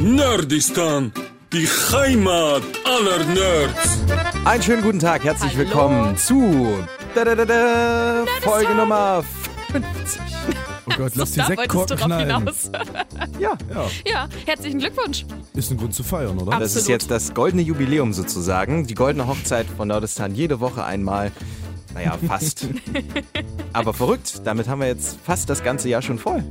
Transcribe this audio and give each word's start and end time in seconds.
Nerdistan, 0.00 1.12
die 1.52 1.66
Heimat 1.66 2.62
aller 2.84 3.24
Nerds. 3.24 3.98
Einen 4.44 4.62
schönen 4.62 4.82
guten 4.82 4.98
Tag, 4.98 5.24
herzlich 5.24 5.52
Hallo. 5.52 5.58
willkommen 5.64 6.16
zu 6.16 6.76
da, 7.14 7.24
da, 7.24 7.34
da, 7.34 7.44
da, 7.46 8.24
Folge 8.42 8.74
Nummer 8.74 9.24
50. 9.72 10.20
Oh 10.88 10.92
Gott, 10.98 11.12
lass 11.14 11.32
die 11.32 11.38
wolltest 11.38 11.38
du 11.38 11.44
Sektkorken 11.46 11.96
drauf 11.96 12.06
knallen. 12.06 12.26
hinaus. 12.38 12.70
Ja, 13.38 13.52
Ja, 13.74 13.86
ja, 14.06 14.28
herzlichen 14.44 14.78
Glückwunsch. 14.80 15.24
ist 15.54 15.70
ein 15.70 15.78
Grund 15.78 15.94
zu 15.94 16.02
feiern, 16.04 16.38
oder? 16.38 16.52
Ab- 16.52 16.60
das 16.60 16.72
ist 16.72 16.76
Absolut. 16.82 16.88
jetzt 17.02 17.10
das 17.10 17.34
goldene 17.34 17.62
Jubiläum 17.62 18.12
sozusagen. 18.12 18.86
Die 18.86 18.94
goldene 18.94 19.26
Hochzeit 19.26 19.66
von 19.76 19.88
Nordistan 19.88 20.34
jede 20.34 20.60
Woche 20.60 20.84
einmal. 20.84 21.32
Naja, 21.94 22.18
fast. 22.26 22.68
Aber 23.72 23.94
verrückt, 23.94 24.42
damit 24.44 24.68
haben 24.68 24.80
wir 24.80 24.88
jetzt 24.88 25.16
fast 25.24 25.48
das 25.48 25.64
ganze 25.64 25.88
Jahr 25.88 26.02
schon 26.02 26.18
voll. 26.18 26.44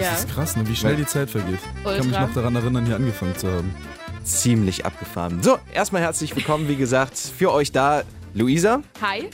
Ja. 0.00 0.12
Das 0.12 0.20
ist 0.20 0.30
krass, 0.30 0.56
ne? 0.56 0.66
wie 0.68 0.76
schnell 0.76 0.94
die 0.94 1.06
Zeit 1.06 1.28
vergeht. 1.28 1.58
Ich 1.78 1.84
kann 1.84 1.96
mich 1.96 2.06
Ultra. 2.06 2.20
noch 2.26 2.34
daran 2.34 2.54
erinnern, 2.54 2.86
hier 2.86 2.94
angefangen 2.96 3.36
zu 3.36 3.50
haben. 3.50 3.74
Ziemlich 4.22 4.86
abgefahren. 4.86 5.42
So, 5.42 5.58
erstmal 5.74 6.02
herzlich 6.02 6.36
willkommen, 6.36 6.68
wie 6.68 6.76
gesagt, 6.76 7.18
für 7.18 7.52
euch 7.52 7.72
da 7.72 8.02
Luisa, 8.34 8.82
Hi. 9.00 9.28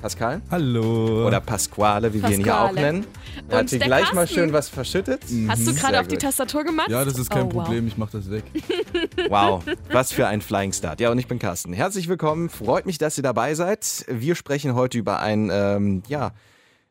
Pascal 0.00 0.40
Hallo. 0.50 1.26
oder 1.26 1.40
Pasquale, 1.40 2.14
wie 2.14 2.22
wir 2.22 2.30
ihn 2.30 2.42
hier 2.44 2.54
auch 2.54 2.66
Pasquale. 2.68 2.92
nennen. 2.92 3.06
Er 3.48 3.58
hat 3.58 3.70
hier 3.70 3.80
gleich 3.80 4.12
mal 4.12 4.20
Carsten. 4.22 4.34
schön 4.34 4.52
was 4.52 4.68
verschüttet. 4.68 5.22
Hast 5.48 5.66
du 5.66 5.74
gerade 5.74 6.00
auf 6.00 6.06
die. 6.08 6.16
Tastatur 6.16 6.64
gemacht? 6.64 6.88
ja, 6.88 7.04
das 7.04 7.18
ist 7.18 7.28
kein 7.28 7.46
oh, 7.46 7.54
wow. 7.54 7.64
Problem, 7.64 7.86
ich 7.86 7.96
mach 7.98 8.10
das 8.10 8.30
weg. 8.30 8.44
Wow, 9.28 9.64
was 9.90 10.12
für 10.12 10.26
ein 10.26 10.40
Flying 10.40 10.72
Start. 10.72 11.00
Ja, 11.00 11.10
und 11.10 11.18
ich 11.18 11.26
bin 11.26 11.38
Carsten. 11.38 11.72
Herzlich 11.72 12.08
willkommen. 12.08 12.48
Freut 12.48 12.86
mich, 12.86 12.98
dass 12.98 13.16
ihr 13.18 13.22
dabei 13.22 13.54
seid. 13.54 14.04
Wir 14.08 14.34
sprechen 14.34 14.74
heute 14.74 14.98
über 14.98 15.20
ein, 15.20 15.50
ähm, 15.52 16.02
ja, 16.08 16.32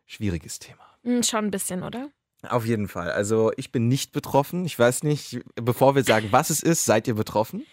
schwieriges 0.06 0.60
Thema. 0.60 0.80
Hm, 1.04 1.24
schon 1.24 1.46
ein 1.46 1.52
bisschen, 1.52 1.84
oder? 1.84 2.10
Auf 2.48 2.66
jeden 2.66 2.88
Fall. 2.88 3.12
Also, 3.12 3.52
ich 3.58 3.72
bin 3.72 3.88
nicht 3.90 4.12
betroffen. 4.14 4.64
Ich 4.66 4.78
weiß 4.80 5.04
nicht, 5.04 5.40
bevor 5.56 5.96
wir 5.96 6.04
sagen, 6.04 6.28
was 6.32 6.50
es 6.50 6.64
ist, 6.64 6.86
seid 6.86 7.08
ihr 7.08 7.16
betroffen? 7.16 7.66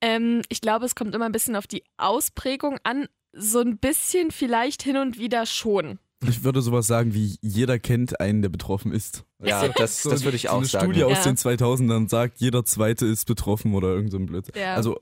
Ähm, 0.00 0.42
ich 0.48 0.60
glaube, 0.60 0.86
es 0.86 0.94
kommt 0.94 1.14
immer 1.14 1.26
ein 1.26 1.32
bisschen 1.32 1.54
auf 1.56 1.66
die 1.66 1.84
Ausprägung 1.98 2.78
an. 2.82 3.08
So 3.32 3.60
ein 3.60 3.76
bisschen 3.78 4.30
vielleicht 4.30 4.82
hin 4.82 4.96
und 4.96 5.18
wieder 5.18 5.44
schon. 5.44 5.98
Ich 6.26 6.42
würde 6.44 6.62
sowas 6.62 6.86
sagen 6.86 7.12
wie, 7.12 7.36
jeder 7.42 7.78
kennt 7.78 8.18
einen, 8.20 8.40
der 8.40 8.48
betroffen 8.48 8.90
ist. 8.90 9.24
Ja, 9.44 9.68
das, 9.76 10.02
So- 10.02 10.08
das 10.10 10.24
würde 10.24 10.36
ich 10.36 10.44
so 10.44 10.48
auch 10.48 10.56
eine 10.58 10.66
sagen. 10.66 10.86
Studie 10.86 11.04
aus 11.04 11.18
Ja. 11.18 11.24
den 11.32 11.36
2000ern 11.36 12.08
sagt, 12.08 12.38
jeder 12.40 12.64
Zweite 12.64 13.04
ist 13.04 13.26
betroffen 13.26 13.74
oder 13.74 13.88
irgend 13.88 14.12
so 14.12 14.16
ein 14.16 14.24
Blödsinn. 14.24 14.54
Ja. 14.58 14.74
Also, 14.76 14.98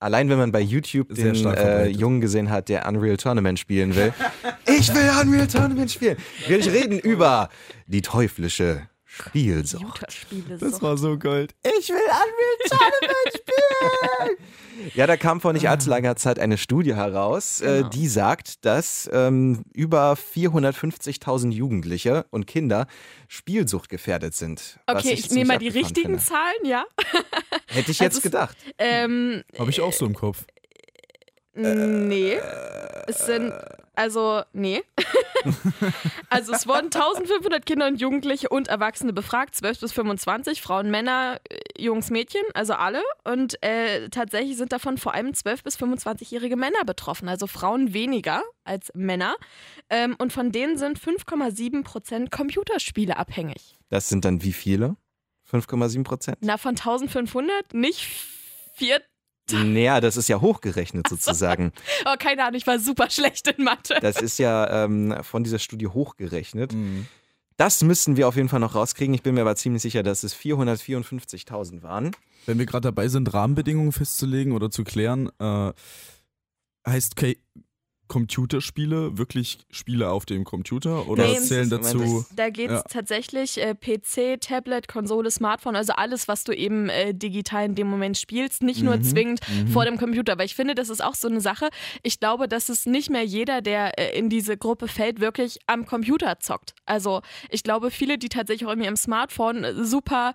Allein 0.00 0.30
wenn 0.30 0.38
man 0.38 0.50
bei 0.50 0.62
YouTube 0.62 1.08
Sehr 1.10 1.32
den 1.32 1.46
äh. 1.46 1.88
Jungen 1.88 2.22
gesehen 2.22 2.48
hat, 2.48 2.70
der 2.70 2.88
Unreal 2.88 3.18
Tournament 3.18 3.58
spielen 3.58 3.94
will. 3.94 4.14
ich 4.66 4.88
will 4.94 5.10
Unreal 5.20 5.46
Tournament 5.46 5.90
spielen. 5.90 6.16
Wir 6.46 6.56
reden 6.64 6.98
über 6.98 7.50
die 7.86 8.00
teuflische 8.00 8.88
Spielsucht. 9.12 10.02
Das 10.60 10.80
war 10.82 10.96
so 10.96 11.18
gold. 11.18 11.54
Ich 11.78 11.88
will 11.88 11.96
Unreal 11.96 12.68
Tournament 12.68 13.34
spielen. 13.34 14.90
Ja, 14.94 15.06
da 15.06 15.16
kam 15.16 15.40
vor 15.40 15.52
nicht 15.52 15.68
allzu 15.68 15.90
langer 15.90 16.16
Zeit 16.16 16.38
eine 16.38 16.56
Studie 16.56 16.94
heraus, 16.94 17.60
äh, 17.60 17.78
Genau. 17.78 17.88
die 17.90 18.08
sagt, 18.08 18.64
dass 18.64 19.10
ähm, 19.12 19.62
über 19.74 20.12
450.000 20.14 21.50
Jugendliche 21.50 22.24
und 22.30 22.46
Kinder 22.46 22.86
spielsuchtgefährdet 23.28 24.34
sind. 24.34 24.78
was 24.86 25.04
Okay, 25.04 25.14
ich 25.14 25.22
ziemlich 25.28 25.30
nehme 25.38 25.48
mal 25.54 25.58
die 25.58 25.68
richtigen 25.68 26.18
finde. 26.18 26.24
Zahlen, 26.24 26.64
ja. 26.64 26.84
Hätte 27.66 27.90
ich 27.90 27.98
jetzt 27.98 28.16
Also 28.16 28.18
es- 28.18 28.22
gedacht. 28.22 28.56
Ähm, 28.78 29.42
Habe 29.58 29.70
ich 29.70 29.80
auch 29.80 29.92
so 29.92 30.06
im 30.06 30.14
Kopf. 30.14 30.44
Nee. 31.54 32.38
Es 33.06 33.26
sind, 33.26 33.52
also, 33.94 34.42
nee. 34.52 34.82
also 36.30 36.52
es 36.52 36.66
wurden 36.66 36.86
1500 36.86 37.66
Kinder 37.66 37.86
und 37.86 38.00
Jugendliche 38.00 38.48
und 38.48 38.68
Erwachsene 38.68 39.12
befragt, 39.12 39.54
12 39.54 39.80
bis 39.80 39.92
25, 39.92 40.62
Frauen, 40.62 40.90
Männer, 40.90 41.40
äh, 41.48 41.82
Jungs, 41.82 42.10
Mädchen, 42.10 42.42
also 42.54 42.74
alle. 42.74 43.02
Und 43.24 43.62
äh, 43.62 44.08
tatsächlich 44.10 44.56
sind 44.56 44.72
davon 44.72 44.96
vor 44.98 45.14
allem 45.14 45.34
12 45.34 45.64
bis 45.64 45.76
25-jährige 45.76 46.56
Männer 46.56 46.84
betroffen, 46.84 47.28
also 47.28 47.46
Frauen 47.46 47.92
weniger 47.92 48.42
als 48.64 48.92
Männer. 48.94 49.36
Ähm, 49.88 50.14
und 50.18 50.32
von 50.32 50.52
denen 50.52 50.78
sind 50.78 50.98
5,7 50.98 51.82
Prozent 51.82 52.30
Computerspiele 52.30 53.16
abhängig. 53.16 53.76
Das 53.88 54.08
sind 54.08 54.24
dann 54.24 54.42
wie 54.42 54.52
viele? 54.52 54.96
5,7 55.50 56.04
Prozent? 56.04 56.38
Na, 56.42 56.58
von 56.58 56.70
1500 56.70 57.74
nicht 57.74 58.06
4. 58.76 59.00
Naja, 59.52 60.00
das 60.00 60.16
ist 60.16 60.28
ja 60.28 60.40
hochgerechnet 60.40 61.08
sozusagen. 61.08 61.72
Oh, 62.06 62.14
keine 62.18 62.44
Ahnung, 62.44 62.56
ich 62.56 62.66
war 62.66 62.78
super 62.78 63.10
schlecht 63.10 63.46
in 63.48 63.64
Mathe. 63.64 63.98
Das 64.00 64.20
ist 64.20 64.38
ja 64.38 64.84
ähm, 64.84 65.14
von 65.22 65.44
dieser 65.44 65.58
Studie 65.58 65.86
hochgerechnet. 65.86 66.72
Mhm. 66.72 67.06
Das 67.56 67.82
müssen 67.82 68.16
wir 68.16 68.26
auf 68.26 68.36
jeden 68.36 68.48
Fall 68.48 68.60
noch 68.60 68.74
rauskriegen. 68.74 69.14
Ich 69.14 69.22
bin 69.22 69.34
mir 69.34 69.42
aber 69.42 69.54
ziemlich 69.54 69.82
sicher, 69.82 70.02
dass 70.02 70.22
es 70.22 70.34
454.000 70.34 71.82
waren. 71.82 72.12
Wenn 72.46 72.58
wir 72.58 72.64
gerade 72.64 72.88
dabei 72.88 73.08
sind, 73.08 73.32
Rahmenbedingungen 73.34 73.92
festzulegen 73.92 74.52
oder 74.52 74.70
zu 74.70 74.82
klären, 74.82 75.30
äh, 75.38 75.72
heißt 76.86 77.16
K 77.16 77.36
Computerspiele 78.10 79.16
wirklich 79.18 79.58
Spiele 79.70 80.10
auf 80.10 80.26
dem 80.26 80.44
Computer 80.44 81.06
oder 81.06 81.26
Nee, 81.26 81.38
zählen 81.40 81.70
dazu? 81.70 82.24
Da 82.34 82.50
geht 82.50 82.68
es 82.70 82.78
Ja. 82.80 82.82
tatsächlich 82.88 83.56
äh, 83.62 83.74
PC, 83.74 84.40
Tablet, 84.40 84.88
Konsole, 84.88 85.30
Smartphone, 85.30 85.76
also 85.76 85.92
alles, 85.94 86.26
was 86.28 86.44
du 86.44 86.52
eben 86.52 86.88
äh, 86.88 87.14
digital 87.14 87.66
in 87.66 87.74
dem 87.76 87.86
Moment 87.86 88.18
spielst, 88.18 88.62
nicht 88.62 88.82
nur 88.82 88.96
Mhm, 88.96 89.02
zwingend 89.04 89.40
mhm. 89.48 89.68
vor 89.68 89.84
dem 89.84 89.96
Computer. 89.96 90.36
Weil 90.38 90.46
ich 90.46 90.54
finde, 90.54 90.74
das 90.74 90.88
ist 90.88 91.02
auch 91.02 91.14
so 91.14 91.28
eine 91.28 91.40
Sache. 91.40 91.68
Ich 92.02 92.18
glaube, 92.20 92.48
dass 92.48 92.68
es 92.68 92.84
nicht 92.84 93.10
mehr 93.10 93.24
jeder, 93.24 93.62
der 93.62 93.98
äh, 93.98 94.18
in 94.18 94.28
diese 94.28 94.56
Gruppe 94.56 94.88
fällt, 94.88 95.20
wirklich 95.20 95.58
am 95.66 95.86
Computer 95.86 96.40
zockt. 96.40 96.74
Also 96.86 97.22
ich 97.48 97.62
glaube, 97.62 97.90
viele, 97.90 98.18
die 98.18 98.28
tatsächlich 98.28 98.68
auch 98.68 98.72
in 98.72 98.82
ihrem 98.82 98.96
Smartphone 98.96 99.62
äh, 99.64 99.84
super 99.84 100.34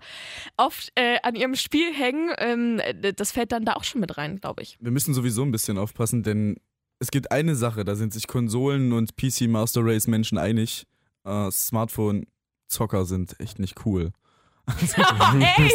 oft 0.56 0.90
äh, 0.94 1.18
an 1.22 1.34
ihrem 1.34 1.54
Spiel 1.54 1.92
hängen, 1.92 2.30
ähm, 2.38 2.80
äh, 2.80 3.12
das 3.12 3.32
fällt 3.32 3.52
dann 3.52 3.64
da 3.64 3.74
auch 3.74 3.84
schon 3.84 4.00
mit 4.00 4.16
rein, 4.16 4.40
glaube 4.40 4.62
ich. 4.62 4.78
Wir 4.80 4.90
müssen 4.90 5.12
sowieso 5.12 5.42
ein 5.42 5.50
bisschen 5.52 5.76
aufpassen, 5.78 6.22
denn 6.22 6.56
es 6.98 7.10
gibt 7.10 7.30
eine 7.30 7.56
Sache, 7.56 7.84
da 7.84 7.94
sind 7.94 8.12
sich 8.12 8.26
Konsolen 8.26 8.92
und 8.92 9.16
PC 9.16 9.42
Master 9.48 9.82
Race 9.84 10.06
Menschen 10.06 10.38
einig. 10.38 10.86
Äh, 11.24 11.50
Smartphone-Zocker 11.50 13.04
sind 13.04 13.38
echt 13.40 13.58
nicht 13.58 13.84
cool. 13.86 14.12
Ey! 14.66 15.70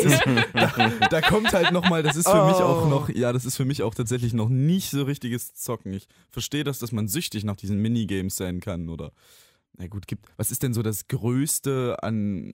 Da 1.10 1.22
kommt 1.22 1.54
halt 1.54 1.72
nochmal, 1.72 2.04
das 2.04 2.18
ist 2.18 2.28
für 2.28 2.46
mich 2.46 2.56
auch 2.56 2.86
Oh. 2.86 2.90
noch, 2.90 3.10
ja, 3.10 3.32
das 3.32 3.46
ist 3.46 3.56
für 3.56 3.64
mich 3.66 3.84
auch 3.84 3.96
tatsächlich 3.96 4.34
noch 4.34 4.50
nicht 4.50 4.90
so 4.90 5.04
richtiges 5.04 5.54
Zocken. 5.54 5.94
Ich 5.94 6.08
verstehe 6.30 6.64
das, 6.66 6.80
dass 6.80 6.92
man 6.92 7.08
süchtig 7.08 7.44
nach 7.46 7.56
diesen 7.56 7.78
Minigames 7.82 8.36
sein 8.36 8.60
kann 8.60 8.90
oder. 8.90 9.12
Na 9.78 9.88
gut, 9.88 10.08
gibt. 10.08 10.26
Was 10.36 10.52
ist 10.52 10.64
denn 10.64 10.74
so 10.74 10.82
das 10.82 11.08
Größte 11.08 11.98
an 12.02 12.52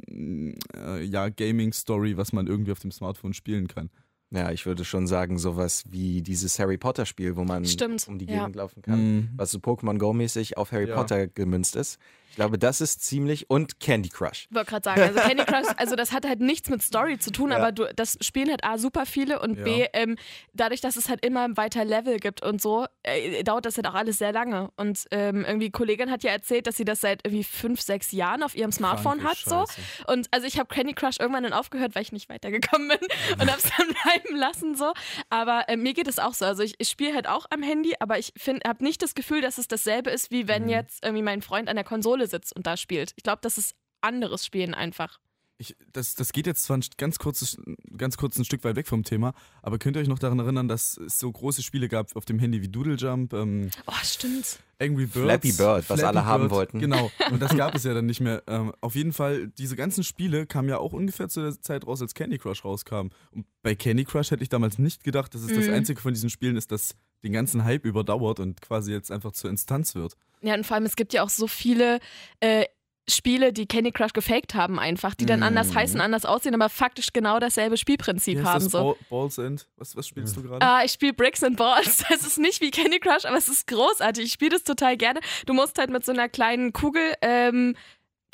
äh, 0.75 1.03
ja, 1.03 1.29
Gaming-Story, 1.29 2.17
was 2.17 2.31
man 2.33 2.45
irgendwie 2.45 2.72
auf 2.72 2.79
dem 2.79 2.91
Smartphone 2.91 3.33
spielen 3.33 3.67
kann? 3.67 3.89
Ja, 4.29 4.51
ich 4.51 4.65
würde 4.65 4.83
schon 4.83 5.07
sagen, 5.07 5.39
sowas 5.39 5.83
wie 5.89 6.21
dieses 6.21 6.59
Harry 6.59 6.77
Potter 6.77 7.05
Spiel, 7.05 7.38
wo 7.38 7.43
man 7.45 7.63
Stimmt, 7.65 8.07
um 8.09 8.19
die 8.19 8.25
ja. 8.25 8.39
Gegend 8.39 8.57
laufen 8.57 8.81
kann. 8.81 8.99
Mhm. 9.15 9.29
Was 9.38 9.51
so 9.51 9.59
Pokémon 9.59 9.97
Go-mäßig 9.97 10.57
auf 10.57 10.73
Harry 10.73 10.89
Ja. 10.89 10.95
Potter 10.95 11.27
gemünzt 11.27 11.75
ist. 11.77 11.97
Ich 12.37 12.39
glaube, 12.39 12.59
das 12.59 12.81
ist 12.81 13.03
ziemlich. 13.03 13.49
Und 13.49 13.79
Candy 13.79 14.09
Crush. 14.09 14.45
Ich 14.47 14.55
wollte 14.55 14.69
gerade 14.69 14.83
sagen, 14.83 15.01
also 15.01 15.19
Candy 15.21 15.43
Crush, 15.43 15.65
also 15.77 15.95
das 15.95 16.11
hat 16.11 16.23
halt 16.23 16.39
nichts 16.39 16.69
mit 16.69 16.83
Story 16.83 17.17
zu 17.17 17.31
tun, 17.31 17.49
Ja. 17.49 17.57
aber 17.57 17.71
du, 17.71 17.91
das 17.95 18.15
spielen 18.21 18.51
halt 18.51 18.63
A 18.63 18.77
super 18.77 19.07
viele 19.07 19.39
und 19.41 19.63
B, 19.63 19.79
Ja. 19.81 19.87
ähm, 19.93 20.17
dadurch, 20.53 20.79
dass 20.79 20.97
es 20.97 21.09
halt 21.09 21.25
immer 21.25 21.47
weiter 21.57 21.83
Level 21.83 22.19
gibt 22.19 22.43
und 22.43 22.61
so, 22.61 22.85
äh, 23.01 23.43
dauert 23.43 23.65
das 23.65 23.77
halt 23.77 23.87
auch 23.87 23.95
alles 23.95 24.19
sehr 24.19 24.31
lange. 24.33 24.69
Und 24.75 25.05
ähm, 25.09 25.45
irgendwie 25.45 25.71
Kollegin 25.71 26.11
hat 26.11 26.21
ja 26.21 26.29
erzählt, 26.29 26.67
dass 26.67 26.77
sie 26.77 26.85
das 26.85 27.01
seit 27.01 27.25
irgendwie 27.25 27.43
fünf, 27.43 27.81
sechs 27.81 28.11
Jahren 28.11 28.43
auf 28.43 28.55
ihrem 28.55 28.71
Smartphone 28.71 29.17
Kranke 29.19 29.29
hat. 29.29 29.37
So. 29.39 29.65
Und 30.13 30.27
also 30.29 30.45
ich 30.45 30.59
habe 30.59 30.71
Candy 30.71 30.93
Crush 30.93 31.19
irgendwann 31.19 31.41
dann 31.41 31.53
aufgehört, 31.53 31.95
weil 31.95 32.03
ich 32.03 32.11
nicht 32.11 32.29
weitergekommen 32.29 32.89
bin 32.89 32.99
und 33.41 33.49
habe 33.51 33.57
es 33.57 33.71
dann 33.75 33.87
bleiben 34.03 34.35
lassen 34.37 34.75
so. 34.75 34.93
Aber 35.31 35.67
äh, 35.69 35.75
mir 35.75 35.95
geht 35.95 36.07
es 36.07 36.19
auch 36.19 36.35
so. 36.35 36.45
Also 36.45 36.61
ich, 36.61 36.75
ich 36.77 36.89
spiele 36.89 37.15
halt 37.15 37.27
auch 37.27 37.47
am 37.49 37.63
Handy, 37.63 37.95
aber 37.99 38.19
ich 38.19 38.31
habe 38.67 38.83
nicht 38.83 39.01
das 39.01 39.15
Gefühl, 39.15 39.41
dass 39.41 39.57
es 39.57 39.67
dasselbe 39.67 40.11
ist, 40.11 40.29
wie 40.29 40.47
wenn 40.47 40.65
Mhm. 40.65 40.69
jetzt 40.69 41.03
irgendwie 41.03 41.23
mein 41.23 41.41
Freund 41.41 41.67
an 41.67 41.75
der 41.77 41.85
Konsole 41.85 42.26
sitzt 42.27 42.55
und 42.55 42.67
da 42.67 42.77
spielt. 42.77 43.13
Ich 43.15 43.23
glaube, 43.23 43.39
das 43.41 43.57
ist 43.57 43.75
anderes 44.01 44.45
Spielen 44.45 44.73
einfach. 44.73 45.19
Ich, 45.59 45.75
das, 45.91 46.13
das 46.13 46.33
geht 46.33 46.45
jetzt 46.45 46.63
zwar 46.65 46.77
ein 46.77 46.83
ganz, 46.97 47.17
kurzes, 47.17 47.57
ganz 47.97 48.15
kurz 48.17 48.38
ein 48.38 48.45
Stück 48.45 48.63
weit 48.63 48.75
weg 48.75 48.88
vom 48.88 49.03
Thema, 49.03 49.33
aber 49.63 49.79
könnt 49.79 49.97
ihr 49.97 50.01
euch 50.01 50.07
noch 50.07 50.19
daran 50.19 50.38
erinnern, 50.38 50.68
dass 50.68 50.97
es 50.97 51.18
so 51.18 51.31
große 51.31 51.63
Spiele 51.63 51.89
gab 51.89 52.15
auf 52.15 52.25
dem 52.25 52.38
Handy 52.38 52.62
wie 52.62 52.68
Doodle 52.69 52.94
Jump, 52.94 53.33
ähm, 53.33 53.71
Oh, 53.88 53.94
stimmt. 54.03 54.59
Angry 54.79 55.07
Birds. 55.07 55.25
Flappy 55.25 55.51
Bird, 55.53 55.89
was 55.89 56.03
alle 56.03 56.25
haben 56.25 56.51
wollten. 56.51 56.77
Genau, 56.79 57.12
und 57.31 57.41
das 57.41 57.57
gab 57.57 57.74
es 57.74 57.83
ja 57.85 57.95
dann 57.95 58.06
nicht 58.06 58.19
mehr. 58.21 58.44
Ähm, 58.45 58.71
auf 58.81 58.94
jeden 58.94 59.13
Fall, 59.13 59.47
diese 59.47 59.75
ganzen 59.75 60.03
Spiele 60.03 60.45
kamen 60.45 60.69
ja 60.69 60.77
auch 60.77 60.94
ungefähr 60.94 61.27
zu 61.27 61.41
der 61.41 61.59
Zeit 61.59 61.88
raus, 61.88 62.03
als 62.03 62.13
Candy 62.13 62.38
Crush 62.38 62.63
rauskam. 62.63 63.09
Und 63.31 63.47
bei 63.63 63.74
Candy 63.74 64.03
Crush 64.06 64.29
hätte 64.29 64.44
ich 64.44 64.50
damals 64.50 64.77
nicht 64.77 65.03
gedacht, 65.03 65.33
dass 65.33 65.41
es 65.41 65.47
das 65.56 65.65
Mhm. 65.65 65.74
einzige 65.74 66.00
von 66.00 66.13
diesen 66.13 66.29
Spielen 66.29 66.56
ist, 66.56 66.71
das 66.71 66.94
den 67.23 67.33
ganzen 67.33 67.63
Hype 67.63 67.85
überdauert 67.85 68.39
und 68.39 68.61
quasi 68.61 68.91
jetzt 68.91 69.11
einfach 69.11 69.31
zur 69.31 69.49
Instanz 69.49 69.95
wird. 69.95 70.15
Ja, 70.41 70.53
und 70.53 70.65
vor 70.65 70.75
allem, 70.75 70.85
es 70.85 70.95
gibt 70.95 71.13
ja 71.13 71.23
auch 71.23 71.29
so 71.29 71.47
viele 71.47 71.99
äh, 72.39 72.65
Spiele, 73.09 73.53
die 73.53 73.67
Candy 73.67 73.91
Crush 73.91 74.11
gefaked 74.11 74.53
haben, 74.53 74.79
einfach, 74.79 75.15
die 75.15 75.25
dann 75.25 75.41
anders 75.41 75.73
heißen, 75.73 76.01
anders 76.01 76.25
aussehen, 76.25 76.53
aber 76.53 76.67
faktisch 76.67 77.13
genau 77.13 77.39
dasselbe 77.39 77.77
Spielprinzip 77.77 78.43
haben. 78.43 78.63
das? 78.63 78.71
So. 78.71 78.79
Ball, 78.79 78.95
Balls 79.09 79.37
End? 79.37 79.67
Was, 79.77 79.95
was 79.95 80.07
spielst 80.07 80.35
du 80.35 80.43
gerade? 80.43 80.65
Ah, 80.65 80.81
ich 80.83 80.91
spiele 80.91 81.13
Bricks 81.13 81.41
and 81.41 81.55
Balls. 81.55 82.03
Das 82.09 82.25
ist 82.25 82.37
nicht 82.37 82.59
wie 82.61 82.69
Candy 82.69 82.99
Crush, 82.99 83.23
aber 83.25 83.37
es 83.37 83.47
ist 83.47 83.67
großartig. 83.67 84.25
Ich 84.25 84.33
spiele 84.33 84.51
das 84.51 84.63
total 84.63 84.97
gerne. 84.97 85.21
Du 85.45 85.53
musst 85.53 85.77
halt 85.77 85.89
mit 85.89 86.03
so 86.03 86.11
einer 86.11 86.27
kleinen 86.27 86.73
Kugel 86.73 87.13
ähm, 87.21 87.75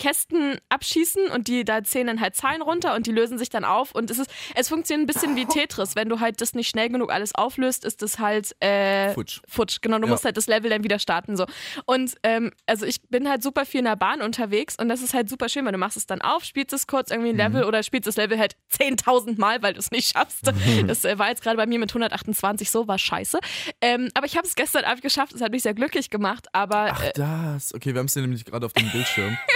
Kästen 0.03 0.57
abschießen 0.67 1.27
und 1.27 1.47
die 1.47 1.63
da 1.63 1.81
zählen 1.81 2.07
dann 2.07 2.19
halt 2.19 2.35
Zahlen 2.35 2.61
runter 2.61 2.93
und 2.93 3.07
die 3.07 3.11
lösen 3.13 3.37
sich 3.37 3.47
dann 3.49 3.63
auf 3.63 3.93
und 3.95 4.11
es 4.11 4.19
ist, 4.19 4.29
es 4.53 4.67
funktioniert 4.67 5.03
ein 5.03 5.07
bisschen 5.13 5.35
wie 5.37 5.45
Tetris. 5.45 5.95
Wenn 5.95 6.09
du 6.09 6.19
halt 6.19 6.41
das 6.41 6.53
nicht 6.55 6.67
schnell 6.67 6.89
genug 6.89 7.09
alles 7.09 7.33
auflöst, 7.35 7.85
ist 7.85 8.01
das 8.01 8.19
halt 8.19 8.53
äh, 8.61 9.13
Futsch. 9.13 9.39
futsch. 9.47 9.77
Genau, 9.81 9.97
du 9.99 10.05
Ja. 10.07 10.11
musst 10.11 10.25
halt 10.25 10.35
das 10.35 10.47
Level 10.47 10.69
dann 10.69 10.83
wieder 10.83 10.99
starten 10.99 11.37
so. 11.37 11.45
Und 11.85 12.15
ähm, 12.23 12.51
also 12.65 12.85
ich 12.85 13.01
bin 13.03 13.29
halt 13.29 13.41
super 13.43 13.65
viel 13.65 13.79
in 13.79 13.85
der 13.85 13.95
Bahn 13.95 14.21
unterwegs 14.21 14.75
und 14.77 14.89
das 14.89 15.01
ist 15.01 15.13
halt 15.13 15.29
super 15.29 15.47
schön, 15.47 15.63
weil 15.65 15.71
du 15.71 15.77
machst 15.77 15.95
es 15.95 16.05
dann 16.05 16.21
auf, 16.21 16.43
spielst 16.43 16.73
es 16.73 16.85
kurz 16.85 17.09
irgendwie 17.09 17.29
ein 17.29 17.37
Level 17.37 17.63
oder 17.63 17.81
spielst 17.81 18.05
das 18.07 18.17
Level 18.17 18.37
halt 18.37 18.57
10.000 18.77 19.39
Mal, 19.39 19.61
weil 19.61 19.73
du 19.73 19.79
es 19.79 19.89
nicht 19.91 20.11
schaffst. 20.13 20.51
Das 20.87 21.05
äh, 21.05 21.17
war 21.17 21.29
jetzt 21.29 21.41
gerade 21.43 21.55
bei 21.55 21.65
mir 21.65 21.79
mit 21.79 21.91
128 21.91 22.69
so, 22.69 22.87
war 22.89 22.99
scheiße. 22.99 23.39
Ähm, 23.79 24.09
aber 24.15 24.25
ich 24.25 24.35
habe 24.35 24.45
es 24.45 24.55
gestern 24.55 24.83
Abend 24.83 25.01
geschafft, 25.01 25.33
es 25.33 25.39
hat 25.41 25.51
mich 25.53 25.63
sehr 25.63 25.73
glücklich 25.73 26.09
gemacht, 26.09 26.47
aber 26.51 26.89
Ach, 26.91 27.03
äh, 27.03 27.11
das. 27.15 27.73
Okay, 27.73 27.93
wir 27.93 27.99
haben 27.99 28.07
es 28.07 28.15
nämlich 28.15 28.43
gerade 28.43 28.65
auf 28.65 28.73
dem 28.73 28.89
Bildschirm. 28.91 29.37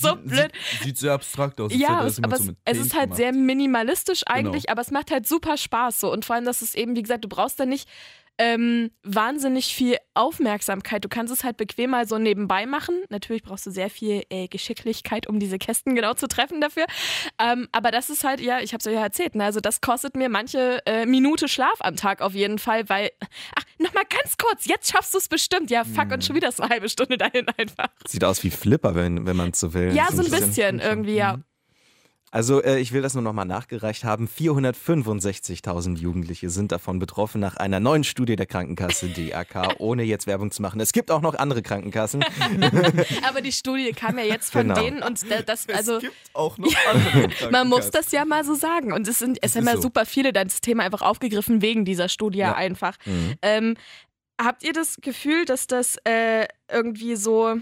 ist 0.00 0.08
so 0.08 0.14
Sieht- 0.16 0.24
blöd. 0.26 0.52
Sieht, 0.72 0.82
sieht 0.82 0.98
sehr 0.98 1.12
abstrakt 1.12 1.60
aus. 1.60 1.72
Ja, 1.74 2.04
es, 2.06 2.22
aber 2.22 2.36
so 2.38 2.52
es, 2.64 2.78
ist 2.78 2.94
halt 2.94 3.04
gemacht. 3.04 3.16
sehr 3.16 3.32
minimalistisch 3.32 4.22
eigentlich, 4.26 4.62
Genau. 4.64 4.72
aber 4.72 4.80
es 4.82 4.90
macht 4.90 5.10
halt 5.10 5.26
super 5.26 5.56
Spaß 5.56 6.00
so. 6.00 6.12
Und 6.12 6.24
vor 6.24 6.36
allem, 6.36 6.44
dass 6.44 6.62
es 6.62 6.74
eben, 6.74 6.96
wie 6.96 7.02
gesagt, 7.02 7.24
du 7.24 7.28
brauchst 7.28 7.58
da 7.60 7.66
nicht 7.66 7.88
ähm, 8.40 8.90
wahnsinnig 9.02 9.74
viel 9.74 9.98
Aufmerksamkeit. 10.14 11.04
Du 11.04 11.10
kannst 11.10 11.30
es 11.30 11.44
halt 11.44 11.58
bequem 11.58 11.90
mal 11.90 12.08
so 12.08 12.16
nebenbei 12.16 12.64
machen. 12.64 13.02
Natürlich 13.10 13.42
brauchst 13.42 13.66
du 13.66 13.70
sehr 13.70 13.90
viel 13.90 14.22
äh, 14.30 14.48
Geschicklichkeit, 14.48 15.26
um 15.28 15.38
diese 15.38 15.58
Kästen 15.58 15.94
genau 15.94 16.14
zu 16.14 16.26
treffen 16.26 16.58
dafür. 16.58 16.86
Ähm, 17.38 17.68
aber 17.70 17.90
das 17.90 18.08
ist 18.08 18.24
halt, 18.24 18.40
ja, 18.40 18.60
ich 18.60 18.72
habe 18.72 18.80
es 18.80 18.86
euch 18.86 18.94
ja 18.94 19.02
erzählt, 19.02 19.34
ne? 19.34 19.44
also 19.44 19.60
das 19.60 19.82
kostet 19.82 20.16
mir 20.16 20.30
manche 20.30 20.80
äh, 20.86 21.04
Minute 21.04 21.48
Schlaf 21.48 21.76
am 21.80 21.96
Tag 21.96 22.22
auf 22.22 22.32
jeden 22.32 22.58
Fall, 22.58 22.88
weil, 22.88 23.10
ach, 23.56 23.64
nochmal 23.78 24.04
ganz 24.08 24.38
kurz, 24.38 24.64
jetzt 24.64 24.90
schaffst 24.90 25.12
du 25.12 25.18
es 25.18 25.28
bestimmt. 25.28 25.70
Ja, 25.70 25.84
fuck, 25.84 26.10
und 26.10 26.24
schon 26.24 26.34
wieder 26.34 26.48
ist 26.48 26.62
eine 26.62 26.70
halbe 26.70 26.88
Stunde 26.88 27.18
dahin 27.18 27.46
einfach. 27.58 27.88
Sieht 28.08 28.24
aus 28.24 28.42
wie 28.42 28.50
Flipper, 28.50 28.94
wenn, 28.94 29.26
wenn 29.26 29.36
man 29.36 29.50
es 29.50 29.60
so 29.60 29.74
will. 29.74 29.94
Ja, 29.94 30.06
so 30.10 30.20
ein 30.22 30.26
ist 30.26 30.30
bisschen 30.30 30.80
irgendwie, 30.80 31.16
ja. 31.16 31.38
Also 32.32 32.62
äh, 32.62 32.78
ich 32.78 32.92
will 32.92 33.02
das 33.02 33.14
nur 33.14 33.22
nochmal 33.24 33.44
nachgereicht 33.46 34.04
haben. 34.04 34.28
465.000 34.28 35.96
Jugendliche 35.98 36.48
sind 36.50 36.70
davon 36.72 36.98
betroffen 36.98 37.40
nach 37.40 37.56
einer 37.56 37.80
neuen 37.80 38.04
Studie 38.04 38.36
der 38.36 38.46
Krankenkasse 38.46 39.08
DAK, 39.08 39.74
ohne 39.78 40.04
jetzt 40.04 40.26
Werbung 40.26 40.50
zu 40.50 40.62
machen. 40.62 40.80
Es 40.80 40.92
gibt 40.92 41.10
auch 41.10 41.22
noch 41.22 41.34
andere 41.34 41.62
Krankenkassen. 41.62 42.24
Aber 43.28 43.40
die 43.40 43.52
Studie 43.52 43.92
kam 43.92 44.16
ja 44.18 44.24
jetzt 44.24 44.52
von 44.52 44.68
Genau. 44.68 44.80
denen 44.80 45.02
und 45.02 45.28
da- 45.30 45.42
das, 45.42 45.68
also. 45.68 45.96
es 45.96 46.02
gibt 46.02 46.14
auch 46.34 46.56
noch 46.58 46.72
andere 46.90 47.28
Man 47.50 47.68
muss 47.68 47.80
Krankenkassen. 47.80 47.90
das 47.92 48.12
ja 48.12 48.24
mal 48.24 48.44
so 48.44 48.54
sagen. 48.54 48.92
Und 48.92 49.08
es 49.08 49.18
sind 49.18 49.38
es 49.42 49.56
haben 49.56 49.66
ja 49.66 49.76
so. 49.76 49.82
super 49.82 50.06
viele 50.06 50.32
dann 50.32 50.48
das 50.48 50.60
Thema 50.60 50.84
einfach 50.84 51.02
aufgegriffen 51.02 51.62
wegen 51.62 51.84
dieser 51.84 52.08
Studie 52.08 52.38
Ja. 52.38 52.54
einfach. 52.54 52.96
Mhm. 53.06 53.34
Ähm, 53.42 53.74
habt 54.40 54.62
ihr 54.62 54.72
das 54.72 54.96
Gefühl, 55.00 55.44
dass 55.46 55.66
das 55.66 55.96
äh, 56.04 56.46
irgendwie 56.70 57.16
so. 57.16 57.56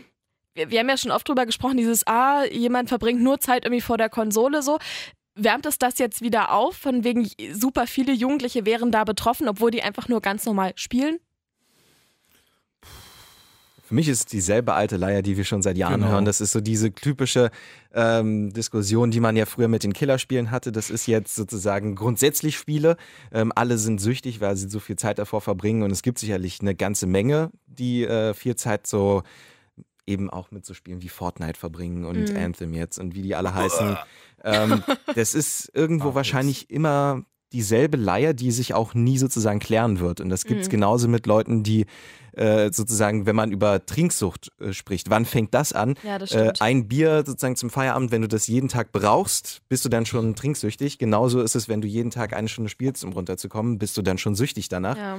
Wir, 0.59 0.71
wir 0.71 0.81
haben 0.81 0.89
ja 0.89 0.97
schon 0.97 1.13
oft 1.13 1.29
drüber 1.29 1.47
gesprochen, 1.47 1.77
dieses, 1.77 2.07
ah, 2.07 2.45
jemand 2.51 2.89
verbringt 2.89 3.23
nur 3.23 3.39
Zeit 3.39 3.65
irgendwie 3.65 3.81
vor 3.81 3.97
der 3.97 4.09
Konsole 4.09 4.63
so. 4.63 4.79
Wärmt 5.37 5.67
es 5.67 5.79
das 5.79 5.99
jetzt 5.99 6.21
wieder 6.21 6.53
auf, 6.53 6.75
von 6.77 7.05
wegen 7.05 7.31
super 7.53 7.87
viele 7.87 8.13
Jugendliche 8.13 8.67
wären 8.67 8.91
da 8.91 9.05
betroffen, 9.05 9.49
obwohl 9.49 9.71
die 9.71 9.83
einfach 9.83 10.09
nur 10.09 10.21
ganz 10.21 10.45
normal 10.45 10.73
spielen? 10.75 11.19
Für 13.85 13.95
mich 13.95 14.09
ist 14.09 14.19
es 14.19 14.27
dieselbe 14.27 14.75
alte 14.75 14.97
Leier, 14.99 15.23
die 15.23 15.37
wir 15.39 15.45
schon 15.45 15.63
seit 15.63 15.79
Jahren 15.79 16.01
Genau. 16.01 16.09
hören. 16.13 16.25
Das 16.27 16.43
ist 16.43 16.53
so 16.53 16.61
diese 16.61 16.93
typische 16.93 17.51
ähm, 17.95 18.53
Diskussion, 18.53 19.11
die 19.11 19.21
man 19.21 19.35
ja 19.35 19.47
früher 19.47 19.69
mit 19.69 19.83
den 19.85 19.95
Killerspielen 19.95 20.51
hatte. 20.51 20.73
Das 20.73 20.91
ist 20.91 21.07
jetzt 21.07 21.35
sozusagen 21.37 21.95
grundsätzlich 21.95 22.59
Spiele. 22.59 22.97
Ähm, 23.33 23.51
alle 23.55 23.79
sind 23.79 23.99
süchtig, 23.99 24.43
weil 24.43 24.57
sie 24.57 24.69
so 24.69 24.79
viel 24.81 24.97
Zeit 24.97 25.19
davor 25.19 25.41
verbringen. 25.41 25.83
Und 25.85 25.91
es 25.91 26.03
gibt 26.03 26.19
sicherlich 26.19 26.61
eine 26.61 26.75
ganze 26.75 27.07
Menge, 27.07 27.51
die 27.67 28.05
äh, 28.05 28.35
viel 28.35 28.57
Zeit 28.57 28.87
so 28.87 29.23
eben 30.09 30.31
auch 30.31 30.51
mit 30.51 30.65
so 30.67 30.75
Spielen 30.75 31.03
wie 31.03 31.09
Fortnite 31.09 31.59
verbringen 31.59 32.05
und 32.05 32.31
Mhm. 32.31 32.37
Anthem 32.37 32.73
jetzt 32.75 32.99
und 32.99 33.15
wie 33.15 33.23
die 33.23 33.35
alle 33.37 33.55
heißen. 33.55 33.97
ähm, 34.43 34.83
das 35.15 35.35
ist 35.35 35.71
irgendwo 35.75 36.11
Ach, 36.11 36.15
wahrscheinlich 36.17 36.71
immer 36.71 37.25
dieselbe 37.53 37.97
Leier, 37.97 38.35
die 38.35 38.51
sich 38.51 38.75
auch 38.75 38.95
nie 38.95 39.19
sozusagen 39.19 39.59
klären 39.59 40.01
wird. 40.01 40.21
Und 40.21 40.29
das 40.29 40.45
gibt 40.45 40.61
es 40.61 40.67
Mhm. 40.69 40.73
genauso 40.73 41.09
mit 41.09 41.27
Leuten, 41.27 41.63
die 41.63 41.87
äh, 42.35 42.71
sozusagen, 42.73 43.27
wenn 43.27 43.35
man 43.35 43.51
über 43.51 43.85
Trinksucht 43.85 44.53
äh, 44.61 44.73
spricht, 44.73 45.11
wann 45.11 45.25
fängt 45.25 45.55
das 45.55 45.73
an? 45.73 45.95
Ja, 46.05 46.19
das 46.21 46.31
Äh, 46.31 46.39
stimmt. 46.41 46.63
ein 46.63 46.87
Bier 46.87 47.25
sozusagen 47.27 47.57
zum 47.57 47.69
Feierabend, 47.69 48.13
wenn 48.13 48.23
du 48.23 48.29
das 48.29 48.47
jeden 48.47 48.69
Tag 48.69 48.93
brauchst, 48.93 49.61
bist 49.69 49.85
du 49.85 49.89
dann 49.89 50.07
schon 50.07 50.37
trinksüchtig. 50.37 50.99
Genauso 50.99 51.41
ist 51.43 51.57
es, 51.57 51.69
wenn 51.69 51.81
du 51.81 51.89
jeden 51.89 52.11
Tag 52.13 52.35
eine 52.35 52.47
Stunde 52.49 52.71
spielst, 52.71 53.03
um 53.03 53.13
runterzukommen, 53.13 53.79
bist 53.79 53.97
du 53.97 54.03
dann 54.03 54.19
schon 54.19 54.35
süchtig 54.37 54.69
danach. 54.69 54.97
ja. 54.97 55.19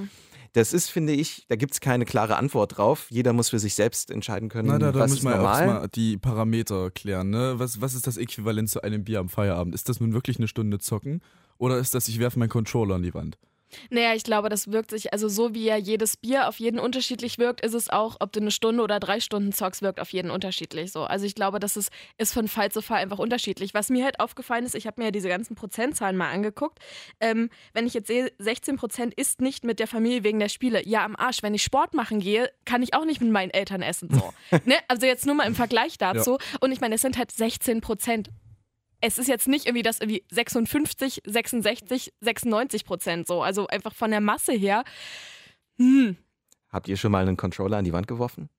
Das 0.53 0.73
ist, 0.73 0.89
finde 0.89 1.13
ich, 1.13 1.45
da 1.47 1.55
gibt 1.55 1.73
es 1.73 1.79
keine 1.79 2.05
klare 2.05 2.35
Antwort 2.37 2.77
drauf. 2.79 3.05
Jeder 3.11 3.33
muss 3.33 3.49
für 3.49 3.59
sich 3.59 3.75
selbst 3.75 4.09
entscheiden 4.09 4.49
können, 4.49 4.69
Na, 4.69 4.79
da, 4.79 4.91
da 4.91 4.99
was 5.01 5.11
müssen 5.11 5.27
ist 5.27 5.31
wir 5.31 5.31
ja 5.31 5.37
auch 5.41 5.59
normal. 5.59 5.67
mal 5.81 5.87
die 5.89 6.17
Parameter 6.17 6.89
klären. 6.89 7.29
Ne? 7.29 7.53
Was, 7.57 7.81
was 7.81 7.93
ist 7.93 8.07
das 8.07 8.17
Äquivalent 8.17 8.67
zu 8.67 8.81
einem 8.81 9.03
Bier 9.03 9.19
am 9.19 9.29
Feierabend? 9.29 9.75
Ist 9.75 9.89
das 9.89 9.99
nun 9.99 10.11
wirklich 10.13 10.37
eine 10.37 10.47
Stunde 10.47 10.79
zocken? 10.79 11.21
Oder 11.59 11.77
ist 11.77 11.93
das, 11.93 12.07
ich 12.07 12.19
werfe 12.19 12.39
meinen 12.39 12.49
Controller 12.49 12.95
an 12.95 13.03
die 13.03 13.13
Wand? 13.13 13.37
Naja, 13.89 14.13
ich 14.15 14.23
glaube, 14.23 14.49
das 14.49 14.71
wirkt 14.71 14.91
sich, 14.91 15.13
also 15.13 15.27
so 15.27 15.53
wie 15.53 15.65
ja 15.65 15.77
jedes 15.77 16.17
Bier 16.17 16.47
auf 16.47 16.59
jeden 16.59 16.79
unterschiedlich 16.79 17.37
wirkt, 17.37 17.61
ist 17.61 17.73
es 17.73 17.89
auch, 17.89 18.17
ob 18.19 18.31
du 18.31 18.39
eine 18.39 18.51
Stunde 18.51 18.83
oder 18.83 18.99
drei 18.99 19.19
Stunden 19.19 19.53
zockst, 19.53 19.81
wirkt 19.81 19.99
auf 19.99 20.11
jeden 20.11 20.31
unterschiedlich 20.31 20.91
so. 20.91 21.03
Also 21.03 21.25
ich 21.25 21.35
glaube, 21.35 21.59
das 21.59 21.77
ist, 21.77 21.91
ist 22.17 22.33
von 22.33 22.47
Fall 22.47 22.71
zu 22.71 22.81
Fall 22.81 22.97
einfach 22.97 23.19
unterschiedlich. 23.19 23.73
Was 23.73 23.89
mir 23.89 24.03
halt 24.03 24.19
aufgefallen 24.19 24.65
ist, 24.65 24.75
ich 24.75 24.87
habe 24.87 24.99
mir 24.99 25.05
ja 25.05 25.11
diese 25.11 25.29
ganzen 25.29 25.55
Prozentzahlen 25.55 26.17
mal 26.17 26.31
angeguckt. 26.31 26.79
Ähm, 27.19 27.49
wenn 27.73 27.85
ich 27.85 27.93
jetzt 27.93 28.07
sehe, 28.07 28.31
16 28.39 28.77
Prozent 28.77 29.13
ist 29.13 29.41
nicht 29.41 29.63
mit 29.63 29.79
der 29.79 29.87
Familie 29.87 30.23
wegen 30.23 30.39
der 30.39 30.49
Spiele. 30.49 30.85
Ja, 30.87 31.05
am 31.05 31.15
Arsch. 31.15 31.43
Wenn 31.43 31.53
ich 31.53 31.63
Sport 31.63 31.93
machen 31.93 32.19
gehe, 32.19 32.49
kann 32.65 32.81
ich 32.81 32.93
auch 32.93 33.05
nicht 33.05 33.21
mit 33.21 33.31
meinen 33.31 33.51
Eltern 33.51 33.81
essen. 33.81 34.09
So. 34.11 34.33
ne? 34.65 34.75
Also 34.87 35.05
jetzt 35.05 35.25
nur 35.25 35.35
mal 35.35 35.47
im 35.47 35.55
Vergleich 35.55 35.97
dazu. 35.97 36.37
Und 36.59 36.71
ich 36.71 36.81
meine, 36.81 36.95
es 36.95 37.01
sind 37.01 37.17
halt 37.17 37.31
16 37.31 37.81
Prozent 37.81 38.29
es 39.01 39.17
ist 39.17 39.27
jetzt 39.27 39.47
nicht 39.47 39.65
irgendwie 39.65 39.83
das 39.83 39.99
irgendwie 39.99 40.23
56, 40.31 41.21
66, 41.25 42.13
96 42.19 42.85
Prozent 42.85 43.27
so. 43.27 43.41
Also 43.41 43.67
einfach 43.67 43.93
von 43.93 44.11
der 44.11 44.21
Masse 44.21 44.53
her. 44.53 44.83
Hm. 45.77 46.17
Habt 46.69 46.87
ihr 46.87 46.97
schon 46.97 47.11
mal 47.11 47.21
einen 47.21 47.37
Controller 47.37 47.77
an 47.77 47.85
die 47.85 47.93
Wand 47.93 48.07
geworfen? 48.07 48.49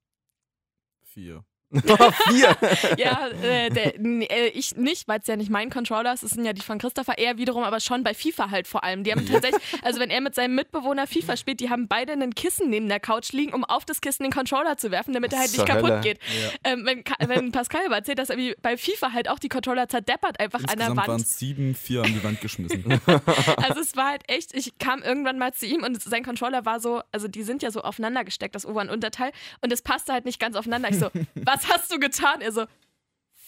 Vier. 1.02 1.44
Vier! 1.72 2.56
Ja, 2.96 3.28
äh, 3.42 3.70
der, 3.70 3.98
äh, 4.00 4.48
ich 4.48 4.76
nicht, 4.76 5.06
weil 5.06 5.20
es 5.20 5.26
ja 5.26 5.36
nicht 5.36 5.50
mein 5.50 5.70
Controller 5.70 6.12
ist. 6.12 6.22
Es 6.22 6.32
sind 6.32 6.44
ja 6.44 6.52
die 6.52 6.60
von 6.62 6.78
Christopher. 6.78 7.18
Er 7.18 7.38
wiederum 7.38 7.62
aber 7.62 7.80
schon 7.80 8.02
bei 8.02 8.14
FIFA 8.14 8.50
halt 8.50 8.66
vor 8.66 8.82
allem. 8.84 9.04
Die 9.04 9.12
haben 9.12 9.24
tatsächlich, 9.26 9.62
also 9.82 10.00
wenn 10.00 10.10
er 10.10 10.20
mit 10.20 10.34
seinem 10.34 10.54
Mitbewohner 10.54 11.06
FIFA 11.06 11.36
spielt, 11.36 11.60
die 11.60 11.70
haben 11.70 11.88
beide 11.88 12.12
einen 12.12 12.34
Kissen 12.34 12.70
neben 12.70 12.88
der 12.88 13.00
Couch 13.00 13.32
liegen, 13.32 13.52
um 13.54 13.64
auf 13.64 13.84
das 13.84 14.00
Kissen 14.00 14.24
den 14.24 14.32
Controller 14.32 14.76
zu 14.76 14.90
werfen, 14.90 15.14
damit 15.14 15.32
er 15.32 15.40
halt 15.40 15.52
nicht 15.52 15.66
kaputt 15.66 15.90
Hölle. 15.90 16.00
geht. 16.00 16.18
Ähm, 16.64 16.84
wenn, 16.86 17.04
wenn 17.28 17.52
Pascal 17.52 17.82
aber 17.86 17.96
erzählt, 17.96 18.18
dass 18.18 18.30
er 18.30 18.36
wie 18.36 18.54
bei 18.60 18.76
FIFA 18.76 19.12
halt 19.12 19.28
auch 19.28 19.38
die 19.38 19.48
Controller 19.48 19.88
zerdeppert 19.88 20.40
einfach 20.40 20.60
an 20.60 20.66
der 20.66 20.72
Insgesamt 20.88 20.96
waren 20.98 21.08
Wand. 21.08 21.22
es 21.22 21.38
sieben, 21.38 21.74
vier 21.74 22.02
an 22.02 22.12
die 22.12 22.24
Wand 22.24 22.40
geschmissen. 22.40 22.84
Also 23.62 23.80
es 23.80 23.96
war 23.96 24.08
halt 24.10 24.22
echt, 24.28 24.54
ich 24.54 24.78
kam 24.78 25.02
irgendwann 25.02 25.38
mal 25.38 25.52
zu 25.52 25.66
ihm 25.66 25.82
und 25.84 26.00
sein 26.02 26.24
Controller 26.24 26.64
war 26.64 26.80
so, 26.80 27.02
also 27.12 27.28
die 27.28 27.42
sind 27.42 27.62
ja 27.62 27.70
so 27.70 27.82
aufeinander 27.82 28.24
gesteckt, 28.24 28.54
das 28.54 28.66
Ober- 28.66 28.80
und 28.80 28.90
Unterteil, 28.90 29.32
und 29.60 29.72
es 29.72 29.82
passte 29.82 30.12
halt 30.12 30.24
nicht 30.24 30.40
ganz 30.40 30.56
aufeinander. 30.56 30.88
Ich 30.90 30.98
so, 30.98 31.10
was 31.34 31.59
hast 31.68 31.92
du 31.92 31.98
getan? 31.98 32.40
Er 32.40 32.52
so, 32.52 32.66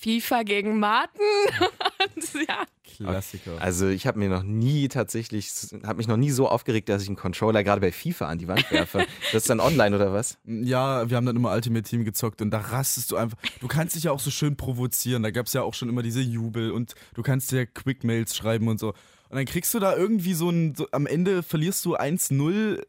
FIFA 0.02 0.42
gegen 0.42 0.80
Martin. 0.80 1.22
ja, 2.48 2.66
Klassiker. 2.96 3.60
Also 3.60 3.88
ich 3.88 4.06
habe 4.06 4.18
mir 4.18 4.28
noch 4.28 4.42
nie 4.42 4.88
tatsächlich, 4.88 5.48
habe 5.84 5.98
mich 5.98 6.08
noch 6.08 6.16
nie 6.16 6.30
so 6.30 6.48
aufgeregt, 6.48 6.88
dass 6.88 7.02
ich 7.02 7.08
einen 7.08 7.16
Controller 7.16 7.62
gerade 7.62 7.80
bei 7.80 7.92
FIFA 7.92 8.26
an 8.26 8.38
die 8.38 8.48
Wand 8.48 8.68
werfe. 8.70 9.06
Das 9.32 9.42
ist 9.42 9.50
dann 9.50 9.60
online 9.60 9.94
oder 9.94 10.12
was? 10.12 10.38
Ja, 10.44 11.08
wir 11.08 11.16
haben 11.16 11.24
dann 11.24 11.36
immer 11.36 11.52
Ultimate 11.52 11.88
Team 11.88 12.04
gezockt 12.04 12.42
und 12.42 12.50
da 12.50 12.58
rastest 12.58 13.12
du 13.12 13.16
einfach. 13.16 13.38
Du 13.60 13.68
kannst 13.68 13.94
dich 13.94 14.04
ja 14.04 14.12
auch 14.12 14.20
so 14.20 14.30
schön 14.30 14.56
provozieren. 14.56 15.22
Da 15.22 15.30
gab 15.30 15.46
es 15.46 15.52
ja 15.52 15.62
auch 15.62 15.74
schon 15.74 15.88
immer 15.88 16.02
diese 16.02 16.20
Jubel 16.20 16.72
und 16.72 16.94
du 17.14 17.22
kannst 17.22 17.52
dir 17.52 17.66
Quick-Mails 17.66 18.36
schreiben 18.36 18.68
und 18.68 18.78
so. 18.80 18.88
Und 18.88 19.36
dann 19.36 19.46
kriegst 19.46 19.72
du 19.72 19.78
da 19.78 19.96
irgendwie 19.96 20.34
so 20.34 20.50
ein. 20.50 20.74
So, 20.74 20.88
am 20.90 21.06
Ende 21.06 21.42
verlierst 21.42 21.84
du 21.84 21.96
1-0 21.96 22.82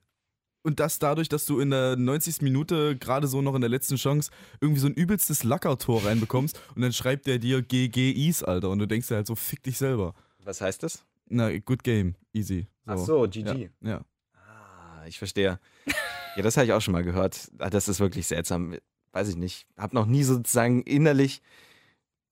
und 0.64 0.80
das 0.80 0.98
dadurch, 1.00 1.30
dass 1.30 1.46
du 1.46 1.60
in 1.60 1.70
der 1.70 1.96
90. 1.96 2.42
Minute, 2.42 2.96
gerade 2.98 3.28
so 3.28 3.42
noch 3.42 3.54
in 3.56 3.62
der 3.62 3.70
letzten 3.70 3.96
Chance, 3.98 4.32
irgendwie 4.62 4.80
so 4.80 4.88
ein 4.88 4.94
übelstes 4.94 5.44
Lackertor 5.44 6.06
reinbekommst 6.06 6.60
und 6.76 6.82
dann 6.82 6.94
schreibt 6.94 7.28
der 7.28 7.38
dir 7.40 7.62
GGIs, 7.62 8.44
Alter. 8.44 8.70
Und 8.70 8.80
du 8.80 8.88
denkst 8.88 9.08
dir 9.10 9.16
halt 9.16 9.28
so, 9.28 9.36
fick 9.36 9.62
dich 9.64 9.78
selber. 9.78 10.16
Was 10.44 10.62
heißt 10.62 10.84
das? 10.84 11.04
Na, 11.30 11.56
good 11.60 11.84
game, 11.84 12.16
easy. 12.34 12.68
Ach 12.86 12.98
so, 12.98 13.28
GG. 13.30 13.70
Ja, 13.82 13.90
ja. 13.90 14.06
Ah, 14.36 15.06
ich 15.08 15.18
verstehe. 15.18 15.60
Ja, 16.36 16.42
das 16.42 16.58
habe 16.58 16.66
ich 16.66 16.74
auch 16.74 16.82
schon 16.82 16.92
mal 16.94 17.04
gehört. 17.04 17.52
Ah, 17.60 17.70
Das 17.70 17.88
ist 17.88 18.00
wirklich 18.00 18.28
seltsam. 18.28 18.76
Weiß 19.12 19.30
ich 19.30 19.36
nicht. 19.36 19.68
Hab 19.78 19.94
noch 19.94 20.06
nie 20.06 20.24
sozusagen 20.24 20.82
innerlich 20.82 21.42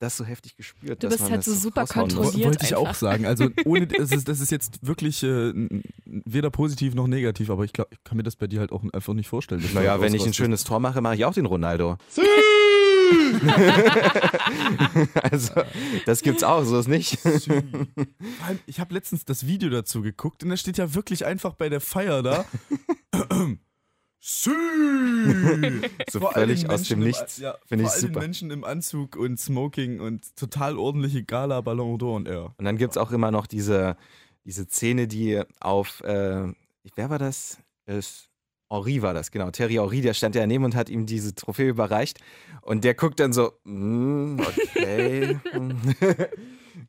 das 0.02 0.18
so 0.18 0.26
heftig 0.26 0.56
gespürt. 0.56 1.04
Du 1.04 1.08
dass 1.08 1.18
bist 1.18 1.24
man 1.24 1.32
halt 1.32 1.40
das 1.40 1.54
so 1.54 1.60
super 1.60 1.86
kontrolliert. 1.86 2.46
Wollte 2.46 2.66
ich 2.66 2.76
auch 2.76 2.88
einfach. 2.88 3.00
sagen. 3.00 3.26
Also 3.28 3.50
ohne 3.66 3.86
das 3.88 4.12
ist, 4.12 4.28
das 4.28 4.40
ist 4.40 4.52
jetzt 4.52 4.86
wirklich 4.86 5.22
äh, 5.24 5.54
weder 6.06 6.50
positiv 6.50 6.96
noch 6.96 7.08
negativ, 7.08 7.50
aber 7.52 7.64
ich 7.64 7.74
glaube, 7.74 7.92
ich 7.94 8.04
kann 8.04 8.18
mir 8.18 8.24
das 8.24 8.36
bei 8.36 8.48
dir 8.48 8.60
halt 8.60 8.72
auch 8.72 8.84
einfach 8.92 9.14
nicht 9.14 9.30
vorstellen. 9.30 9.64
Naja, 9.74 10.02
wenn 10.02 10.14
ich 10.14 10.26
ein 10.26 10.34
schönes 10.34 10.64
Tor 10.64 10.80
mache, 10.80 11.02
mache 11.02 11.16
ich 11.16 11.26
auch 11.26 11.34
den 11.34 11.46
Ronaldo. 11.46 11.98
also, 15.22 15.54
das 16.06 16.22
gibt's 16.22 16.44
auch, 16.44 16.64
so 16.64 16.80
ist 16.80 16.88
nicht. 16.88 17.20
Ich 18.66 18.80
habe 18.80 18.94
letztens 18.94 19.26
das 19.26 19.46
Video 19.46 19.70
dazu 19.70 20.02
geguckt 20.02 20.44
und 20.44 20.50
da 20.50 20.58
steht 20.58 20.78
ja 20.78 20.94
wirklich 20.96 21.26
einfach 21.26 21.54
bei 21.54 21.70
der 21.70 21.82
Feier 21.82 22.24
da. 22.24 22.46
Sü! 24.24 24.52
So 26.12 26.20
Vor 26.20 26.34
völlig 26.34 26.70
aus 26.70 26.84
dem 26.84 27.00
im- 27.00 27.08
Nichts. 27.08 27.38
Ja, 27.40 27.58
Finde 27.66 27.86
ich 27.86 27.90
allen 27.92 28.02
super. 28.02 28.20
Menschen 28.20 28.52
im 28.52 28.64
Anzug 28.64 29.16
und 29.16 29.40
Smoking 29.40 30.00
und 30.00 30.36
total 30.36 30.78
ordentliche 30.78 31.24
Gala, 31.24 31.62
Ballon 31.62 31.98
d'Or 31.98 32.16
und 32.18 32.28
er. 32.28 32.54
Und 32.58 32.66
dann 32.66 32.78
gibt 32.78 32.92
es 32.92 32.98
auch 32.98 33.12
immer 33.12 33.32
noch 33.32 33.48
diese, 33.48 33.98
diese 34.46 34.66
Szene, 34.66 35.08
die 35.08 35.42
auf, 35.60 36.02
äh, 36.02 36.54
wer 36.96 37.10
war 37.10 37.18
das? 37.18 37.58
Es, 37.88 38.30
Henri 38.70 39.02
war 39.02 39.16
das, 39.16 39.32
genau. 39.32 39.50
Terry 39.50 39.74
Henri, 39.74 40.02
der 40.02 40.14
stand 40.14 40.36
ja 40.36 40.42
daneben 40.42 40.66
und 40.66 40.76
hat 40.76 40.90
ihm 40.90 41.08
diese 41.08 41.34
Trophäe 41.34 41.70
überreicht. 41.70 42.20
Und 42.62 42.84
der 42.84 42.94
guckt 42.94 43.20
dann 43.20 43.34
so, 43.34 43.54
mm, 43.64 44.40
okay. 44.40 45.40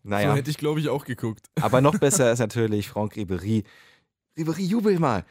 So 0.05 0.09
naja, 0.09 0.35
hätte 0.35 0.51
ich, 0.51 0.59
glaube 0.59 0.79
ich, 0.81 0.89
auch 0.89 1.05
geguckt. 1.05 1.47
aber 1.61 1.81
noch 1.81 1.99
besser 1.99 2.31
ist 2.33 2.39
natürlich 2.39 2.89
Franck 2.89 3.15
Ribéry. 3.17 3.65
Ribéry, 4.39 4.63
jubel 4.63 4.99
mal. 4.99 5.25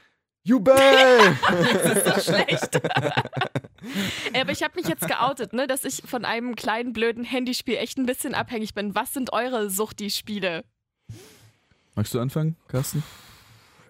Jubel! 0.44 0.76
Das 1.48 1.98
ist 1.98 2.26
so 2.26 2.32
schlecht. 2.34 2.82
Aber 4.34 4.52
ich 4.52 4.64
habe 4.64 4.76
mich 4.76 4.88
jetzt 4.88 5.08
geoutet, 5.08 5.54
ne, 5.54 5.68
dass 5.68 5.84
ich 5.86 6.02
von 6.06 6.26
einem 6.26 6.56
kleinen 6.56 6.94
blöden 6.94 7.24
Handyspiel 7.24 7.76
echt 7.76 7.98
ein 7.98 8.06
bisschen 8.06 8.34
abhängig 8.34 8.74
bin. 8.74 8.96
Was 8.96 9.14
sind 9.14 9.34
eure 9.34 9.70
Suchti-Spiele? 9.70 10.64
Magst 11.96 12.14
du 12.14 12.20
anfangen, 12.20 12.56
Carsten? 12.68 13.04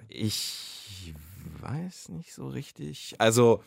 Ich 0.08 1.14
weiß 1.60 2.10
nicht 2.10 2.34
so 2.34 2.48
richtig. 2.48 3.16
Also 3.18 3.64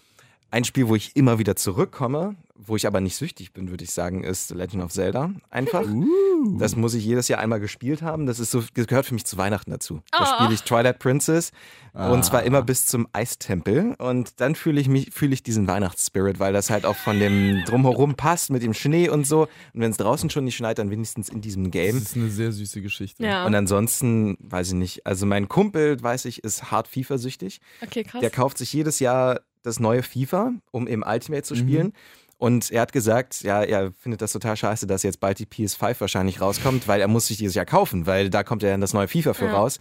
ein 0.54 0.64
Spiel, 0.64 0.88
wo 0.88 0.94
ich 0.94 1.16
immer 1.16 1.38
wieder 1.38 1.56
zurückkomme, 1.56 2.36
wo 2.56 2.76
ich 2.76 2.86
aber 2.86 3.00
nicht 3.00 3.16
süchtig 3.16 3.52
bin, 3.52 3.68
würde 3.70 3.82
ich 3.84 3.90
sagen, 3.90 4.22
ist 4.22 4.48
The 4.48 4.54
Legend 4.54 4.84
of 4.84 4.92
Zelda. 4.92 5.32
Einfach. 5.50 5.82
Uh. 5.84 6.58
Das 6.58 6.76
muss 6.76 6.94
ich 6.94 7.04
jedes 7.04 7.26
Jahr 7.28 7.40
einmal 7.40 7.58
gespielt 7.58 8.00
haben. 8.02 8.26
Das 8.26 8.38
ist 8.38 8.50
so, 8.52 8.62
das 8.74 8.86
gehört 8.86 9.06
für 9.06 9.14
mich 9.14 9.24
zu 9.24 9.36
Weihnachten 9.36 9.70
dazu. 9.70 10.00
Da 10.12 10.18
Oh. 10.22 10.34
spiele 10.34 10.54
ich 10.54 10.62
Twilight 10.62 10.98
Princess 11.00 11.50
und 11.92 12.24
zwar 12.24 12.40
Ah. 12.40 12.44
immer 12.44 12.62
bis 12.62 12.86
zum 12.86 13.08
Eistempel. 13.12 13.94
Und 13.98 14.40
dann 14.40 14.54
fühle 14.54 14.80
ich 14.80 14.88
mich, 14.88 15.10
fühle 15.12 15.34
ich 15.34 15.42
diesen 15.42 15.66
Weihnachtsspirit, 15.66 16.38
weil 16.38 16.52
das 16.52 16.70
halt 16.70 16.86
auch 16.86 16.96
von 16.96 17.18
dem 17.18 17.64
drumherum 17.64 18.14
passt 18.14 18.50
mit 18.50 18.62
dem 18.62 18.74
Schnee 18.74 19.08
und 19.08 19.26
so. 19.26 19.42
Und 19.72 19.80
wenn 19.80 19.90
es 19.90 19.96
draußen 19.96 20.30
schon 20.30 20.44
nicht 20.44 20.56
schneit, 20.56 20.78
dann 20.78 20.90
wenigstens 20.90 21.28
in 21.28 21.40
diesem 21.40 21.64
Das 21.64 21.72
Game. 21.72 21.96
ist 21.96 22.14
eine 22.16 22.30
sehr 22.30 22.52
süße 22.52 22.80
Geschichte. 22.80 23.24
Ja. 23.24 23.44
Und 23.46 23.54
ansonsten 23.56 24.36
weiß 24.40 24.68
ich 24.68 24.74
nicht. 24.74 25.06
Also 25.06 25.26
mein 25.26 25.48
Kumpel, 25.48 26.00
weiß 26.02 26.26
ich, 26.26 26.44
ist 26.44 26.70
hart 26.70 26.86
FIFA-süchtig. 26.88 27.60
Okay, 27.82 28.04
krass. 28.04 28.20
Der 28.20 28.30
kauft 28.30 28.58
sich 28.58 28.72
jedes 28.72 29.00
Jahr 29.00 29.40
das 29.64 29.80
neue 29.80 30.02
FIFA, 30.04 30.52
um 30.70 30.86
im 30.86 31.02
Ultimate 31.06 31.42
zu 31.42 31.54
Mhm. 31.54 31.58
spielen. 31.58 31.92
Und 32.38 32.70
er 32.70 32.82
hat 32.82 32.92
gesagt, 32.92 33.42
ja, 33.42 33.62
er 33.62 33.92
findet 33.92 34.20
das 34.20 34.32
total 34.32 34.56
scheiße, 34.56 34.86
dass 34.86 35.02
jetzt 35.02 35.20
bald 35.20 35.38
die 35.38 35.46
PS5 35.46 36.00
wahrscheinlich 36.00 36.40
rauskommt, 36.40 36.86
weil 36.88 37.00
er 37.00 37.08
muss 37.08 37.26
sich 37.28 37.36
dieses 37.38 37.54
Jahr 37.54 37.64
kaufen, 37.64 38.06
weil 38.06 38.28
da 38.30 38.42
kommt 38.42 38.62
ja 38.62 38.70
dann 38.70 38.80
das 38.80 38.92
neue 38.92 39.08
FIFA 39.08 39.34
für 39.34 39.46
Ja. 39.46 39.52
raus. 39.54 39.78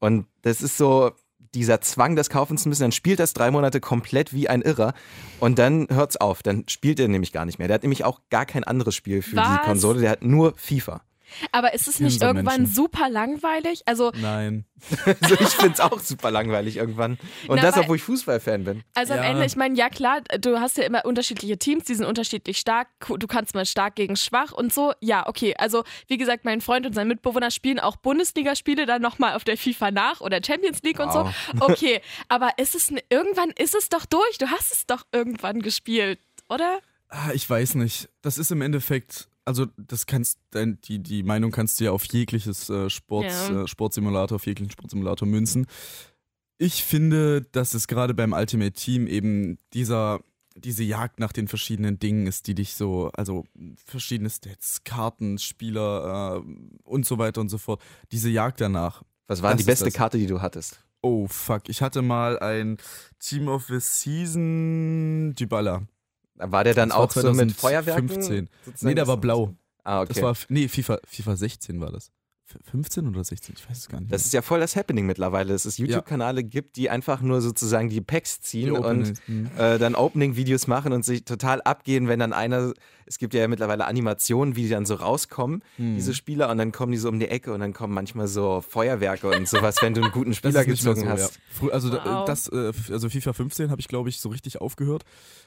Und 0.00 0.26
das 0.42 0.60
ist 0.60 0.76
so 0.76 1.12
dieser 1.54 1.80
Zwang, 1.80 2.16
das 2.16 2.30
kaufen 2.30 2.58
zu 2.58 2.68
müssen. 2.68 2.82
Dann 2.82 2.92
spielt 2.92 3.20
das 3.20 3.32
drei 3.32 3.50
Monate 3.52 3.80
komplett 3.80 4.32
wie 4.34 4.48
ein 4.48 4.60
Irrer 4.60 4.92
und 5.38 5.56
dann 5.58 5.86
hört's 5.88 6.16
auf. 6.16 6.42
Dann 6.42 6.64
spielt 6.68 6.98
er 6.98 7.06
nämlich 7.06 7.32
gar 7.32 7.44
nicht 7.44 7.60
mehr. 7.60 7.68
Der 7.68 7.76
hat 7.76 7.82
nämlich 7.84 8.04
auch 8.04 8.20
gar 8.28 8.44
kein 8.44 8.64
anderes 8.64 8.96
Spiel 8.96 9.22
für 9.22 9.36
Was? 9.36 9.48
die 9.60 9.64
Konsole. 9.64 10.00
Der 10.00 10.10
hat 10.10 10.24
nur 10.24 10.52
FIFA. 10.56 11.00
Aber 11.52 11.74
ist 11.74 11.88
es 11.88 12.00
nicht 12.00 12.22
irgendwann 12.22 12.62
Menschen. 12.62 12.74
super 12.74 13.08
langweilig? 13.08 13.82
Also, 13.86 14.12
Nein. 14.16 14.64
Also 15.20 15.34
ich 15.40 15.48
find's 15.48 15.80
auch 15.80 15.98
super 16.00 16.30
langweilig 16.30 16.76
irgendwann. 16.76 17.12
Und 17.48 17.56
Na, 17.56 17.62
das, 17.62 17.78
obwohl 17.78 17.96
ich 17.96 18.02
Fußballfan 18.02 18.64
bin. 18.64 18.82
also 18.94 19.14
am 19.14 19.20
Ja. 19.20 19.30
Ende, 19.30 19.44
ich 19.46 19.56
meine, 19.56 19.74
ja 19.76 19.88
klar, 19.88 20.20
du 20.38 20.60
hast 20.60 20.76
ja 20.76 20.84
immer 20.84 21.04
unterschiedliche 21.06 21.58
Teams, 21.58 21.84
die 21.84 21.94
sind 21.94 22.04
unterschiedlich 22.04 22.58
stark. 22.58 22.88
Du 23.18 23.26
kannst 23.26 23.54
mal 23.54 23.64
stark 23.64 23.94
gegen 23.94 24.16
schwach 24.16 24.52
und 24.52 24.72
so. 24.74 24.92
Ja, 25.00 25.26
okay. 25.28 25.54
Also, 25.56 25.84
wie 26.08 26.18
gesagt, 26.18 26.44
mein 26.44 26.60
Freund 26.60 26.84
und 26.86 26.92
sein 26.94 27.08
Mitbewohner 27.08 27.50
spielen 27.50 27.80
auch 27.80 27.96
Bundesligaspiele 27.96 28.84
dann 28.86 29.00
nochmal 29.00 29.34
auf 29.36 29.44
der 29.44 29.56
FIFA 29.56 29.90
nach 29.90 30.20
oder 30.20 30.40
Champions 30.44 30.82
League 30.82 30.98
und 31.00 31.12
so. 31.12 31.30
Okay, 31.60 32.00
aber 32.28 32.50
ist 32.58 32.74
es, 32.74 32.92
irgendwann 33.08 33.50
ist 33.50 33.74
es 33.74 33.88
doch 33.88 34.04
durch. 34.04 34.38
Du 34.38 34.48
hast 34.50 34.72
es 34.72 34.86
doch 34.86 35.04
irgendwann 35.12 35.62
gespielt, 35.62 36.18
oder? 36.48 36.78
Ah, 37.08 37.30
ich 37.32 37.48
weiß 37.48 37.76
nicht. 37.76 38.08
Das 38.22 38.38
ist 38.38 38.50
im 38.50 38.60
Endeffekt, 38.60 39.28
also 39.44 39.66
das 39.76 40.06
kannst, 40.06 40.38
dein, 40.50 40.80
die, 40.82 40.98
die 41.02 41.22
Meinung 41.22 41.50
kannst 41.50 41.78
du 41.80 41.84
ja 41.84 41.90
auf 41.92 42.04
jegliches 42.06 42.70
äh, 42.70 42.88
Sports, 42.90 43.48
Ja. 43.50 43.62
äh, 43.62 43.68
Sportsimulator, 43.68 44.36
auf 44.36 44.46
jeglichen 44.46 44.70
Sportsimulator 44.70 45.28
münzen. 45.28 45.66
Ich 46.58 46.84
finde, 46.84 47.42
dass 47.52 47.74
es 47.74 47.86
gerade 47.88 48.14
beim 48.14 48.32
Ultimate 48.32 48.72
Team 48.72 49.06
eben 49.06 49.58
dieser, 49.72 50.20
diese 50.56 50.84
Jagd 50.84 51.18
nach 51.18 51.32
den 51.32 51.48
verschiedenen 51.48 51.98
Dingen 51.98 52.26
ist, 52.26 52.46
die 52.46 52.54
dich 52.54 52.74
so, 52.74 53.10
also 53.12 53.44
verschiedene 53.84 54.30
Stats, 54.30 54.84
Karten, 54.84 55.38
Spieler 55.38 56.42
äh, 56.44 56.48
und 56.84 57.04
so 57.06 57.18
weiter 57.18 57.40
und 57.40 57.48
so 57.48 57.58
fort. 57.58 57.82
Diese 58.12 58.30
Jagd 58.30 58.60
danach. 58.60 59.02
Was 59.26 59.42
war 59.42 59.54
die 59.54 59.64
beste 59.64 59.86
das. 59.86 59.94
Karte, 59.94 60.16
die 60.18 60.26
du 60.26 60.40
hattest? 60.40 60.80
Oh 61.02 61.26
fuck, 61.26 61.68
ich 61.68 61.82
hatte 61.82 62.00
mal 62.02 62.38
ein 62.38 62.78
Team 63.18 63.48
of 63.48 63.66
the 63.66 63.78
Season 63.78 65.34
Dybala. 65.34 65.82
War 66.36 66.64
der 66.64 66.74
dann 66.74 66.90
war 66.90 66.98
auch 66.98 67.10
so 67.10 67.32
mit 67.32 67.56
2015. 67.56 67.58
Feuerwerken? 67.58 68.48
sozusagen 68.64 68.88
Nee, 68.88 68.94
der 68.94 69.06
war 69.06 69.16
blau. 69.16 69.54
Ah, 69.84 70.00
okay. 70.02 70.14
Das 70.14 70.22
war, 70.22 70.36
nee, 70.48 70.68
FIFA, 70.68 70.98
FIFA 71.06 71.36
16 71.36 71.80
war 71.80 71.92
das. 71.92 72.10
F- 72.46 72.58
15 72.70 73.08
oder 73.08 73.24
16? 73.24 73.54
Ich 73.58 73.68
weiß 73.70 73.78
es 73.78 73.88
gar 73.88 74.00
nicht. 74.00 74.12
Das 74.12 74.24
ist 74.26 74.32
ja 74.34 74.42
voll 74.42 74.60
das 74.60 74.76
Happening 74.76 75.06
mittlerweile, 75.06 75.52
dass 75.52 75.64
es 75.64 75.78
YouTube-Kanäle 75.78 76.44
gibt, 76.44 76.76
die 76.76 76.90
einfach 76.90 77.20
nur 77.22 77.40
sozusagen 77.40 77.88
die 77.88 78.00
Packs 78.02 78.40
ziehen 78.42 78.66
Die 78.74 78.80
und 78.80 79.00
ist, 79.02 79.22
hm. 79.26 79.48
äh, 79.56 79.78
dann 79.78 79.94
Opening-Videos 79.94 80.66
machen 80.66 80.92
und 80.92 81.04
sich 81.04 81.24
total 81.24 81.62
abgehen, 81.62 82.06
wenn 82.06 82.18
dann 82.18 82.32
einer, 82.34 82.74
es 83.06 83.18
gibt 83.18 83.32
ja 83.34 83.48
mittlerweile 83.48 83.86
Animationen, 83.86 84.56
wie 84.56 84.64
die 84.64 84.68
dann 84.68 84.84
so 84.84 84.94
rauskommen, 84.96 85.62
Hm. 85.76 85.94
diese 85.96 86.12
Spieler, 86.14 86.50
und 86.50 86.58
dann 86.58 86.70
kommen 86.72 86.92
die 86.92 86.98
so 86.98 87.08
um 87.08 87.18
die 87.18 87.28
Ecke 87.28 87.52
und 87.54 87.60
dann 87.60 87.72
kommen 87.72 87.94
manchmal 87.94 88.28
so 88.28 88.60
Feuerwerke 88.60 89.28
und 89.28 89.48
sowas, 89.48 89.76
wenn 89.80 89.94
du 89.94 90.02
einen 90.02 90.12
guten 90.12 90.34
Spieler 90.34 90.64
gezogen 90.66 91.00
so, 91.02 91.08
hast. 91.08 91.38
Ja. 91.62 91.68
Also, 91.70 91.88
da- 91.90 92.04
Wow. 92.04 92.24
das, 92.26 92.48
äh, 92.48 92.72
also 92.90 93.08
FIFA 93.08 93.32
15 93.32 93.70
habe 93.70 93.80
ich, 93.80 93.88
glaube 93.88 94.08
ich, 94.10 94.20
so 94.20 94.28
richtig 94.28 94.60
aufgehört. 94.60 95.04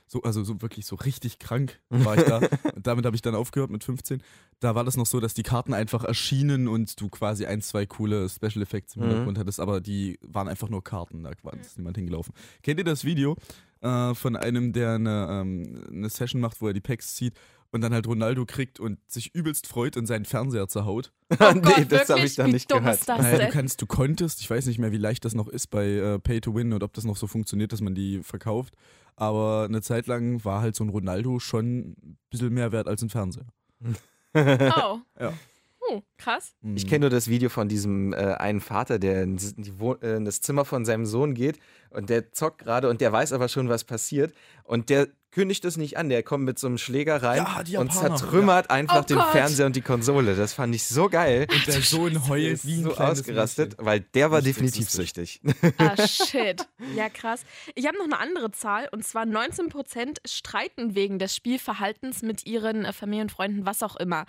So, 0.08 0.22
also 0.24 0.44
so 0.44 0.62
wirklich 0.62 0.86
so 0.86 0.96
richtig 0.96 1.38
krank 1.38 1.80
war 1.90 2.18
ich 2.18 2.24
da. 2.24 2.38
Und 2.38 2.48
damit 2.88 3.06
habe 3.06 3.16
ich 3.16 3.22
dann 3.22 3.36
aufgehört 3.36 3.70
mit 3.70 3.84
15. 3.84 4.24
Da 4.60 4.74
war 4.74 4.84
das 4.84 4.98
noch 4.98 5.06
so, 5.06 5.20
dass 5.20 5.34
die 5.36 5.44
Karten 5.44 5.74
einfach 5.74 6.04
erschienen 6.04 6.68
und 6.68 7.00
du 7.00 7.10
quasi 7.10 7.46
ein, 7.46 7.62
zwei 7.62 7.86
coole 7.86 8.28
Special 8.28 8.62
Effects 8.64 8.96
im 8.96 9.04
Mhm. 9.04 9.08
Hintergrund 9.10 9.38
hattest, 9.38 9.60
aber 9.60 9.82
die 9.82 10.18
waren 10.24 10.48
einfach 10.48 10.70
nur 10.70 10.84
Karten, 10.84 11.24
da 11.24 11.32
war 11.44 11.54
ist 11.54 11.78
niemand 11.78 11.98
hingelaufen. 11.98 12.34
Kennt 12.64 12.80
ihr 12.80 12.84
das 12.84 13.04
Video 13.06 13.36
äh, 13.82 14.16
von 14.16 14.36
einem, 14.36 14.74
der 14.74 14.94
eine, 14.96 15.28
ähm, 15.30 15.84
eine 15.92 16.10
Session 16.10 16.42
macht, 16.42 16.60
wo 16.62 16.68
er 16.68 16.74
die 16.74 16.82
Packs 16.82 17.14
zieht 17.16 17.36
und 17.72 17.82
dann 17.82 17.94
halt 17.94 18.08
Ronaldo 18.08 18.46
kriegt 18.48 18.80
und 18.80 18.98
sich 19.08 19.36
übelst 19.36 19.68
freut 19.68 19.96
und 19.98 20.08
seinen 20.08 20.26
Fernseher 20.26 20.68
zerhaut? 20.68 21.12
Oh 21.40 21.52
nee, 21.54 21.60
Gott, 21.62 21.92
das 21.92 22.10
habe 22.10 22.22
ich 22.22 22.36
dann 22.36 22.48
Wie 22.48 22.54
nicht 22.54 22.72
dumm 22.72 22.80
gehört. 22.80 22.96
ist 23.00 23.10
das 23.10 23.20
Naja, 23.22 23.46
du 23.48 23.52
kannst, 23.52 23.82
du 23.82 23.86
konntest, 23.86 24.40
ich 24.40 24.50
weiß 24.50 24.66
nicht 24.66 24.80
mehr, 24.80 24.92
wie 24.92 24.98
leicht 24.98 25.24
das 25.26 25.36
noch 25.36 25.50
ist 25.50 25.68
bei 25.68 25.86
äh, 25.86 26.20
Pay 26.20 26.42
to 26.42 26.56
Win 26.56 26.74
und 26.74 26.82
ob 26.82 26.94
das 26.94 27.04
noch 27.04 27.18
so 27.18 27.28
funktioniert, 27.28 27.74
dass 27.74 27.82
man 27.82 27.94
die 27.94 28.24
verkauft. 28.24 28.74
Aber 29.18 29.66
eine 29.66 29.82
Zeit 29.82 30.08
lang 30.08 30.44
war 30.46 30.62
halt 30.62 30.76
so 30.76 30.84
ein 30.84 30.90
Ronaldo 30.90 31.40
schon 31.40 31.90
ein 32.02 32.18
bisschen 32.32 32.54
mehr 32.54 32.72
wert 32.72 32.88
als 32.88 33.04
ein 33.04 33.10
Fernseher. 33.10 33.46
Oh. 34.34 35.00
Ja. 35.20 35.34
Oh, 35.90 36.02
krass. 36.18 36.54
Ich 36.76 36.86
kenne 36.86 37.02
nur 37.02 37.10
das 37.10 37.30
Video 37.30 37.48
von 37.50 37.70
diesem 37.70 38.12
äh, 38.12 38.18
einen 38.18 38.60
Vater, 38.60 39.00
der 39.00 39.24
in, 39.24 39.38
äh, 39.38 40.16
in 40.18 40.26
das 40.26 40.42
Zimmer 40.42 40.66
von 40.66 40.84
seinem 40.84 41.06
Sohn 41.06 41.34
geht 41.34 41.60
und 41.90 42.10
der 42.10 42.34
zockt 42.34 42.60
gerade 42.60 42.90
und 42.90 43.00
der 43.00 43.14
weiß 43.14 43.32
aber 43.32 43.48
schon, 43.48 43.70
was 43.70 43.86
passiert 43.86 44.34
und 44.64 44.90
der 44.90 45.08
kündigt 45.38 45.64
es 45.66 45.78
nicht 45.78 45.98
an. 45.98 46.10
Der 46.10 46.24
kommt 46.24 46.46
mit 46.46 46.58
so 46.58 46.66
einem 46.66 46.80
Schläger 46.80 47.22
rein 47.22 47.46
Ja, 47.68 47.80
und 47.80 47.94
zertrümmert 47.94 48.72
einfach 48.72 49.04
Oh 49.04 49.06
den 49.06 49.18
Gott. 49.18 49.32
Fernseher 49.34 49.68
und 49.68 49.76
die 49.76 49.82
Konsole. 49.82 50.36
Das 50.36 50.54
fand 50.54 50.74
ich 50.74 50.84
so 50.84 51.10
geil. 51.10 51.46
Und 51.52 51.68
der 51.68 51.80
Sohn 51.84 52.28
heult 52.28 52.54
ist 52.54 52.66
wie 52.66 52.78
ein 52.78 52.84
so 52.86 52.90
kleines 52.90 53.20
ausgerastet, 53.20 53.70
Mädchen. 53.74 53.86
weil 53.86 54.00
der 54.00 54.32
war 54.32 54.40
Richtig 54.40 54.56
definitiv 54.56 54.90
süchtig. 54.90 55.42
Ah, 55.78 56.08
shit. 56.08 56.68
Ja, 56.96 57.08
krass. 57.10 57.44
Ich 57.76 57.86
habe 57.86 57.98
noch 58.00 58.06
eine 58.06 58.18
andere 58.20 58.52
Zahl 58.52 58.90
und 58.92 59.06
zwar 59.06 59.26
19% 59.26 60.18
streiten 60.28 60.96
wegen 60.96 61.20
des 61.20 61.36
Spielverhaltens 61.36 62.24
mit 62.24 62.48
ihren 62.48 62.84
äh, 62.86 62.92
Familienfreunden, 62.94 63.64
was 63.68 63.84
auch 63.84 63.96
immer. 63.98 64.26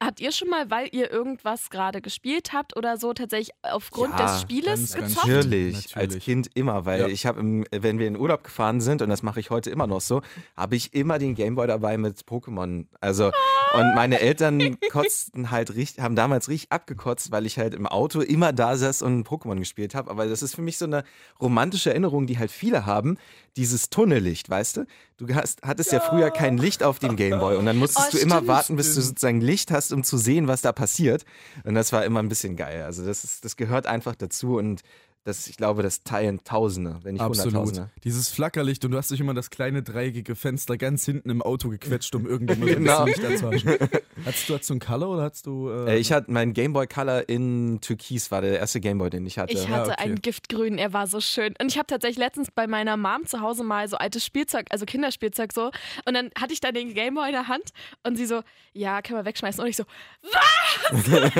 Habt 0.00 0.20
ihr 0.20 0.30
schon 0.30 0.48
mal, 0.48 0.70
weil 0.70 0.88
ihr 0.92 1.10
irgendwas 1.10 1.70
gerade 1.70 2.00
gespielt 2.00 2.52
habt 2.52 2.76
oder 2.76 2.98
so, 2.98 3.12
tatsächlich 3.14 3.50
aufgrund 3.62 4.16
Ja, 4.16 4.26
des 4.32 4.40
Spieles 4.42 4.92
ganz, 4.94 5.08
gezockt? 5.14 5.26
Natürlich, 5.26 5.74
Natürlich. 5.74 5.96
als 5.96 6.18
Kind 6.20 6.50
immer, 6.54 6.84
weil 6.84 7.00
Ja. 7.00 7.06
ich 7.08 7.26
habe, 7.26 7.40
wenn 7.72 7.98
wir 7.98 8.06
in 8.06 8.16
Urlaub 8.16 8.44
gefahren 8.44 8.80
sind, 8.80 9.02
und 9.02 9.08
das 9.08 9.24
mache 9.24 9.40
ich 9.40 9.50
heute 9.50 9.70
immer 9.70 9.88
noch 9.88 10.00
so, 10.00 10.22
habe 10.56 10.76
ich 10.76 10.94
immer 10.94 11.18
den 11.18 11.34
Gameboy 11.34 11.66
dabei 11.66 11.98
mit 11.98 12.20
Pokémon. 12.20 12.86
Also, 13.00 13.32
und 13.74 13.94
meine 13.96 14.20
Eltern 14.20 14.78
kotzten 14.92 15.50
halt 15.50 15.74
richtig, 15.74 16.02
haben 16.02 16.14
damals 16.14 16.48
richtig 16.48 16.70
abgekotzt, 16.70 17.32
weil 17.32 17.44
ich 17.44 17.58
halt 17.58 17.74
im 17.74 17.86
Auto 17.88 18.20
immer 18.20 18.52
da 18.52 18.76
saß 18.76 19.02
und 19.02 19.26
Pokémon 19.26 19.56
gespielt 19.58 19.96
habe. 19.96 20.10
Aber 20.12 20.26
das 20.26 20.42
ist 20.42 20.54
für 20.54 20.62
mich 20.62 20.78
so 20.78 20.84
eine 20.84 21.02
romantische 21.40 21.90
Erinnerung, 21.90 22.28
die 22.28 22.38
halt 22.38 22.52
viele 22.52 22.86
haben. 22.86 23.18
Dieses 23.56 23.90
Tunnellicht, 23.90 24.48
weißt 24.48 24.76
du? 24.76 24.86
Du 25.16 25.34
hast, 25.34 25.62
hattest 25.62 25.90
ja. 25.90 25.98
früher 25.98 26.30
kein 26.30 26.56
Licht 26.58 26.84
auf 26.84 27.00
dem 27.00 27.16
Gameboy 27.16 27.56
und 27.56 27.66
dann 27.66 27.76
musstest 27.76 28.10
Oh, 28.10 28.16
du 28.16 28.18
immer 28.18 28.36
stimmt, 28.36 28.46
warten, 28.48 28.76
bis 28.76 28.86
du 28.86 28.92
stimmt. 28.92 29.06
sozusagen 29.06 29.40
Licht 29.40 29.72
hast, 29.72 29.87
um 29.92 30.04
zu 30.04 30.18
sehen, 30.18 30.48
was 30.48 30.62
da 30.62 30.72
passiert. 30.72 31.24
Und 31.64 31.74
das 31.74 31.92
war 31.92 32.04
immer 32.04 32.20
ein 32.20 32.28
bisschen 32.28 32.56
geil. 32.56 32.82
Also 32.82 33.04
das, 33.04 33.24
ist, 33.24 33.44
das 33.44 33.56
gehört 33.56 33.86
einfach 33.86 34.14
dazu 34.14 34.56
und 34.56 34.82
das, 35.28 35.46
ich 35.46 35.56
glaube, 35.56 35.82
das 35.82 36.02
teilen 36.02 36.42
Tausende, 36.42 36.98
wenn 37.02 37.12
nicht 37.14 37.22
Absolut. 37.22 37.54
Hunderttausende. 37.54 37.90
Dieses 38.02 38.28
Flackerlicht 38.30 38.84
und 38.84 38.90
du 38.92 38.96
hast 38.98 39.10
dich 39.10 39.20
immer 39.20 39.34
das 39.34 39.50
kleine 39.50 39.82
dreieckige 39.82 40.34
Fenster 40.34 40.76
ganz 40.76 41.04
hinten 41.04 41.30
im 41.30 41.42
Auto 41.42 41.68
gequetscht, 41.68 42.14
um 42.14 42.26
irgendjemand 42.26 42.72
Genau. 42.72 43.04
Licht 43.04 43.24
anzuhaschen. 43.24 43.76
Hattest 44.24 44.48
du, 44.48 44.54
hattest 44.54 44.70
du 44.70 44.74
einen 44.74 44.80
Color 44.80 45.08
oder 45.10 45.22
hattest 45.22 45.46
du. 45.46 45.68
Äh, 45.68 45.94
Äh, 45.94 45.98
ich 45.98 46.12
hatte 46.12 46.30
mein 46.32 46.52
Game 46.54 46.72
Boy 46.72 46.86
Color 46.86 47.28
in 47.28 47.80
Türkis, 47.80 48.30
war 48.30 48.40
der 48.40 48.58
erste 48.58 48.80
Game 48.80 48.98
Boy, 48.98 49.10
den 49.10 49.26
ich 49.26 49.38
hatte. 49.38 49.52
Ich 49.52 49.64
Ja, 49.64 49.68
hatte 49.70 49.90
okay. 49.92 50.02
einen 50.02 50.20
Giftgrün, 50.22 50.78
er 50.78 50.92
war 50.92 51.06
so 51.06 51.20
schön. 51.20 51.54
Und 51.60 51.70
ich 51.70 51.76
habe 51.78 51.86
tatsächlich 51.86 52.18
letztens 52.18 52.50
bei 52.50 52.66
meiner 52.66 52.96
Mom 52.96 53.26
zu 53.26 53.40
Hause 53.40 53.62
mal 53.64 53.86
so 53.88 53.96
altes 53.96 54.24
Spielzeug, 54.24 54.66
also 54.70 54.86
Kinderspielzeug 54.86 55.52
so. 55.52 55.70
Und 56.06 56.14
dann 56.14 56.30
hatte 56.40 56.52
ich 56.52 56.60
da 56.60 56.72
den 56.72 56.94
Gameboy 56.94 57.26
in 57.26 57.32
der 57.32 57.48
Hand 57.48 57.70
und 58.02 58.16
sie 58.16 58.26
so, 58.26 58.40
ja, 58.72 59.02
können 59.02 59.18
wir 59.18 59.24
wegschmeißen. 59.24 59.62
Und 59.62 59.68
ich 59.68 59.76
so, 59.76 59.84
was? 60.22 60.88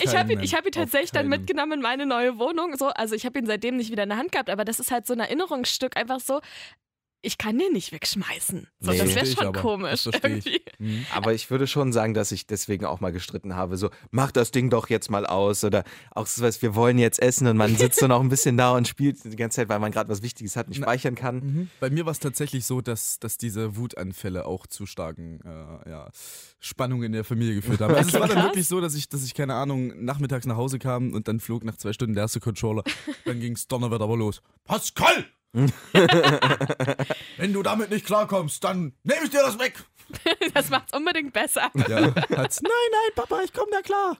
ich 0.00 0.16
habe 0.16 0.32
ihn, 0.32 0.40
ich 0.40 0.54
hab 0.54 0.64
ihn 0.66 0.72
tatsächlich 0.72 1.10
dann 1.10 1.28
mitgenommen 1.28 1.72
in 1.72 1.80
meine 1.82 2.06
neue 2.06 2.38
Wohnung. 2.38 2.76
So. 2.76 2.86
Also 2.88 3.07
ich 3.14 3.26
habe 3.26 3.38
ihn 3.38 3.46
seitdem 3.46 3.76
nicht 3.76 3.90
wieder 3.90 4.04
in 4.04 4.08
der 4.10 4.18
Hand 4.18 4.32
gehabt, 4.32 4.50
aber 4.50 4.64
das 4.64 4.80
ist 4.80 4.90
halt 4.90 5.06
so 5.06 5.12
ein 5.14 5.20
Erinnerungsstück, 5.20 5.96
einfach 5.96 6.20
so. 6.20 6.40
Ich 7.20 7.36
kann 7.36 7.58
den 7.58 7.72
nicht 7.72 7.90
wegschmeißen. 7.90 8.68
So, 8.78 8.92
Nee. 8.92 8.98
das 8.98 9.14
wäre 9.16 9.26
schon 9.26 9.46
aber. 9.48 9.60
komisch. 9.60 10.06
Ich. 10.06 10.22
Irgendwie. 10.22 10.60
Mhm. 10.78 11.04
Aber 11.12 11.34
ich 11.34 11.50
würde 11.50 11.66
schon 11.66 11.92
sagen, 11.92 12.14
dass 12.14 12.30
ich 12.30 12.46
deswegen 12.46 12.84
auch 12.84 13.00
mal 13.00 13.10
gestritten 13.10 13.56
habe. 13.56 13.76
So, 13.76 13.90
mach 14.12 14.30
das 14.30 14.52
Ding 14.52 14.70
doch 14.70 14.88
jetzt 14.88 15.10
mal 15.10 15.26
aus. 15.26 15.64
Oder 15.64 15.82
auch 16.12 16.26
so 16.28 16.42
was, 16.44 16.62
wir 16.62 16.76
wollen 16.76 16.96
jetzt 16.96 17.20
essen 17.20 17.48
und 17.48 17.56
man 17.56 17.74
sitzt 17.76 18.00
dann 18.02 18.12
auch 18.12 18.20
ein 18.20 18.28
bisschen 18.28 18.56
da 18.56 18.70
und 18.70 18.86
spielt 18.86 19.24
die 19.24 19.34
ganze 19.34 19.56
Zeit, 19.56 19.68
weil 19.68 19.80
man 19.80 19.90
gerade 19.90 20.08
was 20.08 20.22
Wichtiges 20.22 20.54
hat, 20.54 20.68
nicht 20.68 20.78
Na- 20.78 20.86
speichern 20.86 21.16
kann. 21.16 21.36
Mhm. 21.40 21.70
Bei 21.80 21.90
mir 21.90 22.04
war 22.06 22.12
es 22.12 22.20
tatsächlich 22.20 22.64
so, 22.64 22.80
dass, 22.80 23.18
dass 23.18 23.36
diese 23.36 23.76
Wutanfälle 23.76 24.46
auch 24.46 24.68
zu 24.68 24.86
starken 24.86 25.40
äh, 25.44 25.90
ja, 25.90 26.10
Spannungen 26.60 27.06
in 27.06 27.12
der 27.12 27.24
Familie 27.24 27.56
geführt 27.56 27.80
haben. 27.80 27.94
Also 27.96 28.10
es 28.16 28.20
war 28.20 28.28
dann 28.28 28.44
wirklich 28.44 28.68
so, 28.68 28.80
dass 28.80 28.94
ich, 28.94 29.08
dass 29.08 29.24
ich, 29.24 29.34
keine 29.34 29.54
Ahnung, 29.54 30.04
nachmittags 30.04 30.46
nach 30.46 30.56
Hause 30.56 30.78
kam 30.78 31.12
und 31.12 31.26
dann 31.26 31.40
flog 31.40 31.64
nach 31.64 31.76
zwei 31.76 31.92
Stunden 31.92 32.14
der 32.14 32.22
erste 32.22 32.38
Controller. 32.38 32.84
Dann 33.24 33.40
ging 33.40 33.54
es 33.54 33.66
Donnerwetter 33.66 34.04
aber 34.04 34.16
los. 34.16 34.40
Pascal! 34.64 35.26
Wenn 37.36 37.52
du 37.52 37.62
damit 37.62 37.90
nicht 37.90 38.06
klarkommst, 38.06 38.62
dann 38.64 38.92
nehme 39.02 39.24
ich 39.24 39.30
dir 39.30 39.42
das 39.42 39.58
weg. 39.58 39.74
Das 40.54 40.70
macht's 40.70 40.94
unbedingt 40.96 41.34
besser. 41.34 41.70
Ja, 41.74 42.00
nein, 42.00 42.14
nein, 42.30 43.12
Papa, 43.14 43.42
ich 43.44 43.52
komme 43.52 43.70
da 43.70 43.82
klar. 43.82 44.16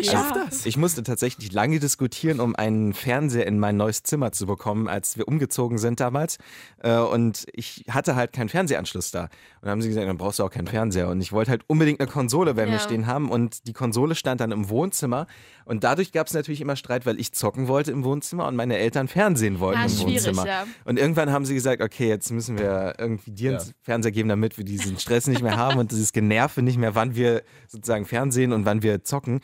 Ich 0.00 0.06
Ja. 0.06 0.12
schaff 0.12 0.32
das. 0.32 0.66
Ich 0.66 0.76
musste 0.76 1.02
tatsächlich 1.02 1.52
lange 1.52 1.78
diskutieren, 1.80 2.40
um 2.40 2.56
einen 2.56 2.94
Fernseher 2.94 3.46
in 3.46 3.58
mein 3.58 3.76
neues 3.76 4.02
Zimmer 4.02 4.32
zu 4.32 4.46
bekommen, 4.46 4.88
als 4.88 5.16
wir 5.16 5.28
umgezogen 5.28 5.78
sind 5.78 6.00
damals. 6.00 6.38
Äh, 6.82 6.96
Und 6.98 7.46
ich 7.52 7.84
hatte 7.90 8.16
halt 8.16 8.32
keinen 8.32 8.48
Fernsehanschluss 8.48 9.10
da. 9.10 9.24
Und 9.24 9.30
dann 9.62 9.70
haben 9.72 9.82
sie 9.82 9.88
gesagt, 9.88 10.08
dann 10.08 10.16
brauchst 10.18 10.38
du 10.38 10.44
auch 10.44 10.50
keinen 10.50 10.66
Fernseher. 10.68 11.08
Und 11.08 11.20
ich 11.20 11.32
wollte 11.32 11.50
halt 11.50 11.62
unbedingt 11.66 12.00
eine 12.00 12.08
Konsole 12.10 12.54
bei 12.54 12.66
mir 12.66 12.72
Ja. 12.72 12.78
stehen 12.78 13.06
haben. 13.06 13.30
Und 13.30 13.66
die 13.66 13.72
Konsole 13.72 14.14
stand 14.14 14.40
dann 14.40 14.52
im 14.52 14.68
Wohnzimmer. 14.70 15.26
Und 15.64 15.84
dadurch 15.84 16.10
gab 16.12 16.26
es 16.26 16.32
natürlich 16.34 16.60
immer 16.60 16.74
Streit, 16.76 17.06
weil 17.06 17.20
ich 17.20 17.32
zocken 17.32 17.68
wollte 17.68 17.92
im 17.92 18.02
Wohnzimmer 18.04 18.48
und 18.48 18.56
meine 18.56 18.76
Eltern 18.78 19.06
Fernsehen 19.06 19.60
wollten 19.60 19.80
Ah, 19.80 19.84
im 19.86 19.98
Wohnzimmer. 20.00 20.46
ja. 20.46 20.64
Und 20.84 20.98
irgendwann 20.98 21.30
haben 21.30 21.44
sie 21.44 21.54
gesagt, 21.54 21.80
okay, 21.80 22.08
jetzt 22.08 22.30
müssen 22.32 22.58
wir 22.58 22.94
irgendwie 22.98 23.30
dir 23.30 23.52
Ja. 23.52 23.58
einen 23.60 23.72
Fernseher 23.82 24.12
geben, 24.12 24.28
damit 24.28 24.56
wir 24.58 24.64
diesen 24.64 24.98
Stress 24.98 25.26
nicht 25.28 25.42
mehr 25.42 25.56
haben 25.56 25.78
und 25.78 25.92
dieses 25.92 26.12
Generve 26.12 26.62
nicht 26.62 26.78
mehr, 26.78 26.94
wann 26.94 27.14
wir 27.14 27.42
sozusagen 27.68 28.04
Fernsehen 28.06 28.52
und 28.52 28.64
wann 28.64 28.82
wir 28.82 29.04
zocken. 29.04 29.40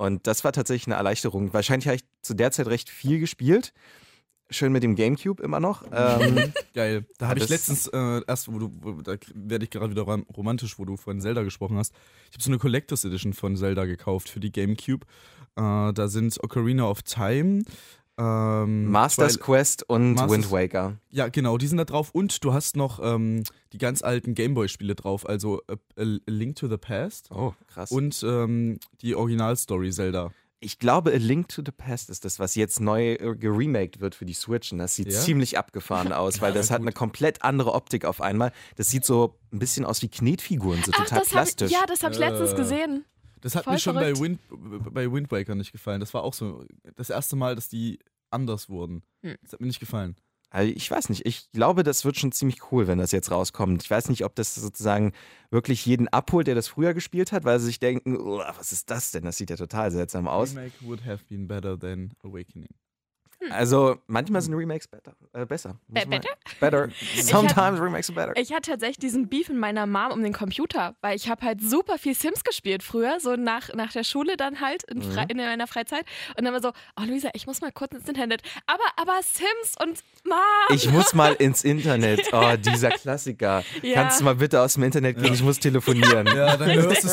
Und 0.00 0.26
das 0.26 0.44
war 0.44 0.52
tatsächlich 0.52 0.86
eine 0.86 0.96
Erleichterung. 0.96 1.52
Wahrscheinlich 1.52 1.86
habe 1.86 1.96
ich 1.96 2.04
zu 2.22 2.32
der 2.32 2.50
Zeit 2.52 2.68
recht 2.68 2.88
viel 2.88 3.20
gespielt. 3.20 3.74
Schön 4.48 4.72
mit 4.72 4.82
dem 4.82 4.96
Gamecube 4.96 5.42
immer 5.42 5.60
noch. 5.60 5.82
Ähm, 5.92 6.52
Geil. 6.72 7.04
Da 7.18 7.28
habe 7.28 7.38
ich 7.38 7.48
letztens 7.50 7.86
äh, 7.88 8.22
erst, 8.26 8.50
wo 8.50 8.58
du, 8.58 8.72
wo, 8.80 8.92
da 9.02 9.16
werde 9.34 9.64
ich 9.64 9.70
gerade 9.70 9.90
wieder 9.90 10.02
rom- 10.02 10.24
romantisch, 10.34 10.78
wo 10.78 10.86
du 10.86 10.96
von 10.96 11.20
Zelda 11.20 11.42
gesprochen 11.42 11.76
hast. 11.76 11.92
Ich 12.30 12.34
habe 12.36 12.42
so 12.42 12.50
eine 12.50 12.58
Collectors 12.58 13.04
Edition 13.04 13.34
von 13.34 13.56
Zelda 13.56 13.84
gekauft 13.84 14.30
für 14.30 14.40
die 14.40 14.50
GameCube. 14.50 15.04
Äh, 15.56 15.92
da 15.92 16.08
sind 16.08 16.42
Ocarina 16.42 16.84
of 16.88 17.02
Time, 17.02 17.62
ähm, 18.20 18.90
Masters 18.90 19.34
Twilight- 19.34 19.40
Quest 19.44 19.88
und 19.88 20.14
Masters- 20.14 20.30
Wind 20.30 20.50
Waker. 20.52 20.96
ja, 21.10 21.28
genau, 21.28 21.56
die 21.58 21.66
sind 21.66 21.78
da 21.78 21.84
drauf. 21.84 22.10
Und 22.12 22.44
du 22.44 22.52
hast 22.52 22.76
noch 22.76 23.00
ähm, 23.02 23.42
die 23.72 23.78
ganz 23.78 24.02
alten 24.02 24.34
Gameboy-Spiele 24.34 24.94
drauf, 24.94 25.28
also 25.28 25.60
A, 25.68 25.74
A 26.00 26.04
Link 26.26 26.56
to 26.56 26.68
the 26.68 26.76
Past 26.76 27.30
Oh, 27.30 27.54
krass. 27.68 27.90
und 27.90 28.22
ähm, 28.26 28.78
die 29.00 29.14
Originalstory 29.14 29.90
Zelda. 29.90 30.32
ich 30.62 30.78
glaube, 30.78 31.12
A 31.12 31.16
Link 31.16 31.48
to 31.48 31.62
the 31.64 31.72
Past 31.72 32.10
ist 32.10 32.24
das, 32.26 32.38
was 32.38 32.54
jetzt 32.54 32.80
neu 32.80 33.12
äh, 33.14 33.34
geremaked 33.36 34.00
wird 34.00 34.14
für 34.14 34.26
die 34.26 34.34
Switch. 34.34 34.72
Und 34.72 34.78
das 34.78 34.94
sieht 34.94 35.10
Ja? 35.10 35.18
ziemlich 35.18 35.56
abgefahren 35.56 36.12
aus, 36.12 36.40
weil 36.42 36.50
Ja, 36.50 36.56
das 36.58 36.70
hat 36.70 36.78
gut. 36.80 36.88
eine 36.88 36.92
komplett 36.92 37.42
andere 37.42 37.72
Optik 37.72 38.04
auf 38.04 38.20
einmal. 38.20 38.52
Das 38.76 38.90
sieht 38.90 39.04
so 39.06 39.38
ein 39.52 39.58
bisschen 39.58 39.86
aus 39.86 40.02
wie 40.02 40.08
Knetfiguren, 40.08 40.82
so 40.84 40.92
Ach, 40.94 40.98
total 41.04 41.08
das 41.08 41.12
hab 41.18 41.24
ich, 41.24 41.30
plastisch. 41.32 41.70
ja, 41.72 41.86
das 41.86 42.02
habe 42.02 42.12
ich 42.12 42.20
letztens 42.20 42.52
Äh. 42.52 42.56
gesehen. 42.56 43.04
Das 43.40 43.54
hat 43.54 43.64
Voll 43.64 43.74
mir 43.74 43.78
schon 43.78 43.94
bei. 43.94 44.18
Wind, 44.18 44.40
bei 44.92 45.10
Wind 45.10 45.30
Waker 45.30 45.54
nicht 45.54 45.72
gefallen. 45.72 46.00
Das 46.00 46.14
war 46.14 46.22
auch 46.22 46.34
so 46.34 46.64
das 46.96 47.10
erste 47.10 47.36
Mal, 47.36 47.54
dass 47.54 47.68
die 47.68 47.98
anders 48.30 48.68
wurden. 48.68 49.02
Hm. 49.22 49.36
Das 49.42 49.52
hat 49.52 49.60
mir 49.60 49.66
nicht 49.66 49.80
gefallen. 49.80 50.16
Also 50.52 50.72
ich 50.74 50.90
weiß 50.90 51.10
nicht, 51.10 51.26
ich 51.26 51.50
glaube, 51.52 51.84
das 51.84 52.04
wird 52.04 52.18
schon 52.18 52.32
ziemlich 52.32 52.72
cool, 52.72 52.88
wenn 52.88 52.98
das 52.98 53.12
jetzt 53.12 53.30
rauskommt. 53.30 53.84
Ich 53.84 53.90
weiß 53.90 54.08
nicht, 54.08 54.24
ob 54.24 54.34
das 54.34 54.56
sozusagen 54.56 55.12
wirklich 55.50 55.86
jeden 55.86 56.08
abholt, 56.08 56.48
der 56.48 56.56
das 56.56 56.66
früher 56.66 56.92
gespielt 56.92 57.30
hat, 57.30 57.44
weil 57.44 57.60
sie 57.60 57.66
sich 57.66 57.78
denken, 57.78 58.16
"Oh, 58.16 58.38
was 58.38 58.72
ist 58.72 58.90
das 58.90 59.12
denn? 59.12 59.22
Das 59.24 59.36
sieht 59.36 59.50
ja 59.50 59.56
total 59.56 59.92
seltsam 59.92 60.26
aus. 60.26 60.50
Remake 60.56 60.74
would 60.80 61.04
have 61.06 61.22
been 61.28 61.46
better 61.46 61.78
than 61.78 62.12
Awakening. 62.24 62.68
Also 63.50 63.96
manchmal 64.06 64.42
sind 64.42 64.54
Remakes 64.54 64.86
better, 64.86 65.14
äh, 65.32 65.46
besser. 65.46 65.76
Be- 65.88 66.06
better? 66.06 66.28
Better. 66.60 66.88
Sometimes 67.22 67.80
Remakes 67.80 68.10
are 68.10 68.14
better. 68.14 68.40
Ich 68.40 68.52
hatte 68.52 68.70
tatsächlich 68.72 68.98
diesen 68.98 69.28
Beef 69.28 69.48
in 69.48 69.58
meiner 69.58 69.86
Mom 69.86 70.12
um 70.12 70.22
den 70.22 70.32
Computer, 70.34 70.94
weil 71.00 71.16
ich 71.16 71.28
habe 71.30 71.44
halt 71.46 71.62
super 71.62 71.96
viel 71.98 72.14
Sims 72.14 72.44
gespielt 72.44 72.82
früher, 72.82 73.18
so 73.18 73.36
nach, 73.36 73.72
nach 73.74 73.92
der 73.92 74.04
Schule 74.04 74.36
dann 74.36 74.60
halt 74.60 74.82
in, 74.84 75.00
Fre 75.02 75.24
in 75.28 75.38
meiner 75.38 75.66
Freizeit. 75.66 76.04
Und 76.36 76.44
dann 76.44 76.52
war 76.52 76.60
so, 76.60 76.72
oh 77.00 77.04
Luisa, 77.06 77.30
ich 77.32 77.46
muss 77.46 77.60
mal 77.62 77.72
kurz 77.72 77.92
ins 77.94 78.08
Internet. 78.08 78.42
Aber, 78.66 78.82
aber 78.96 79.20
Sims 79.22 79.74
und 79.82 80.00
Mom. 80.24 80.36
Ich 80.76 80.90
muss 80.90 81.14
mal 81.14 81.32
ins 81.38 81.64
Internet. 81.64 82.20
Oh, 82.32 82.56
dieser 82.58 82.90
Klassiker. 82.90 83.64
Ja. 83.82 83.94
Kannst 83.94 84.20
du 84.20 84.24
mal 84.24 84.34
bitte 84.34 84.60
aus 84.60 84.74
dem 84.74 84.82
Internet 84.82 85.16
gehen? 85.22 85.32
Ich 85.32 85.42
muss 85.42 85.58
telefonieren. 85.58 86.26
Ja, 86.26 86.56
dann 86.56 86.70
hörst 86.72 87.04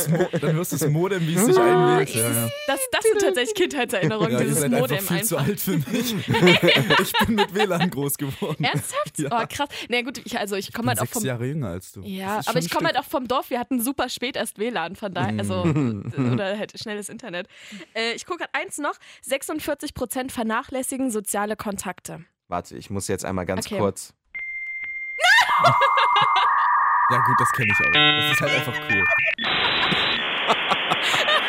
du 0.72 0.78
das, 0.78 0.90
Modem, 0.90 1.26
wie 1.28 1.36
es 1.36 1.46
sich 1.46 1.58
einwählt. 1.58 2.10
Ja, 2.16 2.22
ja. 2.30 2.50
Das, 2.68 2.80
das 2.92 3.04
sind 3.04 3.22
tatsächlich 3.22 3.56
Kindheitserinnerungen, 3.56 4.32
ja 4.32 4.40
dieses 4.40 4.60
seid 4.60 4.74
einfach 4.74 4.80
Modem 4.80 5.00
viel 5.06 5.24
zu 5.24 5.38
einfach. 5.38 5.50
alt 5.50 5.60
für 5.60 5.78
mich. 5.78 6.16
ich 7.02 7.14
bin 7.26 7.36
mit 7.36 7.54
WLAN 7.54 7.90
groß 7.90 8.18
geworden. 8.18 8.64
Ernsthaft? 8.64 9.20
Ja. 9.20 9.30
Oh, 9.32 9.46
krass. 9.50 9.70
Na 9.90 10.02
gut, 10.02 10.20
ich, 10.26 10.38
also 10.38 10.56
ich 10.56 10.74
komme 10.74 10.88
bin 10.88 10.90
halt 10.92 11.00
auch 11.00 11.04
sechs 11.06 11.14
vom. 11.20 11.26
Jahre 11.26 11.46
jünger 11.46 11.70
als 11.70 11.92
du. 11.92 12.02
Ja, 12.02 12.42
aber 12.46 12.60
ich 12.60 12.70
komme 12.70 12.88
halt 12.88 12.98
auch 12.98 13.06
vom 13.06 13.28
Dorf. 13.28 13.50
Wir 13.50 13.60
hatten 13.60 13.82
super 13.82 14.10
spät 14.10 14.36
erst 14.36 14.60
WLAN, 14.60 14.96
von 14.96 15.14
daher, 15.14 15.38
also 15.40 15.64
Mm. 15.66 16.34
oder 16.34 16.58
halt 16.58 16.78
schnelles 16.80 17.10
Internet. 17.10 17.48
Äh, 17.94 18.14
ich 18.14 18.26
gucke 18.26 18.40
gerade 18.40 18.54
eins 18.54 18.78
noch: 18.78 18.96
46 19.22 19.94
Prozent 19.94 20.32
vernachlässigen 20.32 21.12
soziale 21.12 21.56
Kontakte. 21.56 22.24
Warte, 22.48 22.78
ich 22.78 22.90
muss 22.90 23.08
jetzt 23.08 23.26
einmal 23.26 23.46
ganz 23.46 23.66
Okay. 23.68 23.78
kurz. 23.78 24.14
Ja, 27.10 27.20
gut, 27.20 27.36
das 27.40 27.50
kenne 27.54 27.72
ich 27.72 27.80
auch. 27.88 27.92
Das 27.94 28.32
ist 28.34 28.42
halt 28.42 28.52
einfach 28.54 28.74
cool. 28.90 29.06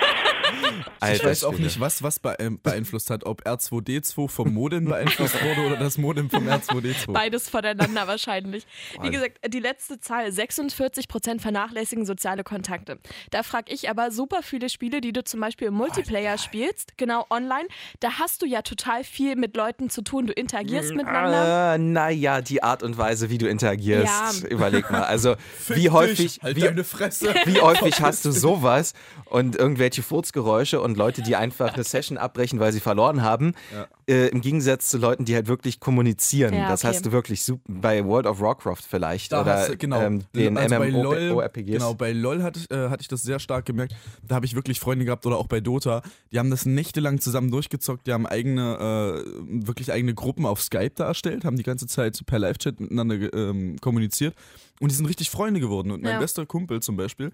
Ich 0.98 1.02
Alter 1.02 1.28
weiß 1.28 1.44
auch 1.44 1.52
Schwede. 1.52 1.64
nicht, 1.64 1.80
was 1.80 2.02
was 2.02 2.20
ähm, 2.38 2.60
beeinflusst 2.62 3.10
hat, 3.10 3.24
ob 3.24 3.46
R2D2 3.46 4.28
vom 4.28 4.52
Modem 4.52 4.86
beeinflusst 4.86 5.34
wurde 5.44 5.66
oder 5.66 5.76
das 5.76 5.96
Modem 5.96 6.28
vom 6.28 6.48
R2D2. 6.48 7.12
Beides 7.12 7.48
voneinander 7.48 8.06
wahrscheinlich. 8.06 8.66
Wie 9.00 9.10
gesagt, 9.10 9.38
die 9.46 9.60
letzte 9.60 10.00
Zahl: 10.00 10.30
46 10.30 11.08
Prozent 11.08 11.40
vernachlässigen 11.40 12.04
soziale 12.04 12.44
Kontakte. 12.44 12.98
Da 13.30 13.42
frage 13.42 13.72
ich 13.72 13.88
aber 13.88 14.10
super 14.10 14.42
viele 14.42 14.68
Spiele, 14.68 15.00
die 15.00 15.12
du 15.12 15.24
zum 15.24 15.40
Beispiel 15.40 15.68
im 15.68 15.74
Multiplayer 15.74 16.36
spielst, 16.38 16.98
genau 16.98 17.26
online. 17.30 17.68
Da 18.00 18.18
hast 18.18 18.42
du 18.42 18.46
ja 18.46 18.62
total 18.62 19.04
viel 19.04 19.36
mit 19.36 19.56
Leuten 19.56 19.90
zu 19.90 20.02
tun. 20.02 20.26
Du 20.26 20.32
interagierst 20.32 20.94
miteinander. 20.94 21.74
Äh, 21.74 21.78
naja, 21.78 22.40
die 22.40 22.62
Art 22.62 22.82
und 22.82 22.98
Weise, 22.98 23.30
wie 23.30 23.38
du 23.38 23.48
interagierst. 23.48 24.42
Ja. 24.42 24.48
Überleg 24.48 24.90
mal. 24.90 24.98
Also, 25.08 25.36
Fick 25.58 25.76
wie 25.76 25.90
häufig, 25.90 26.34
dich, 26.34 26.42
halt 26.42 26.56
wie, 26.56 26.60
deine 26.60 26.84
Fresse. 26.84 27.34
wie 27.46 27.60
häufig 27.60 28.02
hast 28.02 28.24
du 28.26 28.30
sowas 28.30 28.92
und 29.24 29.56
irgendwelche 29.56 30.02
Furzgeräusche 30.02 30.57
und 30.80 30.96
Leute, 30.96 31.22
die 31.22 31.36
einfach 31.36 31.74
eine 31.74 31.84
Session 31.84 32.18
abbrechen, 32.18 32.58
weil 32.60 32.72
sie 32.72 32.80
verloren 32.80 33.22
haben, 33.22 33.52
Ja. 33.72 33.86
äh, 34.08 34.28
im 34.28 34.40
Gegensatz 34.40 34.88
zu 34.90 34.98
Leuten, 34.98 35.24
die 35.24 35.34
halt 35.34 35.46
wirklich 35.48 35.80
kommunizieren. 35.80 36.54
Ja, 36.54 36.68
Das 36.68 36.84
okay. 36.84 36.94
hast 36.94 37.06
du 37.06 37.12
wirklich 37.12 37.42
sup- 37.42 37.60
bei 37.68 38.04
World 38.04 38.26
of 38.26 38.40
Warcraft 38.40 38.82
vielleicht 38.88 39.32
Da 39.32 39.42
oder 39.42 39.54
hast 39.54 39.68
du, 39.70 39.76
genau, 39.76 40.00
ähm, 40.00 40.24
den 40.34 40.56
also 40.58 40.76
bei 40.78 40.88
LOL, 40.90 41.30
MMORPGs. 41.30 41.66
genau, 41.72 41.94
bei 41.94 42.12
LOL 42.12 42.42
hatte, 42.42 42.60
ich- 42.60 42.70
äh, 42.70 42.88
hatte 42.88 43.02
ich 43.02 43.08
das 43.08 43.22
sehr 43.22 43.38
stark 43.38 43.64
gemerkt. 43.66 43.94
Da 44.26 44.34
habe 44.34 44.46
ich 44.46 44.54
wirklich 44.54 44.80
Freunde 44.80 45.04
gehabt 45.04 45.24
oder 45.26 45.36
auch 45.38 45.46
bei 45.46 45.60
Dota. 45.60 46.02
Die 46.32 46.38
haben 46.38 46.50
das 46.50 46.66
nächtelang 46.66 47.20
zusammen 47.20 47.50
durchgezockt. 47.50 48.06
Die 48.06 48.12
haben 48.12 48.26
eigene, 48.26 49.24
äh, 49.24 49.64
wirklich 49.64 49.92
eigene 49.92 50.14
Gruppen 50.14 50.46
auf 50.46 50.60
Skype 50.62 50.92
da 50.96 51.06
erstellt, 51.06 51.44
haben 51.44 51.56
die 51.56 51.62
ganze 51.62 51.86
Zeit 51.86 52.20
per 52.26 52.38
Live-Chat 52.38 52.80
miteinander 52.80 53.32
ähm, 53.32 53.76
kommuniziert. 53.80 54.34
Und 54.80 54.90
die 54.92 54.94
sind 54.94 55.06
richtig 55.06 55.28
Freunde 55.30 55.58
geworden. 55.60 55.90
Und 55.90 56.02
mein 56.02 56.12
Ja. 56.14 56.18
bester 56.20 56.46
Kumpel 56.46 56.80
zum 56.80 56.96
Beispiel, 56.96 57.32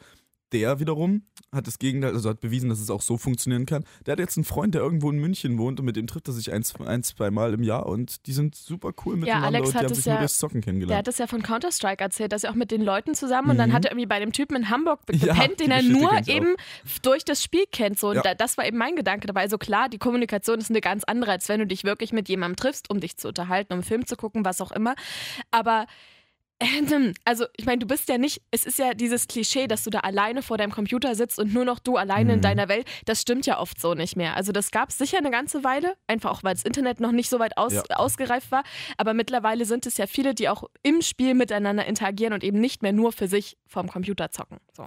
der 0.52 0.78
wiederum 0.78 1.22
hat 1.52 1.66
das 1.66 1.78
Gegenteil, 1.78 2.12
also 2.14 2.28
hat 2.30 2.40
bewiesen, 2.40 2.68
dass 2.68 2.80
es 2.80 2.90
auch 2.90 3.00
so 3.02 3.16
funktionieren 3.16 3.64
kann. 3.66 3.84
Der 4.06 4.12
hat 4.12 4.18
jetzt 4.18 4.36
einen 4.36 4.44
Freund, 4.44 4.74
der 4.74 4.82
irgendwo 4.82 5.10
in 5.10 5.18
München 5.18 5.56
wohnt 5.58 5.78
und 5.80 5.86
mit 5.86 5.96
dem 5.96 6.06
trifft 6.06 6.28
er 6.28 6.34
sich 6.34 6.52
ein, 6.52 6.64
ein 6.84 7.02
zwei 7.02 7.30
Mal 7.30 7.54
im 7.54 7.62
Jahr 7.62 7.86
und 7.86 8.26
die 8.26 8.32
sind 8.32 8.54
super 8.54 8.92
cool 9.04 9.16
miteinander 9.16 9.46
Alex 9.48 9.66
und 9.68 9.72
die 9.74 9.78
hat 9.78 9.84
haben 9.84 9.90
es 9.92 9.96
sich 9.98 10.06
ja- 10.06 10.12
nur 10.14 10.18
durchs 10.20 10.38
Zocken 10.38 10.60
Der 10.60 10.64
kennengelernt. 10.64 10.98
hat 10.98 11.06
das 11.08 11.18
ja 11.18 11.26
von 11.26 11.42
Counter-Strike 11.42 12.02
erzählt, 12.02 12.32
dass 12.32 12.44
er 12.44 12.50
auch 12.50 12.54
mit 12.56 12.70
den 12.70 12.82
Leuten 12.82 13.14
zusammen 13.14 13.50
und 13.50 13.58
dann 13.58 13.70
Mhm. 13.70 13.74
hat 13.74 13.84
er 13.84 13.92
irgendwie 13.92 14.06
bei 14.06 14.20
dem 14.20 14.32
Typen 14.32 14.56
in 14.56 14.70
Hamburg 14.70 15.00
Ja, 15.12 15.32
gepennt, 15.34 15.60
die 15.60 15.64
den 15.64 15.70
er 15.72 15.78
Geschichte 15.78 15.98
nur 16.00 16.12
auch. 16.12 16.26
eben 16.28 16.54
f- 16.84 17.00
durch 17.00 17.24
das 17.24 17.42
Spiel 17.42 17.64
kennt. 17.70 17.98
So. 17.98 18.08
Und 18.10 18.16
Ja. 18.16 18.22
da, 18.22 18.34
das 18.34 18.56
war 18.58 18.66
eben 18.66 18.76
mein 18.78 18.96
Gedanke 18.96 19.26
dabei. 19.26 19.42
Also 19.42 19.58
klar, 19.58 19.88
die 19.88 19.98
Kommunikation 19.98 20.58
ist 20.58 20.70
eine 20.70 20.80
ganz 20.80 21.04
andere, 21.04 21.30
als 21.32 21.48
wenn 21.48 21.60
du 21.60 21.66
dich 21.66 21.84
wirklich 21.84 22.12
mit 22.12 22.28
jemandem 22.28 22.56
triffst, 22.56 22.90
um 22.90 23.00
dich 23.00 23.16
zu 23.16 23.28
unterhalten, 23.28 23.72
um 23.72 23.78
einen 23.78 23.84
Film 23.84 24.06
zu 24.06 24.16
gucken, 24.16 24.44
was 24.44 24.60
auch 24.60 24.72
immer. 24.72 24.94
Aber 25.50 25.86
also, 27.24 27.44
ich 27.56 27.66
meine, 27.66 27.78
du 27.78 27.86
bist 27.86 28.08
ja 28.08 28.18
nicht, 28.18 28.42
es 28.50 28.64
ist 28.66 28.78
ja 28.78 28.94
dieses 28.94 29.28
Klischee, 29.28 29.66
dass 29.66 29.84
du 29.84 29.90
da 29.90 30.00
alleine 30.00 30.42
vor 30.42 30.58
deinem 30.58 30.72
Computer 30.72 31.14
sitzt 31.14 31.38
und 31.38 31.52
nur 31.52 31.64
noch 31.64 31.78
du 31.78 31.96
alleine 31.96 32.32
in 32.34 32.38
Mhm. 32.38 32.42
deiner 32.42 32.68
Welt. 32.68 32.86
Das 33.04 33.20
stimmt 33.20 33.46
ja 33.46 33.58
oft 33.60 33.80
so 33.80 33.94
nicht 33.94 34.16
mehr. 34.16 34.34
Also, 34.36 34.52
das 34.52 34.70
gab 34.70 34.88
es 34.90 34.98
sicher 34.98 35.18
eine 35.18 35.30
ganze 35.30 35.64
Weile, 35.64 35.94
einfach 36.06 36.30
auch, 36.30 36.42
weil 36.44 36.54
das 36.54 36.64
Internet 36.64 37.00
noch 37.00 37.12
nicht 37.12 37.28
so 37.28 37.38
weit 37.38 37.56
aus, 37.56 37.72
Ja. 37.74 37.82
ausgereift 37.96 38.50
war. 38.50 38.62
Aber 38.96 39.14
mittlerweile 39.14 39.64
sind 39.64 39.86
es 39.86 39.96
ja 39.96 40.06
viele, 40.06 40.34
die 40.34 40.48
auch 40.48 40.64
im 40.82 41.02
Spiel 41.02 41.34
miteinander 41.34 41.86
interagieren 41.86 42.32
und 42.32 42.42
eben 42.44 42.60
nicht 42.60 42.82
mehr 42.82 42.92
nur 42.92 43.12
für 43.12 43.28
sich 43.28 43.56
vorm 43.66 43.88
Computer 43.88 44.30
zocken. 44.30 44.58
So. 44.76 44.86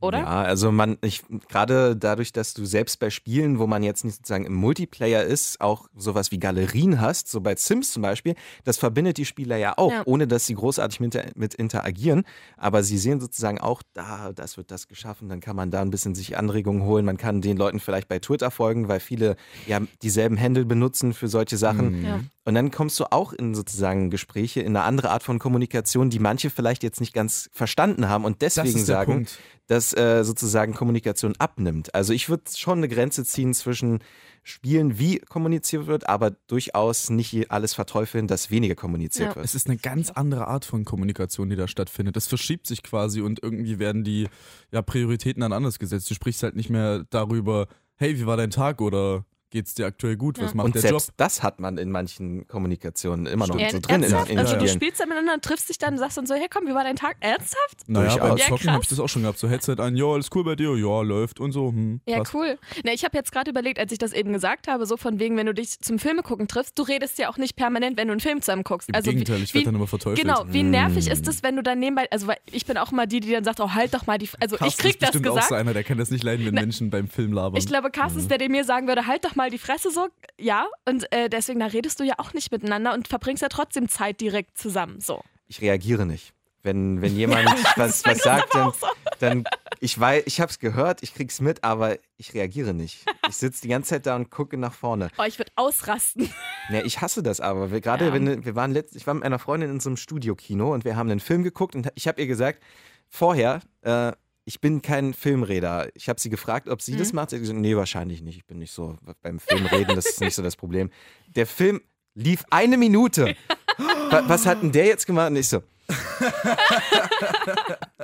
Oder? 0.00 0.18
Ja, 0.18 0.42
also 0.42 0.70
man, 0.72 0.98
ich 1.00 1.22
gerade 1.48 1.96
dadurch, 1.96 2.32
dass 2.32 2.54
du 2.54 2.64
selbst 2.64 2.98
bei 3.00 3.10
Spielen, 3.10 3.58
wo 3.58 3.66
man 3.66 3.82
jetzt 3.82 4.04
nicht 4.04 4.16
sozusagen 4.16 4.44
im 4.46 4.54
Multiplayer 4.54 5.24
ist, 5.24 5.60
auch 5.60 5.88
sowas 5.96 6.30
wie 6.30 6.38
Galerien 6.38 7.00
hast, 7.00 7.28
so 7.28 7.40
bei 7.40 7.54
Sims 7.56 7.92
zum 7.92 8.02
Beispiel, 8.02 8.34
das 8.64 8.76
verbindet 8.78 9.16
die 9.18 9.24
Spieler 9.24 9.56
ja 9.56 9.74
auch, 9.76 9.92
Ja. 9.92 10.02
ohne 10.06 10.26
dass 10.26 10.46
sie 10.46 10.54
großartig 10.54 11.00
mit, 11.00 11.36
mit 11.36 11.54
interagieren. 11.54 12.24
Aber 12.56 12.82
sie 12.82 12.98
sehen 12.98 13.20
sozusagen 13.20 13.60
auch, 13.60 13.82
da, 13.92 14.32
das 14.32 14.56
wird 14.56 14.70
das 14.70 14.88
geschaffen, 14.88 15.28
dann 15.28 15.40
kann 15.40 15.56
man 15.56 15.70
da 15.70 15.82
ein 15.82 15.90
bisschen 15.90 16.14
sich 16.14 16.36
Anregungen 16.38 16.82
holen. 16.82 17.04
Man 17.04 17.16
kann 17.16 17.40
den 17.40 17.56
Leuten 17.56 17.80
vielleicht 17.80 18.08
bei 18.08 18.18
Twitter 18.18 18.50
folgen, 18.50 18.88
weil 18.88 19.00
viele 19.00 19.36
ja 19.66 19.80
dieselben 20.02 20.38
Handle 20.40 20.64
benutzen 20.64 21.12
für 21.14 21.28
solche 21.28 21.56
Sachen. 21.56 22.00
Mhm. 22.00 22.04
Ja. 22.04 22.20
Und 22.44 22.54
dann 22.54 22.70
kommst 22.70 22.98
du 22.98 23.04
auch 23.12 23.32
in 23.34 23.54
sozusagen 23.54 24.08
Gespräche, 24.10 24.60
in 24.60 24.74
eine 24.74 24.82
andere 24.84 25.10
Art 25.10 25.22
von 25.22 25.38
Kommunikation, 25.38 26.08
die 26.08 26.18
manche 26.18 26.48
vielleicht 26.48 26.82
jetzt 26.82 27.00
nicht 27.00 27.12
ganz 27.12 27.50
verstanden 27.52 28.08
haben 28.08 28.24
und 28.24 28.40
deswegen 28.40 28.82
sagen, 28.84 29.12
Punkt. 29.12 29.38
Dass 29.68 29.96
äh, 29.96 30.24
sozusagen 30.24 30.74
Kommunikation 30.74 31.34
abnimmt. 31.38 31.94
Also 31.94 32.12
ich 32.12 32.28
würde 32.28 32.44
schon 32.56 32.78
eine 32.78 32.88
Grenze 32.88 33.24
ziehen 33.24 33.54
zwischen 33.54 34.00
Spielen, 34.42 34.98
wie 34.98 35.18
kommuniziert 35.18 35.86
wird, 35.86 36.08
aber 36.08 36.30
durchaus 36.30 37.10
nicht 37.10 37.50
alles 37.50 37.74
verteufeln, 37.74 38.26
dass 38.26 38.50
weniger 38.50 38.74
kommuniziert 38.74 39.30
Ja. 39.30 39.36
wird. 39.36 39.44
Es 39.44 39.54
ist 39.54 39.66
eine 39.68 39.76
ganz 39.76 40.10
andere 40.10 40.48
Art 40.48 40.64
von 40.64 40.86
Kommunikation, 40.86 41.50
die 41.50 41.56
da 41.56 41.68
stattfindet. 41.68 42.16
Das 42.16 42.26
verschiebt 42.26 42.66
sich 42.66 42.82
quasi 42.82 43.20
und 43.20 43.42
irgendwie 43.42 43.78
werden 43.78 44.04
die 44.04 44.26
ja, 44.72 44.80
Prioritäten 44.80 45.42
dann 45.42 45.52
anders 45.52 45.78
gesetzt. 45.78 46.10
Du 46.10 46.14
sprichst 46.14 46.42
halt 46.42 46.56
nicht 46.56 46.70
mehr 46.70 47.04
darüber, 47.10 47.68
hey, 47.96 48.18
wie 48.18 48.24
war 48.26 48.38
dein 48.38 48.50
Tag 48.50 48.80
oder 48.80 49.26
geht's 49.50 49.74
dir 49.74 49.86
aktuell 49.86 50.16
gut, 50.16 50.38
was 50.40 50.50
Ja. 50.50 50.56
macht 50.56 50.66
Und 50.66 50.74
der 50.74 50.82
selbst 50.82 51.08
Job? 51.08 51.14
das 51.16 51.42
hat 51.42 51.60
man 51.60 51.78
in 51.78 51.90
manchen 51.90 52.46
Kommunikationen 52.48 53.26
immer 53.26 53.46
noch 53.46 53.58
Ja, 53.58 53.70
so 53.70 53.78
drin 53.78 53.96
in, 53.96 54.02
ernsthaft? 54.04 54.30
in 54.30 54.38
also 54.38 54.56
du 54.56 54.68
spielst 54.68 55.00
dann 55.00 55.08
miteinander, 55.08 55.40
triffst 55.40 55.68
dich 55.68 55.78
dann, 55.78 55.96
sagst 55.98 56.16
dann 56.18 56.26
so, 56.26 56.34
hey 56.34 56.48
komm, 56.52 56.66
wie 56.66 56.74
war 56.74 56.84
dein 56.84 56.96
Tag? 56.96 57.16
Ernsthaft? 57.20 57.88
Naja, 57.88 58.10
Durchaus. 58.10 58.28
beim 58.28 58.36
Ja, 58.38 58.44
Zocken 58.46 58.58
krass. 58.66 58.74
hab 58.74 58.82
ich 58.82 58.88
das 58.88 59.00
auch 59.00 59.08
schon 59.08 59.22
gehabt. 59.22 59.38
So 59.38 59.48
Headset 59.48 59.76
an, 59.78 59.96
ja, 59.96 60.04
alles 60.06 60.28
cool 60.34 60.44
bei 60.44 60.54
dir, 60.56 60.76
ja, 60.76 61.02
läuft 61.02 61.40
und 61.40 61.52
so. 61.52 61.68
Hm, 61.70 62.00
Ja, 62.06 62.18
passt. 62.18 62.34
cool. 62.34 62.58
Na, 62.84 62.92
ich 62.92 63.04
habe 63.04 63.16
jetzt 63.16 63.32
gerade 63.32 63.50
überlegt, 63.50 63.78
als 63.78 63.92
ich 63.92 63.98
das 63.98 64.12
eben 64.12 64.32
gesagt 64.32 64.68
habe, 64.68 64.86
so 64.86 64.96
von 64.96 65.18
wegen, 65.18 65.36
wenn 65.36 65.46
du 65.46 65.54
dich 65.54 65.80
zum 65.80 65.98
Filme 65.98 66.22
gucken 66.22 66.48
triffst, 66.48 66.78
du 66.78 66.82
redest 66.82 67.18
ja 67.18 67.30
auch 67.30 67.36
nicht 67.38 67.56
permanent, 67.56 67.96
wenn 67.96 68.08
du 68.08 68.12
einen 68.12 68.20
Film 68.20 68.40
zusammen 68.42 68.64
guckst. 68.64 68.88
Im 68.88 68.94
also 68.94 69.10
Gegenteil, 69.10 69.38
wie, 69.38 69.44
ich 69.44 69.54
werde 69.54 69.66
dann 69.66 69.74
immer 69.76 69.86
verteufelt. 69.86 70.20
Genau, 70.20 70.44
wie 70.48 70.62
nervig 70.62 71.08
ist 71.08 71.26
es, 71.26 71.42
wenn 71.42 71.56
du 71.56 71.62
dann 71.62 71.78
nebenbei, 71.78 72.06
also 72.10 72.28
ich 72.50 72.66
bin 72.66 72.76
auch 72.76 72.92
immer 72.92 73.06
die, 73.06 73.20
die 73.20 73.30
dann 73.32 73.44
sagt, 73.44 73.60
oh 73.60 73.70
halt 73.70 73.94
doch 73.94 74.06
mal 74.06 74.18
die, 74.18 74.28
also 74.40 74.56
ich 74.56 74.60
Carsten 74.60 74.82
krieg 74.82 74.92
ist 74.94 75.02
das 75.02 75.10
bestimmt 75.10 75.28
auch 75.28 75.34
gesagt. 75.34 75.48
so 75.48 75.54
einer, 75.54 75.72
der 75.72 75.84
kann 75.84 75.98
das 75.98 76.10
nicht 76.10 76.22
leiden, 76.24 76.44
wenn 76.46 76.54
Na, 76.54 76.60
Menschen 76.60 76.90
beim 76.90 77.08
Film 77.08 77.32
labern. 77.32 77.56
Ich 77.58 77.66
glaube, 77.66 77.90
Carsten 77.90 78.18
ist 78.20 78.30
der, 78.30 78.38
der 78.38 78.48
mir 78.50 78.64
sagen 78.64 78.86
würde, 78.88 79.06
halt 79.06 79.24
doch 79.24 79.34
mal 79.36 79.37
die 79.50 79.58
Fresse 79.58 79.90
so, 79.90 80.08
ja. 80.38 80.66
Und 80.84 81.10
äh, 81.12 81.28
deswegen, 81.28 81.60
da 81.60 81.66
redest 81.66 82.00
du 82.00 82.04
ja 82.04 82.14
auch 82.18 82.32
nicht 82.34 82.50
miteinander 82.52 82.92
und 82.94 83.08
verbringst 83.08 83.42
ja 83.42 83.48
trotzdem 83.48 83.88
Zeit 83.88 84.20
direkt 84.20 84.58
zusammen. 84.58 85.00
So. 85.00 85.22
Ich 85.46 85.60
reagiere 85.62 86.04
nicht. 86.06 86.32
Wenn, 86.62 87.00
wenn 87.00 87.16
jemand 87.16 87.46
was, 87.76 88.02
bei 88.02 88.10
was 88.10 88.16
uns 88.16 88.22
sagt, 88.22 88.54
dann, 88.54 88.72
so. 88.72 88.86
dann 89.20 89.44
ich 89.80 89.98
weiß, 89.98 90.24
ich 90.26 90.40
habe 90.40 90.50
es 90.50 90.58
gehört, 90.58 91.02
ich 91.04 91.14
krieg's 91.14 91.40
mit, 91.40 91.62
aber 91.62 91.96
ich 92.16 92.34
reagiere 92.34 92.74
nicht. 92.74 93.04
Ich 93.28 93.36
sitze 93.36 93.62
die 93.62 93.68
ganze 93.68 93.90
Zeit 93.90 94.06
da 94.06 94.16
und 94.16 94.30
gucke 94.30 94.58
nach 94.58 94.74
vorne. 94.74 95.08
Oh, 95.18 95.22
ich 95.22 95.38
würde 95.38 95.52
ausrasten. 95.56 96.32
Ne, 96.70 96.82
ich 96.82 97.00
hasse 97.00 97.22
das 97.22 97.40
aber. 97.40 97.68
Gerade 97.80 98.06
Ja. 98.08 98.12
wenn 98.12 98.44
wir 98.44 98.54
waren 98.54 98.72
letzt, 98.72 98.94
ich 98.94 99.06
war 99.06 99.14
mit 99.14 99.24
einer 99.24 99.38
Freundin 99.38 99.70
in 99.70 99.80
so 99.80 99.88
einem 99.88 99.96
Studiokino 99.96 100.74
und 100.74 100.84
wir 100.84 100.96
haben 100.96 101.10
einen 101.10 101.20
Film 101.20 101.42
geguckt 101.42 101.74
und 101.74 101.88
ich 101.94 102.06
habe 102.06 102.20
ihr 102.20 102.26
gesagt, 102.26 102.62
vorher, 103.08 103.60
äh, 103.80 104.12
ich 104.48 104.60
bin 104.62 104.80
kein 104.80 105.12
Filmreder. 105.12 105.88
Ich 105.94 106.08
habe 106.08 106.18
sie 106.18 106.30
gefragt, 106.30 106.68
ob 106.68 106.80
sie 106.80 106.96
das 106.96 107.12
Mhm. 107.12 107.16
macht. 107.16 107.30
Sie 107.30 107.36
hat 107.36 107.42
gesagt, 107.42 107.58
nee, 107.60 107.76
wahrscheinlich 107.76 108.22
nicht. 108.22 108.38
Ich 108.38 108.46
bin 108.46 108.58
nicht 108.58 108.72
so 108.72 108.96
beim 109.22 109.38
Filmreden, 109.38 109.94
das 109.94 110.06
ist 110.06 110.20
nicht 110.22 110.34
so 110.34 110.42
das 110.42 110.56
Problem. 110.56 110.88
Der 111.36 111.46
Film 111.46 111.82
lief 112.14 112.44
eine 112.50 112.78
Minute. 112.78 113.36
Wa- 114.10 114.24
Was 114.26 114.46
hat 114.46 114.62
denn 114.62 114.72
der 114.72 114.86
jetzt 114.86 115.06
gemacht? 115.06 115.30
Und 115.30 115.36
ich 115.36 115.48
so. 115.48 115.58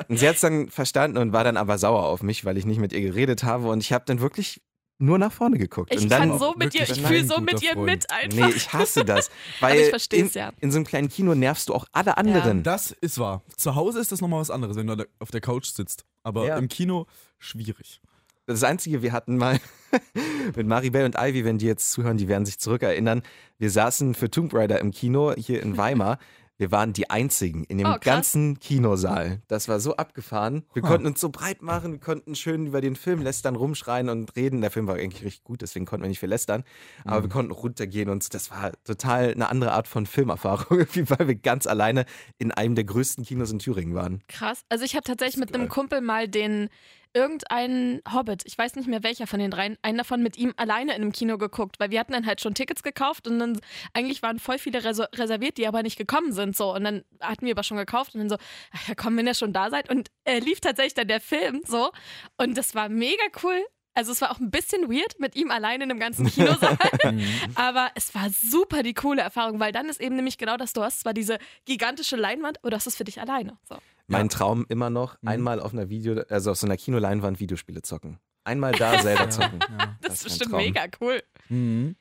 und 0.09 0.19
sie 0.19 0.29
hat 0.29 0.35
es 0.37 0.41
dann 0.43 0.69
verstanden 0.69 1.17
und 1.19 1.33
war 1.33 1.45
dann 1.45 1.57
aber 1.57 1.79
sauer 1.79 2.05
auf 2.05 2.23
mich, 2.23 2.45
weil 2.45 2.57
ich 2.59 2.67
nicht 2.67 2.79
mit 2.81 2.93
ihr 2.93 3.01
geredet 3.01 3.43
habe. 3.45 3.69
Und 3.69 3.81
ich 3.83 3.93
habe 3.93 4.05
dann 4.07 4.21
wirklich 4.21 4.63
nur 4.99 5.19
nach 5.19 5.33
vorne 5.33 5.59
geguckt. 5.59 5.93
Ich 5.93 6.03
und 6.03 6.09
dann, 6.11 6.31
kann 6.31 6.39
so 6.39 6.55
mit 6.57 6.75
wirklich 6.75 6.91
ich 6.99 7.03
fühle 7.03 7.25
so 7.25 7.41
mit 7.41 7.65
Freund. 7.65 7.85
mit 7.85 8.11
einfach. 8.11 8.49
Nee, 8.49 8.55
ich 8.55 8.73
hasse 8.73 9.05
das. 9.05 9.31
Weil 9.61 9.81
ich 9.81 9.89
versteh's 9.89 10.35
in, 10.35 10.41
ja. 10.41 10.53
in 10.61 10.71
so 10.71 10.77
einem 10.79 10.87
kleinen 10.87 11.09
Kino 11.09 11.35
nervst 11.35 11.69
du 11.69 11.75
auch 11.75 11.87
alle 11.93 12.17
anderen. 12.17 12.63
Das 12.63 12.93
ist 12.93 13.19
wahr. 13.19 13.43
Zu 13.57 13.75
Hause 13.75 14.01
ist 14.01 14.13
das 14.13 14.21
nochmal 14.21 14.41
was 14.41 14.51
anderes, 14.51 14.77
wenn 14.77 14.87
du 14.87 14.97
da 14.97 15.05
auf 15.19 15.31
der 15.31 15.41
Couch 15.41 15.67
sitzt. 15.67 16.05
Aber 16.23 16.47
Ja. 16.47 16.57
im 16.57 16.69
Kino 16.69 17.07
schwierig. 17.39 18.01
Das 18.47 18.63
Einzige, 18.63 19.03
wir 19.03 19.13
hatten 19.13 19.37
mal 19.37 19.59
mit 20.57 20.67
Maribel 20.67 21.05
und 21.05 21.17
Ivy, 21.19 21.45
wenn 21.45 21.59
die 21.59 21.67
jetzt 21.67 21.91
zuhören, 21.93 22.17
die 22.19 22.29
werden 22.29 22.45
sich 22.45 22.59
zurückerinnern. 22.59 23.23
Wir 23.59 23.71
saßen 23.71 24.15
für 24.15 24.31
Tomb 24.31 24.53
Raider 24.53 24.81
im 24.81 24.91
Kino 24.91 25.33
hier 25.37 25.63
in 25.63 25.77
Weimar. 25.77 26.19
Wir 26.57 26.71
waren 26.71 26.93
die 26.93 27.11
Einzigen 27.11 27.65
in 27.65 27.79
dem 27.79 27.87
Oh, 27.89 27.97
ganzen 28.01 28.61
Kinosaal. 28.61 29.43
Das 29.49 29.67
war 29.69 29.81
so 29.81 29.97
abgefahren. 29.97 30.65
Wir 30.73 30.83
konnten 30.83 31.07
uns 31.07 31.21
so 31.21 31.29
breit 31.31 31.63
machen, 31.63 31.93
wir 31.93 31.99
konnten 31.99 32.37
schön 32.37 32.67
über 32.69 32.81
den 32.81 32.95
Film 32.95 33.23
lästern, 33.23 33.57
rumschreien 33.57 34.09
und 34.09 34.37
reden. 34.37 34.61
Der 34.61 34.71
Film 34.71 34.87
war 34.87 34.95
eigentlich 34.95 35.25
richtig 35.25 35.43
gut, 35.43 35.63
deswegen 35.63 35.85
konnten 35.85 36.05
wir 36.05 36.09
nicht 36.09 36.21
viel 36.21 36.29
lästern. 36.29 36.63
Aber 37.05 37.19
Mhm. 37.19 37.23
wir 37.25 37.31
konnten 37.31 37.53
runtergehen 37.53 38.09
und 38.09 38.33
das 38.35 38.51
war 38.53 38.73
total 38.85 39.33
eine 39.33 39.49
andere 39.49 39.73
Art 39.73 39.89
von 39.89 40.07
Filmerfahrung, 40.07 40.79
weil 41.19 41.27
wir 41.29 41.35
ganz 41.35 41.67
alleine 41.67 42.05
in 42.39 42.53
einem 42.53 42.77
der 42.77 42.85
größten 42.85 43.25
Kinos 43.25 43.51
in 43.51 43.59
Thüringen 43.59 43.95
waren. 43.97 44.23
Krass. 44.29 44.63
Also 44.69 44.85
ich 44.85 44.95
habe 44.95 45.03
tatsächlich 45.05 45.39
mit 45.39 45.53
einem 45.55 45.69
Kumpel 45.69 46.01
mal 46.03 46.29
den 46.29 46.69
irgendeinen 47.15 48.03
Hobbit, 48.13 48.43
ich 48.45 48.59
weiß 48.59 48.75
nicht 48.75 48.89
mehr 48.89 49.03
welcher 49.03 49.27
von 49.27 49.39
den 49.39 49.51
dreien, 49.51 49.79
einen 49.83 49.99
davon 49.99 50.23
mit 50.23 50.37
ihm 50.37 50.53
alleine 50.57 50.95
in 50.95 51.03
einem 51.03 51.13
Kino 51.13 51.39
geguckt, 51.39 51.79
weil 51.79 51.91
wir 51.91 52.01
hatten 52.01 52.13
dann 52.13 52.27
halt 52.27 52.41
schon 52.41 52.55
Tickets 52.55 52.83
gekauft 52.83 53.27
und 53.27 53.39
dann 53.39 53.61
eigentlich 53.93 54.23
waren 54.23 54.39
voll 54.39 54.59
viele 54.59 54.85
reser 54.85 55.09
reserviert, 55.15 55.57
die 55.57 55.67
aber 55.67 55.83
nicht 55.83 55.97
gekommen 55.97 56.33
sind 56.33 56.57
so 56.57 56.75
und 56.75 56.85
dann 56.85 57.05
hatten 57.21 57.47
wir 57.47 57.53
aber 57.53 57.63
schon 57.63 57.77
gekauft 57.77 58.15
und 58.15 58.21
dann 58.21 58.29
so, 58.29 58.37
ach 58.73 58.89
ja 58.89 58.95
komm, 58.95 59.17
wenn 59.17 59.27
ihr 59.27 59.35
schon 59.35 59.53
da 59.53 59.71
seid 59.71 59.89
und 59.91 60.11
äh, 60.25 60.41
lief 60.41 60.61
tatsächlich 60.61 60.95
dann 60.95 61.09
der 61.09 61.21
Film 61.21 61.63
so 61.65 61.93
und 62.37 62.59
das 62.59 62.75
war 62.75 62.89
mega 62.89 63.25
cool. 63.43 63.65
Also 63.97 64.11
es 64.11 64.21
war 64.21 64.33
auch 64.33 64.41
ein 64.41 64.51
bisschen 64.51 64.91
weird 64.91 65.21
mit 65.21 65.37
ihm 65.37 65.53
alleine 65.53 65.85
in 65.85 65.91
einem 65.91 66.01
ganzen 66.01 66.27
Kinosaal, 66.27 66.77
aber 67.55 67.91
es 67.95 68.13
war 68.15 68.29
super 68.31 68.83
die 68.83 68.95
coole 68.95 69.23
Erfahrung, 69.23 69.61
weil 69.61 69.71
dann 69.71 69.89
ist 69.89 70.01
eben 70.01 70.17
nämlich 70.17 70.37
genau 70.37 70.57
das, 70.57 70.73
du 70.73 70.83
hast 70.83 71.01
zwar 71.01 71.15
diese 71.15 71.39
gigantische 71.65 72.17
Leinwand, 72.17 72.59
aber 72.59 72.71
du 72.71 72.77
hast 72.77 72.89
es 72.89 72.97
für 72.97 73.05
dich 73.05 73.21
alleine. 73.21 73.57
So. 73.69 73.77
Mein 74.07 74.29
Traum 74.29 74.67
immer 74.69 74.91
noch, 74.91 75.17
Mhm. 75.23 75.29
einmal 75.29 75.61
auf 75.61 75.73
einer 75.73 75.89
Video, 75.89 76.23
also 76.29 76.51
auf 76.51 76.59
so 76.59 76.67
einer 76.67 76.77
Kinoleinwand 76.77 77.41
Videospiele 77.41 77.83
zocken. 77.83 78.19
Einmal 78.45 78.73
da 78.73 78.99
selber 79.03 79.31
zocken. 79.31 79.59
Ja. 79.61 79.97
Das, 80.03 80.09
Das 80.11 80.15
ist 80.19 80.25
bestimmt 80.41 80.53
mega 80.53 80.85
cool. 81.01 81.23
Mhm. 81.49 81.97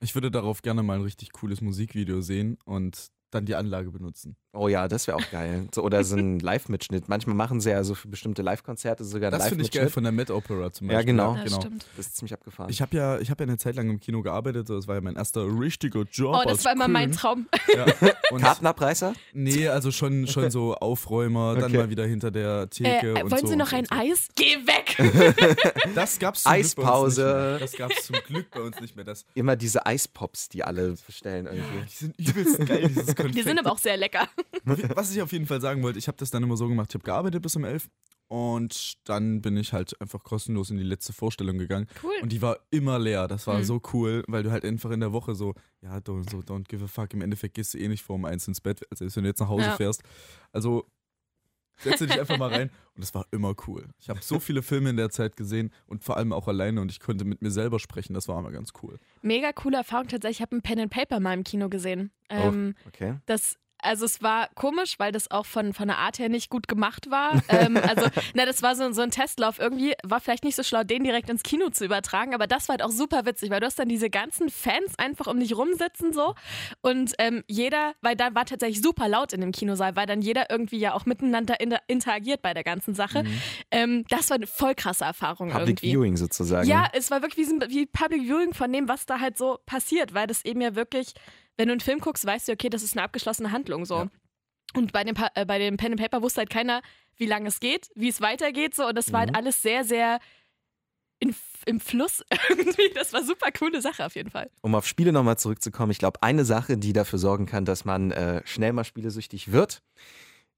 Ich 0.00 0.14
würde 0.14 0.30
darauf 0.30 0.62
gerne 0.62 0.82
mal 0.82 0.94
ein 0.98 1.02
richtig 1.02 1.32
cooles 1.32 1.60
Musikvideo 1.60 2.20
sehen 2.20 2.58
und 2.64 3.08
dann 3.34 3.46
die 3.46 3.54
Anlage 3.54 3.90
benutzen. 3.90 4.36
Oh 4.52 4.68
ja, 4.68 4.86
das 4.88 5.06
wäre 5.06 5.16
auch 5.16 5.30
geil. 5.30 5.68
So, 5.74 5.82
oder 5.82 6.04
so 6.04 6.16
ein 6.16 6.38
Live-Mitschnitt. 6.40 7.08
Manchmal 7.08 7.34
machen 7.34 7.60
sie 7.60 7.70
ja 7.70 7.82
so 7.84 7.94
für 7.94 8.08
bestimmte 8.08 8.42
Live-Konzerte 8.42 9.04
sogar 9.04 9.30
einen 9.32 9.38
Das 9.40 9.48
finde 9.48 9.64
ich 9.64 9.70
geil 9.70 9.82
Live-Mitschnitt. 9.84 9.92
von 9.94 10.02
der 10.04 10.12
Met 10.12 10.30
Opera 10.30 10.72
zum 10.72 10.88
Ja, 10.88 10.94
Beispiel. 10.98 11.12
genau. 11.12 11.34
Ja, 11.34 11.44
genau. 11.44 11.60
stimmt. 11.60 11.86
Das 11.96 12.06
ist 12.06 12.16
ziemlich 12.16 12.32
abgefahren. 12.34 12.70
Ich 12.70 12.80
habe 12.80 12.96
ja, 12.96 13.18
ich 13.18 13.30
hab 13.30 13.40
ja 13.40 13.46
eine 13.46 13.58
Zeit 13.58 13.74
lang 13.76 13.90
im 13.90 13.98
Kino 14.00 14.22
gearbeitet, 14.22 14.70
das 14.70 14.86
war 14.86 14.94
ja 14.94 15.00
mein 15.00 15.16
erster 15.16 15.44
richtiger 15.46 16.02
Job. 16.10 16.36
Oh, 16.38 16.42
das 16.44 16.52
als 16.58 16.64
war 16.66 16.72
immer 16.72 16.88
mein 16.88 17.06
König. 17.10 17.18
Traum. 17.20 17.46
Ja. 17.74 17.86
Und 18.30 18.40
Kartenabreißer? 18.40 19.14
Nee, 19.32 19.68
also 19.68 19.90
schon, 19.90 20.26
schon 20.26 20.50
so 20.50 20.74
Aufräumer, 20.74 21.54
dann 21.54 21.64
Okay. 21.64 21.76
mal 21.78 21.90
wieder 21.90 22.06
hinter 22.06 22.30
der 22.30 22.70
Theke. 22.70 23.14
Äh, 23.14 23.22
und 23.22 23.30
wollen 23.30 23.40
so 23.42 23.46
Sie 23.48 23.56
noch 23.56 23.72
und 23.72 23.78
ein 23.78 23.84
so. 23.86 24.12
Eis? 24.12 24.28
Geh 24.36 24.56
weg! 24.66 24.83
Das 25.94 26.18
gab's 26.18 26.42
zum 26.42 26.52
Glück 26.52 26.74
bei 26.76 26.82
uns 26.82 27.18
Eispause. 27.18 27.24
nicht 27.24 27.34
mehr. 27.34 27.58
Das 27.58 27.72
gab's 27.72 28.06
zum 28.06 28.16
Glück 28.26 28.50
bei 28.50 28.60
uns 28.60 28.80
nicht 28.80 28.96
mehr. 28.96 29.04
Das, 29.04 29.24
Immer 29.34 29.56
diese 29.56 29.84
Eispops, 29.86 30.48
die 30.48 30.64
alle 30.64 30.94
bestellen 31.06 31.46
irgendwie. 31.46 31.84
die 31.88 31.94
sind 31.94 32.18
übelst 32.18 32.66
geil, 32.66 32.88
dieses 32.88 33.06
Konfekt. 33.14 33.34
Die 33.36 33.42
sind 33.42 33.58
aber 33.58 33.72
auch 33.72 33.78
sehr 33.78 33.96
lecker. 33.96 34.28
Was 34.64 35.14
ich 35.14 35.20
auf 35.22 35.32
jeden 35.32 35.46
Fall 35.46 35.60
sagen 35.60 35.82
wollte, 35.82 35.98
ich 35.98 36.08
habe 36.08 36.16
das 36.18 36.30
dann 36.30 36.42
immer 36.42 36.56
so 36.56 36.68
gemacht, 36.68 36.90
ich 36.90 36.94
habe 36.94 37.04
gearbeitet 37.04 37.42
bis 37.42 37.56
um 37.56 37.64
11 37.64 37.88
und 38.28 38.94
dann 39.08 39.42
bin 39.42 39.56
ich 39.56 39.72
halt 39.72 40.00
einfach 40.00 40.22
kostenlos 40.24 40.70
in 40.70 40.78
die 40.78 40.82
letzte 40.82 41.12
Vorstellung 41.12 41.58
gegangen. 41.58 41.86
Cool. 42.02 42.14
Und 42.22 42.32
die 42.32 42.40
war 42.40 42.58
immer 42.70 42.98
leer. 42.98 43.28
Das 43.28 43.46
war 43.46 43.58
Mhm. 43.58 43.64
so 43.64 43.82
cool, 43.92 44.24
weil 44.28 44.42
du 44.42 44.50
halt 44.50 44.64
einfach 44.64 44.90
in 44.90 45.00
der 45.00 45.12
Woche 45.12 45.34
so, 45.34 45.54
ja, 45.82 45.98
don't, 45.98 46.28
so, 46.30 46.38
don't 46.38 46.64
give 46.66 46.82
a 46.82 46.88
fuck. 46.88 47.12
Im 47.12 47.20
Endeffekt 47.20 47.54
gehst 47.54 47.74
du 47.74 47.78
eh 47.78 47.86
nicht 47.88 48.02
vor 48.02 48.16
um 48.16 48.24
eins 48.24 48.48
ins 48.48 48.60
Bett, 48.60 48.80
als 48.90 49.00
wenn 49.14 49.24
du 49.24 49.28
jetzt 49.28 49.40
nach 49.40 49.48
Hause 49.48 49.66
Ja. 49.66 49.76
fährst. 49.76 50.02
Also 50.52 50.86
Setze 51.76 52.06
dich 52.06 52.18
einfach 52.18 52.38
mal 52.38 52.50
rein. 52.50 52.70
Und 52.96 53.02
es 53.02 53.14
war 53.14 53.26
immer 53.32 53.54
cool. 53.66 53.88
Ich 53.98 54.08
habe 54.08 54.20
so 54.22 54.38
viele 54.38 54.62
Filme 54.62 54.90
in 54.90 54.96
der 54.96 55.10
Zeit 55.10 55.36
gesehen 55.36 55.72
und 55.86 56.04
vor 56.04 56.16
allem 56.16 56.32
auch 56.32 56.46
alleine 56.46 56.80
und 56.80 56.90
ich 56.90 57.00
konnte 57.00 57.24
mit 57.24 57.42
mir 57.42 57.50
selber 57.50 57.80
sprechen. 57.80 58.14
Das 58.14 58.28
war 58.28 58.38
immer 58.38 58.52
ganz 58.52 58.72
cool. 58.82 58.98
Mega 59.22 59.52
coole 59.52 59.78
Erfahrung 59.78 60.06
tatsächlich. 60.06 60.38
Ich 60.38 60.42
habe 60.42 60.56
ein 60.56 60.62
Pen 60.62 60.78
and 60.78 60.92
Paper 60.92 61.18
mal 61.18 61.34
im 61.34 61.42
Kino 61.42 61.68
gesehen. 61.68 62.12
Ähm, 62.30 62.74
oh, 62.84 62.88
okay. 62.88 63.16
Das 63.26 63.56
also 63.84 64.04
es 64.04 64.22
war 64.22 64.48
komisch, 64.54 64.98
weil 64.98 65.12
das 65.12 65.30
auch 65.30 65.46
von, 65.46 65.72
von 65.72 65.88
der 65.88 65.98
Art 65.98 66.18
her 66.18 66.28
nicht 66.28 66.50
gut 66.50 66.68
gemacht 66.68 67.10
war. 67.10 67.42
ähm, 67.48 67.76
also, 67.76 68.06
na, 68.34 68.46
das 68.46 68.62
war 68.62 68.76
so, 68.76 68.90
so 68.92 69.02
ein 69.02 69.10
Testlauf. 69.10 69.58
Irgendwie 69.58 69.94
war 70.02 70.20
vielleicht 70.20 70.44
nicht 70.44 70.56
so 70.56 70.62
schlau, 70.62 70.84
den 70.84 71.04
direkt 71.04 71.28
ins 71.30 71.42
Kino 71.42 71.70
zu 71.70 71.84
übertragen, 71.84 72.34
aber 72.34 72.46
das 72.46 72.68
war 72.68 72.74
halt 72.74 72.82
auch 72.82 72.90
super 72.90 73.26
witzig, 73.26 73.50
weil 73.50 73.60
du 73.60 73.66
hast 73.66 73.78
dann 73.78 73.88
diese 73.88 74.10
ganzen 74.10 74.48
Fans 74.48 74.98
einfach 74.98 75.26
um 75.26 75.38
dich 75.38 75.56
rumsitzen 75.56 76.12
so 76.12 76.34
und 76.80 77.12
ähm, 77.18 77.44
jeder, 77.46 77.94
weil 78.00 78.16
da 78.16 78.34
war 78.34 78.44
tatsächlich 78.44 78.82
super 78.82 79.08
laut 79.08 79.32
in 79.32 79.40
dem 79.40 79.52
Kinosaal, 79.52 79.96
weil 79.96 80.06
dann 80.06 80.22
jeder 80.22 80.50
irgendwie 80.50 80.78
ja 80.78 80.94
auch 80.94 81.06
miteinander 81.06 81.60
inter 81.60 81.80
interagiert 81.86 82.42
bei 82.42 82.54
der 82.54 82.64
ganzen 82.64 82.94
Sache. 82.94 83.24
Mhm. 83.24 83.40
Ähm, 83.70 84.04
das 84.08 84.30
war 84.30 84.36
eine 84.36 84.46
voll 84.46 84.74
krasse 84.74 85.04
Erfahrung 85.04 85.50
Public 85.50 85.82
irgendwie. 85.82 85.90
Viewing 85.90 86.16
sozusagen. 86.16 86.68
Ja, 86.68 86.88
es 86.92 87.10
war 87.10 87.22
wirklich 87.22 87.48
wie, 87.48 87.60
wie 87.68 87.86
Public 87.86 88.22
Viewing 88.22 88.54
von 88.54 88.72
dem, 88.72 88.88
was 88.88 89.06
da 89.06 89.20
halt 89.20 89.36
so 89.36 89.58
passiert, 89.66 90.14
weil 90.14 90.26
das 90.26 90.44
eben 90.44 90.60
ja 90.60 90.74
wirklich 90.74 91.14
wenn 91.56 91.68
du 91.68 91.72
einen 91.72 91.80
Film 91.80 92.00
guckst, 92.00 92.24
weißt 92.24 92.48
du, 92.48 92.52
okay, 92.52 92.68
das 92.68 92.82
ist 92.82 92.96
eine 92.96 93.04
abgeschlossene 93.04 93.52
Handlung 93.52 93.84
so. 93.84 93.96
Ja. 93.96 94.06
Und 94.74 94.92
bei 94.92 95.04
dem, 95.04 95.14
äh, 95.34 95.44
bei 95.44 95.58
dem 95.58 95.76
Pen 95.76 95.92
and 95.92 96.00
Paper 96.00 96.22
wusste 96.22 96.38
halt 96.38 96.50
keiner, 96.50 96.82
wie 97.16 97.26
lange 97.26 97.48
es 97.48 97.60
geht, 97.60 97.90
wie 97.94 98.08
es 98.08 98.20
weitergeht 98.20 98.74
so. 98.74 98.86
Und 98.86 98.96
das 98.96 99.08
mhm. 99.08 99.12
war 99.12 99.20
halt 99.20 99.30
mhm. 99.30 99.36
alles 99.36 99.62
sehr, 99.62 99.84
sehr 99.84 100.18
in, 101.20 101.34
im 101.66 101.80
Fluss 101.80 102.24
irgendwie. 102.48 102.90
Das 102.94 103.12
war 103.12 103.22
super 103.22 103.50
coole 103.52 103.80
Sache 103.80 104.04
auf 104.04 104.14
jeden 104.14 104.30
Fall. 104.30 104.50
Um 104.62 104.74
auf 104.74 104.86
Spiele 104.86 105.12
nochmal 105.12 105.38
zurückzukommen, 105.38 105.92
ich 105.92 105.98
glaube, 105.98 106.22
eine 106.22 106.44
Sache, 106.44 106.76
die 106.76 106.92
dafür 106.92 107.18
sorgen 107.18 107.46
kann, 107.46 107.64
dass 107.64 107.84
man 107.84 108.10
äh, 108.10 108.42
schnell 108.44 108.72
mal 108.72 108.84
spielesüchtig 108.84 109.52
wird, 109.52 109.82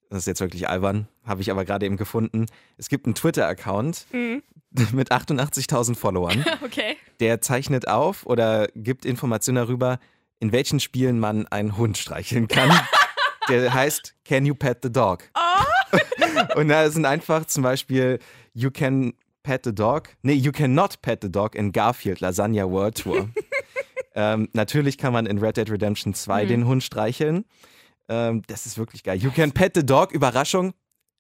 das 0.09 0.21
ist 0.21 0.27
jetzt 0.27 0.41
wirklich 0.41 0.69
albern, 0.69 1.09
habe 1.25 1.43
ich 1.43 1.51
aber 1.51 1.65
gerade 1.65 1.85
eben 1.85 1.97
gefunden. 1.97 2.47
Es 2.77 2.89
gibt 2.89 3.07
einen 3.07 3.15
Twitter-Account 3.15 4.07
mhm. 4.13 4.43
mit 4.93 5.11
88.000 5.11 5.97
Followern. 5.97 6.45
okay. 6.65 6.97
Der 7.21 7.41
zeichnet 7.41 7.89
auf 7.89 8.25
oder 8.27 8.69
gibt 8.75 9.05
Informationen 9.05 9.57
darüber, 9.57 9.99
in 10.41 10.53
welchen 10.53 10.81
Spielen 10.81 11.19
man 11.19 11.47
einen 11.49 11.77
Hund 11.77 11.99
streicheln 11.99 12.49
kann. 12.49 12.71
Der 13.49 13.73
heißt 13.73 14.15
Can 14.25 14.45
You 14.45 14.55
Pet 14.55 14.79
the 14.83 14.91
Dog? 14.91 15.31
Oh. 15.35 16.59
Und 16.61 16.69
da 16.69 16.91
sind 16.91 17.07
einfach 17.07 17.47
zum 17.47 17.63
Beispiel 17.63 18.19
You 18.55 18.71
Can 18.71 19.15
Pet 19.43 19.65
the 19.65 19.75
Dog. 19.75 20.09
Nee, 20.23 20.33
You 20.33 20.51
Cannot 20.53 21.01
Pet 21.03 21.21
the 21.23 21.31
Dog 21.31 21.55
in 21.55 21.71
Garfield 21.71 22.21
Lasagna 22.21 22.69
World 22.69 23.03
Tour. 23.03 23.29
ähm, 24.15 24.49
natürlich 24.53 24.99
kann 24.99 25.13
man 25.13 25.27
in 25.27 25.39
Red 25.39 25.57
Dead 25.57 25.71
Redemption 25.71 26.15
2 26.15 26.45
mhm. 26.45 26.49
den 26.49 26.67
Hund 26.67 26.83
streicheln. 26.83 27.45
Ähm, 28.09 28.43
das 28.49 28.67
ist 28.67 28.79
wirklich 28.79 29.05
geil. 29.05 29.19
You 29.19 29.31
Can 29.31 29.53
Pet 29.53 29.73
the 29.77 29.87
Dog, 29.87 30.13
Überraschung, 30.13 30.75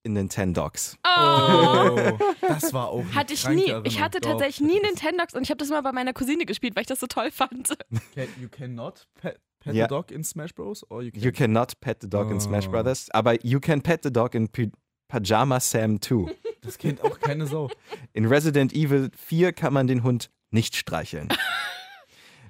in 0.06 0.14
Nintendogs. 0.14 0.96
Oh. 1.04 1.96
das 2.40 2.72
war 2.72 2.88
auch. 2.88 3.04
Hatte 3.14 3.34
ich 3.34 3.46
nie. 3.48 3.74
Ich 3.84 4.00
hatte 4.00 4.20
tatsächlich 4.20 4.60
nie 4.60 4.80
Nintendogs 4.80 5.34
und 5.34 5.42
ich 5.42 5.50
habe 5.50 5.58
das 5.58 5.68
mal 5.68 5.82
bei 5.82 5.92
meiner 5.92 6.12
Cousine 6.12 6.46
gespielt, 6.46 6.74
weil 6.76 6.82
ich 6.82 6.86
das 6.86 7.00
so 7.00 7.06
toll 7.06 7.30
fand. 7.30 7.76
Can, 8.14 8.28
you 8.40 8.48
cannot 8.48 9.06
pet, 9.20 9.38
pet 9.60 9.74
yeah. 9.74 9.86
the 9.86 9.94
dog 9.94 10.10
in 10.10 10.24
Smash 10.24 10.54
Bros. 10.54 10.84
Or 10.88 11.02
you, 11.02 11.10
can? 11.10 11.22
you 11.22 11.32
cannot 11.32 11.78
pet 11.80 11.98
the 12.00 12.08
dog 12.08 12.28
oh. 12.28 12.30
in 12.30 12.40
Smash 12.40 12.68
oh. 12.68 12.70
Brothers, 12.70 13.08
aber 13.10 13.44
you 13.44 13.60
can 13.60 13.82
pet 13.82 14.02
the 14.02 14.12
dog 14.12 14.34
in 14.34 14.48
P 14.48 14.70
Pajama 15.08 15.60
Sam 15.60 16.00
2. 16.00 16.34
Das 16.62 16.78
kennt 16.78 17.02
auch 17.02 17.20
keine 17.20 17.46
Sau. 17.46 17.70
In 18.12 18.26
Resident 18.26 18.72
Evil 18.72 19.10
4 19.16 19.52
kann 19.52 19.72
man 19.72 19.86
den 19.86 20.02
Hund 20.02 20.30
nicht 20.50 20.74
streicheln. 20.74 21.28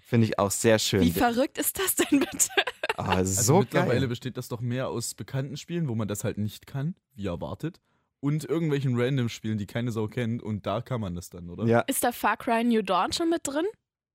Finde 0.09 0.29
ich 0.29 0.39
auch 0.39 0.53
sehr 0.53 0.79
schön. 0.79 1.01
Wie 1.01 1.11
verrückt 1.11 1.59
ist 1.59 1.81
das 1.81 1.97
denn 1.97 2.21
bitte? 2.21 2.49
Ah, 2.97 3.07
so 3.07 3.11
also 3.13 3.59
mittlerweile 3.59 3.99
geil. 4.01 4.09
besteht 4.09 4.37
das 4.37 4.47
doch 4.47 4.61
mehr 4.61 4.89
aus 4.89 5.15
bekannten 5.15 5.57
Spielen, 5.57 5.89
wo 5.89 5.97
man 5.97 6.07
das 6.07 6.23
halt 6.23 6.39
nicht 6.39 6.69
kann, 6.69 6.95
wie 7.17 7.27
erwartet. 7.27 7.81
Und 8.21 8.45
irgendwelchen 8.45 8.99
Random-Spielen, 8.99 9.59
die 9.59 9.67
keine 9.67 9.91
Sau 9.91 10.07
kennt. 10.07 10.45
Und 10.45 10.65
da 10.65 10.81
kann 10.81 11.01
man 11.01 11.17
das 11.17 11.29
dann, 11.29 11.51
oder? 11.51 11.67
Ja. 11.67 11.81
Ist 11.81 12.05
da 12.05 12.13
Far 12.13 12.37
Cry 12.37 12.63
New 12.63 12.83
Dawn 12.83 13.13
schon 13.13 13.29
mit 13.29 13.41
drin? 13.49 13.67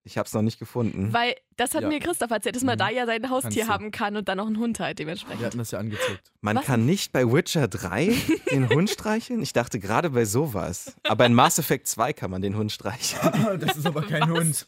Ich 0.04 0.18
habe 0.18 0.26
es 0.26 0.34
noch 0.34 0.42
nicht 0.42 0.58
gefunden. 0.58 1.14
Weil 1.14 1.36
das 1.58 1.76
hat 1.76 1.84
ja. 1.84 1.88
mir 1.88 2.00
Christoph 2.00 2.32
erzählt, 2.32 2.56
dass 2.56 2.64
man 2.64 2.76
mhm. 2.76 2.80
da 2.80 2.90
ja 2.90 3.06
sein 3.06 3.30
Haustier 3.30 3.68
haben 3.68 3.92
kann 3.92 4.16
und 4.16 4.28
dann 4.28 4.40
auch 4.40 4.48
einen 4.48 4.58
Hund 4.58 4.80
halt 4.80 4.98
dementsprechend. 4.98 5.42
Wir 5.42 5.46
hatten 5.46 5.60
das 5.60 5.72
ja 5.72 5.80
angezeigt. 5.80 6.32
Man 6.42 6.56
Was? 6.58 6.66
kann 6.66 6.86
nicht 6.86 7.12
bei 7.12 7.32
Witcher 7.32 7.68
3 7.68 8.16
den 8.52 8.70
Hund 8.70 8.90
streicheln? 8.90 9.44
Ich 9.44 9.54
dachte 9.54 9.80
gerade 9.80 10.10
bei 10.10 10.26
sowas. 10.26 10.96
Aber 11.04 11.26
in 11.26 11.36
Mass 11.36 11.60
Effect 11.60 11.88
2 11.88 12.14
kann 12.14 12.32
man 12.32 12.42
den 12.42 12.56
Hund 12.58 12.72
streicheln. 12.72 13.60
das 13.60 13.78
ist 13.78 13.86
aber 13.86 14.02
kein 14.02 14.22
Was? 14.24 14.30
Hund. 14.30 14.66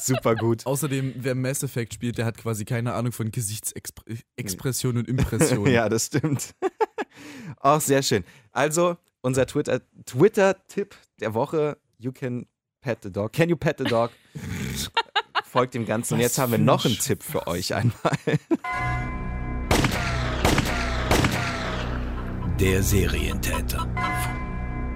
Super 0.00 0.34
gut. 0.34 0.66
Außerdem, 0.66 1.14
wer 1.16 1.34
Mass 1.34 1.62
Effect 1.62 1.94
spielt, 1.94 2.18
der 2.18 2.26
hat 2.26 2.36
quasi 2.36 2.66
keine 2.66 2.92
Ahnung 2.92 3.12
von 3.12 3.30
Gesichtsexpression 3.30 4.98
und 4.98 5.08
Impression. 5.08 5.66
ja, 5.70 5.88
das 5.88 6.06
stimmt. 6.06 6.54
Auch 7.60 7.80
sehr 7.80 8.02
schön. 8.02 8.24
Also, 8.52 8.98
unser 9.22 9.46
Twitter-Tipp 9.46 9.86
Twitter 10.04 10.56
der 11.20 11.32
Woche: 11.32 11.78
You 11.96 12.12
can 12.12 12.46
pet 12.84 13.02
the 13.02 13.10
dog. 13.10 13.32
Can 13.32 13.48
you 13.48 13.56
pet 13.56 13.78
the 13.78 13.84
dog? 13.84 14.10
Folgt 15.44 15.74
dem 15.74 15.86
Ganzen. 15.86 16.14
Und 16.14 16.20
jetzt 16.20 16.38
haben 16.38 16.52
wir 16.52 16.58
noch 16.58 16.84
einen 16.84 16.98
Tipp 16.98 17.22
für 17.22 17.46
euch 17.46 17.74
einmal. 17.74 17.94
Der 22.60 22.82
Serientäter. 22.82 23.88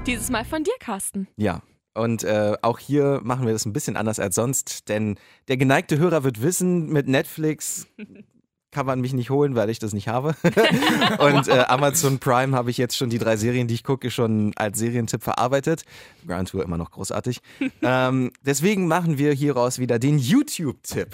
Dieses 0.06 0.30
Mal 0.30 0.44
von 0.44 0.62
dir, 0.64 0.74
Carsten. 0.78 1.28
Ja, 1.36 1.62
und 1.94 2.24
äh, 2.24 2.56
auch 2.62 2.78
hier 2.78 3.20
machen 3.24 3.46
wir 3.46 3.52
das 3.54 3.64
ein 3.66 3.72
bisschen 3.72 3.96
anders 3.96 4.20
als 4.20 4.34
sonst, 4.36 4.88
denn 4.88 5.18
der 5.48 5.56
geneigte 5.56 5.98
Hörer 5.98 6.22
wird 6.24 6.42
wissen, 6.42 6.88
mit 6.88 7.08
Netflix 7.08 7.88
kann 8.78 8.86
man 8.86 9.00
mich 9.00 9.12
nicht 9.12 9.30
holen, 9.30 9.56
weil 9.56 9.70
ich 9.70 9.80
das 9.80 9.92
nicht 9.92 10.06
habe. 10.06 10.36
und 11.18 11.48
äh, 11.48 11.64
Amazon 11.66 12.20
Prime 12.20 12.56
habe 12.56 12.70
ich 12.70 12.78
jetzt 12.78 12.96
schon 12.96 13.10
die 13.10 13.18
drei 13.18 13.36
Serien, 13.36 13.66
die 13.66 13.74
ich 13.74 13.82
gucke, 13.82 14.08
schon 14.08 14.52
als 14.54 14.78
Serientipp 14.78 15.24
verarbeitet. 15.24 15.82
Grand 16.24 16.48
Tour 16.48 16.62
immer 16.62 16.78
noch 16.78 16.92
großartig. 16.92 17.40
ähm, 17.82 18.30
deswegen 18.40 18.86
machen 18.86 19.18
wir 19.18 19.32
hieraus 19.32 19.80
wieder 19.80 19.98
den 19.98 20.18
YouTube-Tipp. 20.18 21.12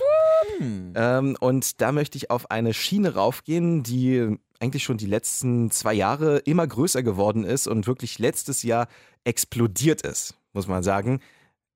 Ähm, 0.95 1.37
und 1.41 1.81
da 1.81 1.91
möchte 1.91 2.19
ich 2.19 2.31
auf 2.31 2.51
eine 2.51 2.75
Schiene 2.75 3.15
raufgehen, 3.15 3.83
die 3.83 4.37
eigentlich 4.61 4.85
schon 4.85 4.99
die 4.99 5.07
letzten 5.07 5.71
zwei 5.71 5.95
Jahre 5.95 6.39
immer 6.41 6.67
größer 6.67 7.03
geworden 7.03 7.45
ist 7.45 7.67
und 7.67 7.87
wirklich 7.87 8.19
letztes 8.19 8.63
Jahr 8.63 8.89
explodiert 9.25 10.03
ist 10.03 10.37
muss 10.55 10.69
man 10.69 10.83
sagen, 10.83 11.21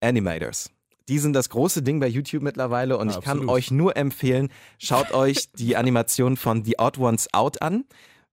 Animators. 0.00 0.70
Die 1.08 1.18
sind 1.18 1.32
das 1.32 1.48
große 1.48 1.82
Ding 1.82 2.00
bei 2.00 2.08
YouTube 2.08 2.42
mittlerweile 2.42 2.98
und 2.98 3.10
ja, 3.10 3.18
ich 3.18 3.24
kann 3.24 3.48
euch 3.48 3.70
nur 3.70 3.96
empfehlen, 3.96 4.48
schaut 4.78 5.12
euch 5.12 5.50
die 5.52 5.76
Animation 5.76 6.36
von 6.36 6.64
The 6.64 6.78
Odd 6.78 6.98
Ones 6.98 7.32
Out 7.32 7.62
an, 7.62 7.84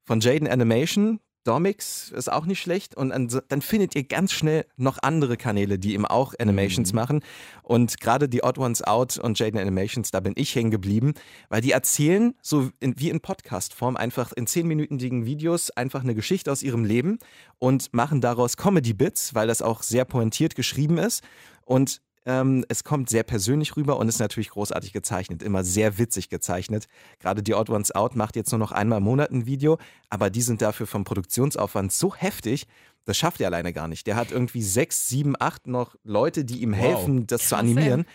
von 0.03 0.19
Jaden 0.19 0.47
Animation. 0.47 1.19
Domix 1.45 2.09
ist 2.09 2.31
auch 2.31 2.47
nicht 2.47 2.59
schlecht 2.59 2.97
und 2.97 3.11
dann 3.49 3.61
findet 3.61 3.95
ihr 3.95 4.03
ganz 4.03 4.31
schnell 4.31 4.65
noch 4.77 4.97
andere 5.03 5.37
Kanäle, 5.37 5.77
die 5.77 5.93
eben 5.93 6.07
auch 6.07 6.33
Animations 6.39 6.91
mhm. 6.91 6.95
machen. 6.95 7.19
Und 7.61 8.01
gerade 8.01 8.27
die 8.27 8.43
Odd 8.43 8.59
Ones 8.59 8.81
Out 8.81 9.19
und 9.19 9.37
Jaden 9.37 9.59
Animations, 9.59 10.09
da 10.09 10.21
bin 10.21 10.33
ich 10.37 10.55
hängen 10.55 10.71
geblieben, 10.71 11.13
weil 11.49 11.61
die 11.61 11.71
erzählen 11.71 12.33
so 12.41 12.71
in, 12.79 12.99
wie 12.99 13.11
in 13.11 13.21
Podcast-Form 13.21 13.95
einfach 13.95 14.33
in 14.33 14.47
zehnminütigen 14.47 15.27
Videos 15.27 15.69
einfach 15.69 16.01
eine 16.01 16.15
Geschichte 16.15 16.51
aus 16.51 16.63
ihrem 16.63 16.83
Leben 16.83 17.19
und 17.59 17.93
machen 17.93 18.21
daraus 18.21 18.57
Comedy-Bits, 18.57 19.35
weil 19.35 19.45
das 19.45 19.61
auch 19.61 19.83
sehr 19.83 20.05
pointiert 20.05 20.55
geschrieben 20.55 20.97
ist. 20.97 21.23
Und 21.63 22.01
ähm, 22.25 22.65
es 22.69 22.83
kommt 22.83 23.09
sehr 23.09 23.23
persönlich 23.23 23.75
rüber 23.75 23.97
und 23.97 24.07
ist 24.07 24.19
natürlich 24.19 24.49
großartig 24.49 24.93
gezeichnet, 24.93 25.43
immer 25.43 25.63
sehr 25.63 25.97
witzig 25.97 26.29
gezeichnet. 26.29 26.87
Gerade 27.19 27.43
die 27.43 27.53
Odd 27.53 27.71
Ones 27.71 27.93
Out 27.93 28.15
macht 28.15 28.35
jetzt 28.35 28.51
nur 28.51 28.59
noch 28.59 28.71
einmal 28.71 28.97
im 28.97 29.03
Monat 29.03 29.31
ein 29.31 29.45
Video, 29.45 29.77
aber 30.09 30.29
die 30.29 30.41
sind 30.41 30.61
dafür 30.61 30.87
vom 30.87 31.03
Produktionsaufwand 31.03 31.91
so 31.91 32.15
heftig, 32.15 32.67
das 33.05 33.17
schafft 33.17 33.39
er 33.39 33.47
alleine 33.47 33.71
gar 33.71 33.87
nicht. 33.87 34.07
Der 34.07 34.15
hat 34.15 34.31
irgendwie 34.31 34.63
sechs, 34.63 35.07
sieben, 35.07 35.35
acht 35.39 35.67
noch 35.67 35.95
Leute, 36.03 36.43
die 36.43 36.61
ihm 36.61 36.71
wow. 36.71 36.79
helfen, 36.79 37.27
das 37.27 37.41
Krass, 37.41 37.49
zu 37.49 37.57
animieren. 37.57 38.05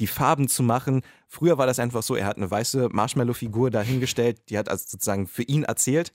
Die 0.00 0.06
Farben 0.06 0.48
zu 0.48 0.62
machen. 0.62 1.02
Früher 1.28 1.58
war 1.58 1.66
das 1.66 1.78
einfach 1.78 2.02
so, 2.02 2.16
er 2.16 2.26
hat 2.26 2.36
eine 2.36 2.50
weiße 2.50 2.88
Marshmallow-Figur 2.90 3.70
dahingestellt, 3.70 4.40
die 4.48 4.58
hat 4.58 4.68
also 4.68 4.84
sozusagen 4.88 5.26
für 5.26 5.42
ihn 5.42 5.62
erzählt. 5.64 6.12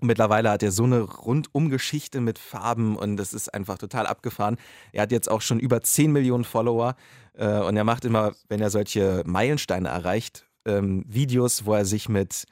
Und 0.00 0.08
mittlerweile 0.08 0.50
hat 0.50 0.62
er 0.62 0.72
so 0.72 0.84
eine 0.84 1.00
Rundumgeschichte 1.00 2.20
mit 2.20 2.38
Farben 2.38 2.96
und 2.96 3.16
das 3.16 3.32
ist 3.32 3.52
einfach 3.54 3.78
total 3.78 4.06
abgefahren. 4.06 4.56
Er 4.92 5.02
hat 5.02 5.12
jetzt 5.12 5.30
auch 5.30 5.40
schon 5.40 5.60
über 5.60 5.82
10 5.82 6.12
Millionen 6.12 6.44
Follower 6.44 6.96
äh, 7.34 7.60
und 7.60 7.76
er 7.76 7.84
macht 7.84 8.04
immer, 8.04 8.32
wenn 8.48 8.60
er 8.60 8.70
solche 8.70 9.22
Meilensteine 9.24 9.88
erreicht, 9.88 10.46
ähm, 10.64 11.04
Videos, 11.06 11.64
wo 11.64 11.74
er 11.74 11.84
sich 11.84 12.08
mit, 12.08 12.44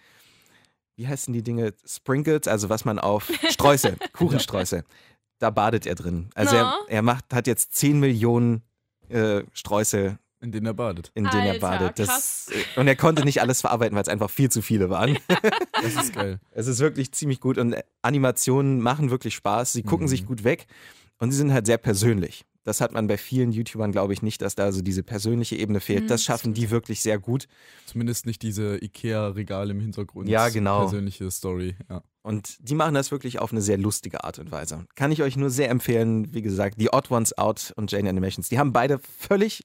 wie 0.96 1.08
heißen 1.08 1.32
die 1.32 1.42
Dinge, 1.42 1.74
Sprinkles, 1.84 2.46
also 2.46 2.68
was 2.68 2.84
man 2.84 2.98
auf 2.98 3.30
Streusel, 3.50 3.96
Kuchenstreusel, 4.12 4.84
da 5.38 5.50
badet 5.50 5.86
er 5.86 5.96
drin. 5.96 6.30
Also 6.34 6.54
no. 6.54 6.62
er, 6.62 6.76
er 6.88 7.02
macht, 7.02 7.34
hat 7.34 7.48
jetzt 7.48 7.74
10 7.74 7.98
Millionen 7.98 8.62
äh, 9.08 9.42
Streusel 9.52 10.18
in 10.42 10.52
denen 10.52 10.66
er 10.66 10.74
badet. 10.74 11.10
In 11.14 11.24
denen 11.24 11.46
er 11.46 11.58
badet. 11.58 11.98
Das, 11.98 12.50
und 12.76 12.88
er 12.88 12.96
konnte 12.96 13.24
nicht 13.24 13.40
alles 13.40 13.60
verarbeiten, 13.60 13.94
weil 13.94 14.02
es 14.02 14.08
einfach 14.08 14.30
viel 14.30 14.50
zu 14.50 14.62
viele 14.62 14.90
waren. 14.90 15.18
Das 15.82 15.96
ist 15.96 16.14
geil. 16.14 16.38
Es 16.52 16.68
ist 16.68 16.78
wirklich 16.78 17.10
ziemlich 17.10 17.40
gut 17.40 17.58
und 17.58 17.74
Animationen 18.02 18.80
machen 18.80 19.10
wirklich 19.10 19.34
Spaß. 19.34 19.72
Sie 19.72 19.82
gucken 19.82 20.06
mhm. 20.06 20.10
sich 20.10 20.26
gut 20.26 20.44
weg 20.44 20.66
und 21.18 21.32
sie 21.32 21.38
sind 21.38 21.52
halt 21.52 21.66
sehr 21.66 21.78
persönlich. 21.78 22.44
Das 22.64 22.80
hat 22.80 22.92
man 22.92 23.08
bei 23.08 23.18
vielen 23.18 23.50
YouTubern, 23.50 23.90
glaube 23.90 24.12
ich, 24.12 24.22
nicht, 24.22 24.40
dass 24.42 24.54
da 24.54 24.70
so 24.70 24.82
diese 24.82 25.02
persönliche 25.02 25.56
Ebene 25.56 25.80
fehlt. 25.80 26.04
Mhm, 26.04 26.08
Das 26.08 26.22
schaffen 26.22 26.54
die 26.54 26.70
wirklich 26.70 27.02
sehr 27.02 27.18
gut. 27.18 27.48
Zumindest 27.86 28.26
nicht 28.26 28.42
diese 28.42 28.78
Ikea-Regale 28.80 29.72
im 29.72 29.80
Hintergrund. 29.80 30.28
Ja, 30.28 30.48
genau. 30.48 30.82
Persönliche 30.82 31.28
Story, 31.32 31.74
ja. 31.90 32.02
Und 32.22 32.56
die 32.60 32.76
machen 32.76 32.94
das 32.94 33.10
wirklich 33.10 33.40
auf 33.40 33.50
eine 33.50 33.60
sehr 33.60 33.78
lustige 33.78 34.22
Art 34.22 34.38
und 34.38 34.52
Weise. 34.52 34.86
Kann 34.94 35.10
ich 35.10 35.22
euch 35.22 35.36
nur 35.36 35.50
sehr 35.50 35.70
empfehlen. 35.70 36.32
Wie 36.32 36.42
gesagt, 36.42 36.80
die 36.80 36.92
Odd 36.92 37.10
Ones 37.10 37.36
Out 37.36 37.72
und 37.74 37.90
Jane 37.90 38.08
Animations, 38.08 38.48
die 38.48 38.60
haben 38.60 38.72
beide 38.72 39.00
völlig 39.18 39.64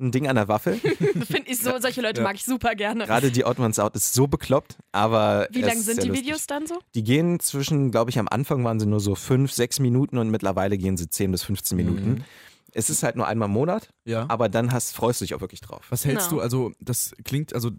ein 0.00 0.10
Ding 0.12 0.26
an 0.28 0.36
der 0.36 0.48
Waffel. 0.48 0.74
Finde 0.78 1.44
ich 1.46 1.58
so, 1.58 1.78
solche 1.80 2.00
Leute 2.02 2.20
Ja. 2.20 2.26
mag 2.26 2.36
ich 2.36 2.44
super 2.44 2.74
gerne. 2.74 3.06
Gerade 3.06 3.30
die 3.30 3.44
Odd 3.44 3.60
Out 3.78 3.94
ist 3.96 4.12
so 4.14 4.26
bekloppt, 4.26 4.76
aber. 4.92 5.48
Wie 5.50 5.60
lang 5.62 5.78
sind 5.80 6.02
die 6.02 6.08
lustig. 6.08 6.24
Videos 6.26 6.46
dann 6.46 6.66
so? 6.66 6.78
Die 6.94 7.04
gehen 7.04 7.38
zwischen, 7.40 7.90
glaube 7.90 8.10
ich, 8.10 8.18
am 8.18 8.28
Anfang 8.28 8.64
waren 8.64 8.80
sie 8.80 8.86
nur 8.86 9.00
so 9.00 9.14
fünf, 9.14 9.52
sechs 9.52 9.78
Minuten 9.80 10.18
und 10.18 10.30
mittlerweile 10.30 10.76
gehen 10.78 10.96
sie 10.96 11.08
10 11.08 11.30
bis 11.32 11.42
15 11.44 11.76
Minuten. 11.76 12.08
Mhm. 12.10 12.24
Es 12.76 12.90
ist 12.90 13.04
halt 13.04 13.14
nur 13.14 13.28
einmal 13.28 13.46
im 13.46 13.52
Monat, 13.52 13.88
Ja. 14.04 14.26
aber 14.28 14.48
dann 14.48 14.72
hast, 14.72 14.96
freust 14.96 15.20
du 15.20 15.24
dich 15.24 15.34
auch 15.34 15.40
wirklich 15.40 15.60
drauf. 15.60 15.86
Was 15.90 16.04
hältst 16.04 16.30
Genau. 16.30 16.40
du, 16.40 16.42
also 16.42 16.72
das 16.80 17.14
klingt, 17.24 17.54
also 17.54 17.70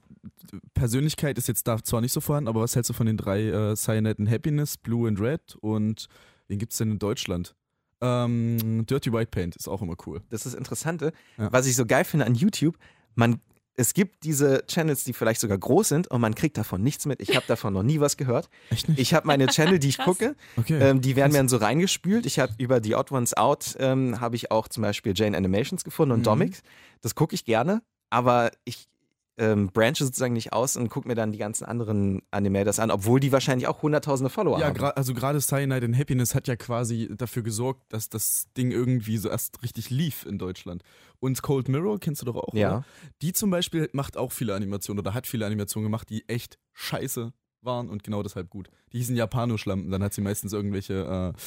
Persönlichkeit 0.73 1.37
ist 1.37 1.47
jetzt 1.47 1.67
da 1.67 1.81
zwar 1.83 2.01
nicht 2.01 2.11
so 2.13 2.21
vorhanden, 2.21 2.47
aber 2.47 2.61
was 2.61 2.75
hältst 2.75 2.89
du 2.89 2.93
von 2.93 3.05
den 3.05 3.17
drei 3.17 3.43
äh, 3.49 3.75
Cyanide 3.75 4.19
and 4.19 4.29
Happiness, 4.29 4.77
Blue 4.77 5.07
and 5.07 5.19
Red 5.19 5.55
und 5.61 6.07
wen 6.47 6.59
gibt 6.59 6.71
es 6.71 6.77
denn 6.77 6.91
in 6.91 6.99
Deutschland? 6.99 7.55
Ähm, 8.01 8.85
Dirty 8.85 9.11
White 9.11 9.31
Paint 9.31 9.55
ist 9.55 9.67
auch 9.67 9.81
immer 9.81 9.95
cool. 10.05 10.21
Das 10.29 10.45
ist 10.45 10.53
das 10.53 10.57
Interessante. 10.57 11.13
Ja. 11.37 11.51
Was 11.51 11.65
ich 11.65 11.75
so 11.75 11.85
geil 11.85 12.03
finde 12.03 12.25
an 12.25 12.35
YouTube, 12.35 12.77
man, 13.15 13.39
es 13.77 13.93
gibt 13.93 14.23
diese 14.23 14.65
Channels, 14.67 15.03
die 15.03 15.13
vielleicht 15.13 15.41
sogar 15.41 15.57
groß 15.57 15.89
sind 15.89 16.07
und 16.09 16.21
man 16.21 16.35
kriegt 16.35 16.57
davon 16.57 16.81
nichts 16.83 17.05
mit. 17.05 17.21
Ich 17.21 17.35
habe 17.35 17.45
davon 17.47 17.73
noch 17.73 17.83
nie 17.83 17.99
was 17.99 18.17
gehört. 18.17 18.49
Echt 18.69 18.87
nicht? 18.89 18.99
Ich 18.99 19.13
habe 19.13 19.27
meine 19.27 19.47
Channel, 19.47 19.79
die 19.79 19.89
ich 19.89 19.97
Krass. 19.97 20.05
gucke, 20.05 20.35
okay. 20.57 20.77
ähm, 20.79 21.01
die 21.01 21.15
werden 21.15 21.31
mir 21.31 21.39
dann 21.39 21.49
so 21.49 21.57
reingespült. 21.57 22.25
Ich 22.25 22.39
habe 22.39 22.53
über 22.57 22.79
die 22.79 22.95
Odd 22.95 23.11
Ones 23.13 23.33
Out, 23.35 23.75
ähm, 23.79 24.19
habe 24.21 24.35
ich 24.35 24.51
auch 24.51 24.67
zum 24.67 24.81
Beispiel 24.83 25.13
Jane 25.15 25.35
Animations 25.37 25.83
gefunden 25.83 26.11
und 26.13 26.19
Mhm. 26.19 26.23
Domix. 26.23 26.61
Das 27.01 27.15
gucke 27.15 27.35
ich 27.35 27.45
gerne, 27.45 27.81
aber 28.09 28.51
ich 28.65 28.87
ähm, 29.37 29.67
branche 29.67 30.05
sozusagen 30.05 30.33
nicht 30.33 30.53
aus 30.53 30.77
und 30.77 30.89
gucke 30.89 31.07
mir 31.07 31.15
dann 31.15 31.31
die 31.31 31.37
ganzen 31.37 31.65
anderen 31.65 32.21
Animators 32.31 32.79
an, 32.79 32.89
obwohl 32.91 33.19
die 33.19 33.31
wahrscheinlich 33.31 33.67
auch 33.67 33.81
hunderttausende 33.81 34.29
Follower 34.29 34.59
ja, 34.59 34.67
haben. 34.67 34.75
gra 34.75 34.89
also 34.91 35.13
gerade 35.13 35.39
Cyanide 35.41 35.85
and 35.85 35.97
Happiness 35.97 36.33
hat 36.35 36.47
ja 36.47 36.55
quasi 36.55 37.09
dafür 37.17 37.43
gesorgt, 37.43 37.83
dass 37.89 38.09
das 38.09 38.47
Ding 38.57 38.71
irgendwie 38.71 39.17
so 39.17 39.29
erst 39.29 39.61
richtig 39.61 39.89
lief 39.89 40.25
in 40.25 40.37
Deutschland. 40.37 40.83
Und 41.19 41.41
Cold 41.41 41.67
Mirror 41.67 41.99
kennst 41.99 42.21
du 42.21 42.25
doch 42.25 42.35
auch, 42.37 42.53
Ja. 42.53 42.69
oder? 42.69 42.85
Die 43.21 43.33
zum 43.33 43.49
Beispiel 43.49 43.89
macht 43.93 44.15
auch 44.15 44.31
viele 44.31 44.55
Animationen 44.55 44.99
oder 44.99 45.13
hat 45.13 45.27
viele 45.27 45.45
Animationen 45.45 45.85
gemacht, 45.85 46.09
die 46.09 46.27
echt 46.29 46.57
scheiße 46.73 47.33
waren 47.61 47.89
und 47.89 48.03
genau 48.03 48.23
deshalb 48.23 48.49
gut. 48.49 48.69
Die 48.93 48.99
hießen 48.99 49.15
Japanoschlampen, 49.15 49.91
dann 49.91 50.03
hat 50.03 50.13
sie 50.13 50.21
meistens 50.21 50.53
irgendwelche 50.53 51.33
äh, 51.35 51.39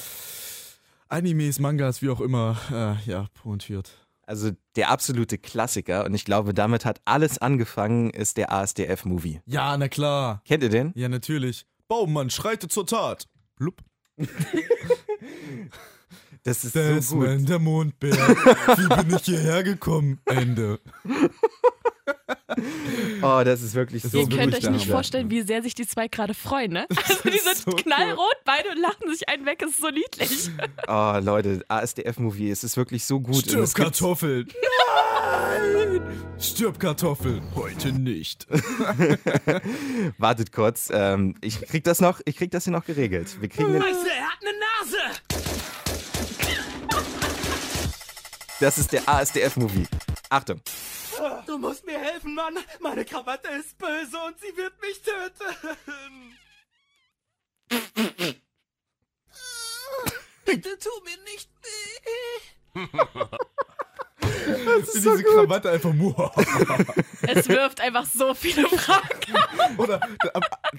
Animes, 1.09 1.59
Mangas, 1.59 2.03
wie 2.03 2.11
auch 2.11 2.20
immer, 2.20 2.57
äh, 2.70 3.11
ja, 3.11 3.29
pointiert. 3.35 4.07
Also 4.28 4.50
der 4.76 4.90
absolute 4.90 5.38
Klassiker 5.38 6.04
und 6.04 6.12
ich 6.12 6.26
glaube, 6.26 6.52
damit 6.52 6.84
hat 6.84 7.00
alles 7.06 7.38
angefangen, 7.38 8.10
ist 8.10 8.36
der 8.36 8.52
ASDF-Movie. 8.52 9.40
Ja, 9.46 9.74
na 9.78 9.88
klar. 9.88 10.42
Kennt 10.44 10.62
ihr 10.62 10.68
den? 10.68 10.92
Ja, 10.94 11.08
natürlich. 11.08 11.64
Baummann, 11.88 12.28
schreite 12.28 12.68
zur 12.68 12.86
Tat. 12.86 13.26
Blub. 13.56 13.82
Das 16.44 16.64
ist 16.64 16.72
so 16.72 16.78
gut. 16.78 17.26
Desmond, 17.26 17.48
der 17.48 17.58
Mondbär. 17.58 18.12
Wie 18.14 19.02
bin 19.04 19.16
ich 19.16 19.24
hierher 19.24 19.62
gekommen? 19.62 20.20
Ende. 20.24 20.80
Oh, 23.22 23.42
das 23.44 23.62
ist 23.62 23.74
wirklich 23.74 24.02
Das 24.02 24.12
so 24.12 24.20
Ihr 24.20 24.28
könnt 24.28 24.54
euch 24.54 24.70
nicht 24.70 24.86
vorstellen, 24.86 25.28
wie 25.28 25.42
sehr 25.42 25.60
sich 25.62 25.74
die 25.74 25.86
zwei 25.86 26.06
gerade 26.06 26.34
freuen, 26.34 26.72
ne? 26.72 26.86
Also 27.08 27.28
die 27.28 27.38
sind 27.38 27.56
so 27.56 27.72
cool. 27.72 27.82
knallrot 27.82 28.36
beide 28.44 28.70
und 28.70 28.78
lachen 28.80 29.10
sich 29.10 29.28
einen 29.28 29.44
weg, 29.44 29.60
es 29.62 29.70
ist 29.70 29.80
so 29.80 29.88
niedlich. 29.88 30.50
Oh, 30.86 31.18
Leute, 31.20 31.64
ASDF-Movie, 31.68 32.50
es 32.50 32.64
ist 32.64 32.76
wirklich 32.76 33.04
so 33.04 33.20
gut. 33.20 33.36
Stirb 33.36 33.64
es 33.64 33.74
gibt, 33.74 33.86
Kartoffel. 33.86 34.46
Nein! 34.46 36.00
Stirb 36.38 36.78
Kartoffel. 36.78 37.42
Heute 37.54 37.92
nicht. 37.92 38.46
wartet 40.18 40.52
kurz, 40.52 40.88
ähm, 40.92 41.34
ich 41.42 41.60
krieg 41.60 41.84
das 41.84 42.00
noch, 42.00 42.20
ich 42.24 42.36
krieg 42.36 42.50
das 42.52 42.64
hier 42.64 42.72
noch 42.72 42.84
geregelt. 42.84 43.40
Wir 43.40 43.48
kriegen 43.48 43.72
den, 43.72 43.82
er 43.82 43.88
hat 43.88 44.38
eine 44.40 44.58
Nase! 44.58 45.20
das 48.60 48.78
ist 48.78 48.92
der 48.92 49.08
ASDF-Movie. 49.08 49.86
Achtung. 50.30 50.60
Du 51.60 51.66
musst 51.66 51.84
mir 51.84 51.98
helfen, 51.98 52.36
Mann. 52.36 52.56
Meine 52.78 53.04
Krawatte 53.04 53.48
ist 53.48 53.76
böse 53.78 54.16
und 54.28 54.38
sie 54.38 54.56
wird 54.56 54.80
mich 54.80 55.02
töten. 55.02 56.38
Bitte 60.44 60.78
tu 60.78 60.90
mir 61.04 61.18
nicht 61.24 61.50
weh. 61.64 62.86
Das 64.64 64.94
ist 64.94 65.04
diese 65.04 65.24
Krawatte 65.24 65.70
einfach 65.70 65.92
muah. 65.92 66.32
Es 67.22 67.48
wirft 67.48 67.80
einfach 67.80 68.06
so 68.06 68.34
viele 68.34 68.68
Fragen. 68.68 69.34
Oder 69.78 70.00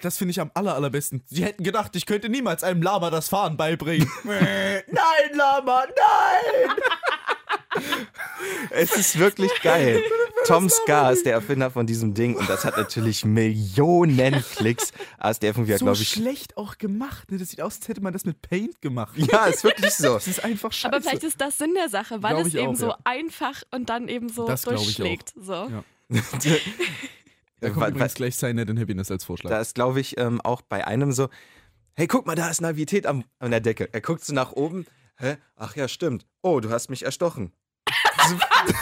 das 0.02 0.18
finde 0.18 0.32
ich 0.32 0.40
am 0.40 0.50
aller, 0.54 0.76
allerbesten. 0.76 1.24
Sie 1.26 1.44
hätten 1.44 1.66
gedacht, 1.66 1.94
ich 1.98 2.06
könnte 2.06 2.30
niemals 2.30 2.64
einem 2.64 2.82
Lama 2.82 3.10
das 3.10 3.28
Fahren 3.28 3.58
beibringen. 3.58 4.10
Nein, 4.24 4.84
Lama, 5.34 5.84
nein! 5.88 6.78
es 8.72 8.96
ist 8.96 9.20
wirklich 9.20 9.52
geil. 9.62 10.02
Tom 10.46 10.70
Scar 10.70 11.12
ist 11.12 11.26
der 11.26 11.34
Erfinder 11.34 11.70
von 11.70 11.86
diesem 11.86 12.14
Ding 12.14 12.36
und 12.36 12.50
das 12.50 12.66
hat 12.66 12.78
natürlich 12.78 13.26
Millionen 13.26 14.44
Klicks. 14.56 14.92
ASDF-Movie 15.20 15.74
hat, 15.74 15.80
so 15.80 15.86
glaube 15.86 16.02
ich. 16.02 16.10
schlecht 16.10 16.58
auch 16.58 16.78
gemacht. 16.78 17.32
Ne? 17.32 17.38
Das 17.38 17.50
sieht 17.50 17.62
aus, 17.62 17.78
als 17.78 17.88
hätte 17.88 18.02
man 18.02 18.14
das 18.14 18.26
mit 18.26 18.42
Paint 18.42 18.82
gemacht. 18.82 19.16
Ja, 19.18 19.46
ist 19.46 19.64
wirklich 19.64 19.94
so. 19.94 20.14
Das 20.14 20.28
ist 20.28 20.44
einfach 20.44 20.72
scheiße. 20.72 20.94
Aber 20.94 21.02
vielleicht 21.02 21.24
ist 21.24 21.40
das 21.40 21.58
Sinn 21.58 21.74
der 21.76 21.90
Sache, 21.90 22.24
weil 22.24 22.36
Glaub 22.36 22.48
es 22.48 22.56
eben 22.56 22.68
auch, 22.70 22.76
so 22.76 22.88
ja. 22.88 22.98
einfach 23.04 23.62
und 23.72 23.90
dann 23.90 24.08
eben 24.08 24.30
so 24.30 24.48
Das 24.48 24.64
glaub 24.64 24.76
ich 24.76 24.82
auch. 24.82 24.86
durchschlägt. 24.86 25.34
So. 25.40 25.54
Ja. 25.54 25.84
Da 27.62 27.70
kommt 27.72 27.90
übrigens 27.90 28.14
gleich 28.14 28.38
Cyanide 28.38 28.72
and 28.72 28.80
Happiness 28.80 29.12
als 29.12 29.26
Vorschlag. 29.26 29.50
Da 29.50 29.60
ist, 29.60 29.76
glaube 29.76 30.00
ich, 30.00 30.18
ähm, 30.18 30.40
auch 30.42 30.62
bei 30.62 30.88
einem 30.88 31.12
so, 31.12 31.28
hey, 31.94 32.08
guck 32.08 32.26
mal, 32.26 32.36
da 32.36 32.50
ist 32.50 32.62
Navität 32.62 33.06
am, 33.06 33.26
an 33.40 33.52
der 33.52 33.60
Decke. 33.60 33.90
Er 33.92 34.02
guckt 34.02 34.24
so 34.24 34.34
nach 34.34 34.54
oben, 34.54 34.86
hä? 35.18 35.36
Ach 35.58 35.76
ja, 35.76 35.88
stimmt. 35.88 36.26
Oh, 36.42 36.62
du 36.62 36.70
hast 36.70 36.90
mich 36.90 37.04
erstochen. 37.04 37.52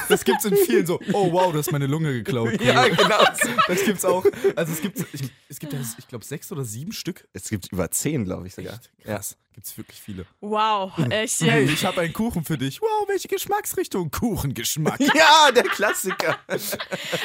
Das 0.10 0.24
gibt's 0.24 0.46
in 0.46 0.56
vielen 0.56 0.86
so, 0.86 1.00
oh 1.14 1.32
wow, 1.32 1.52
du 1.52 1.60
hast 1.60 1.72
meine 1.72 1.88
Lunge 1.88 2.14
geklaut. 2.14 2.50
Cool. 2.60 2.66
Ja, 2.66 2.88
genau. 2.88 3.24
Das 3.68 3.84
gibt's 3.84 4.06
auch. 4.06 4.26
Also 4.56 4.74
es 4.74 4.82
gibt, 4.82 5.06
ich, 5.14 5.30
es 5.50 5.60
gibt 5.60 5.74
ja, 5.74 5.80
ich 5.98 6.08
glaube, 6.08 6.26
sechs 6.26 6.52
oder 6.52 6.64
sieben 6.64 6.92
Stück. 6.92 7.28
Es 7.34 7.50
gibt 7.50 7.72
über 7.72 7.90
zehn, 7.92 8.26
glaube 8.26 8.48
ich 8.48 8.56
sogar. 8.56 8.74
Echt? 8.74 8.90
Krass. 9.04 9.38
Gibt's 9.58 9.76
wirklich 9.76 10.00
viele. 10.00 10.28
Wow, 10.40 10.92
echt. 11.10 11.42
Hey, 11.42 11.64
ich 11.64 11.84
habe 11.84 12.02
einen 12.02 12.14
Kuchen 12.14 12.46
für 12.46 12.60
dich. 12.60 12.80
Wow, 12.80 13.08
welche 13.08 13.28
Geschmacksrichtung? 13.28 14.12
Kuchengeschmack. 14.12 15.00
Ja, 15.16 15.52
der 15.52 15.64
Klassiker. 15.64 16.38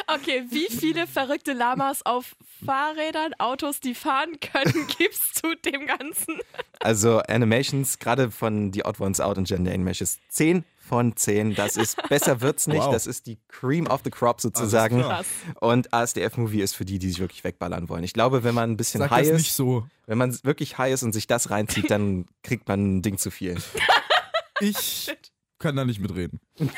Okay, 0.06 0.46
wie 0.48 0.66
viele 0.74 1.06
verrückte 1.06 1.52
Lamas 1.52 2.06
auf 2.06 2.34
Fahrrädern, 2.64 3.34
Autos, 3.36 3.80
die 3.80 3.94
fahren 3.94 4.38
können, 4.40 4.86
gibst 4.98 5.44
du 5.44 5.54
dem 5.56 5.86
Ganzen? 5.86 6.40
Also 6.80 7.18
Animations, 7.18 7.98
gerade 7.98 8.30
von 8.30 8.72
The 8.72 8.86
Odd 8.86 8.98
Ones 9.00 9.20
Out 9.20 9.36
und 9.36 9.46
Gender 9.46 9.72
Animations, 9.74 10.18
10 10.30 10.64
von 10.82 11.16
10. 11.16 11.54
Das 11.54 11.76
ist, 11.76 11.96
besser 12.08 12.40
wird's 12.40 12.66
nicht. 12.66 12.72
Wow. 12.82 12.92
Das 12.92 13.06
ist 13.06 13.26
die 13.26 13.38
Cream 13.48 13.86
of 13.86 14.00
the 14.02 14.10
Crop 14.10 14.40
sozusagen. 14.40 15.04
Und 15.60 15.94
ASDF-Movie 15.94 16.60
ist 16.60 16.74
für 16.74 16.84
die, 16.84 16.98
die 16.98 17.08
sich 17.08 17.20
wirklich 17.20 17.44
wegballern 17.44 17.88
wollen. 17.88 18.02
Ich 18.02 18.12
glaube, 18.12 18.42
wenn 18.42 18.54
man 18.54 18.70
ein 18.72 18.76
bisschen 18.76 18.98
Sag 19.00 19.10
high 19.12 19.28
das 19.28 19.36
ist, 19.36 19.42
nicht 19.42 19.52
so. 19.52 19.86
wenn 20.06 20.18
man 20.18 20.36
wirklich 20.42 20.78
high 20.78 20.92
ist 20.92 21.04
und 21.04 21.12
sich 21.12 21.26
das 21.28 21.50
reinzieht, 21.50 21.90
dann 21.90 22.26
kriegt 22.42 22.66
man 22.66 22.98
ein 22.98 23.02
Ding 23.02 23.18
zu 23.18 23.30
viel. 23.30 23.56
Ich 24.60 25.10
kann 25.58 25.74
da 25.74 25.84
nicht 25.84 25.98
mitreden. 26.00 26.38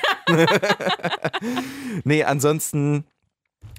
Nee, 2.05 2.25
ansonsten 2.25 3.05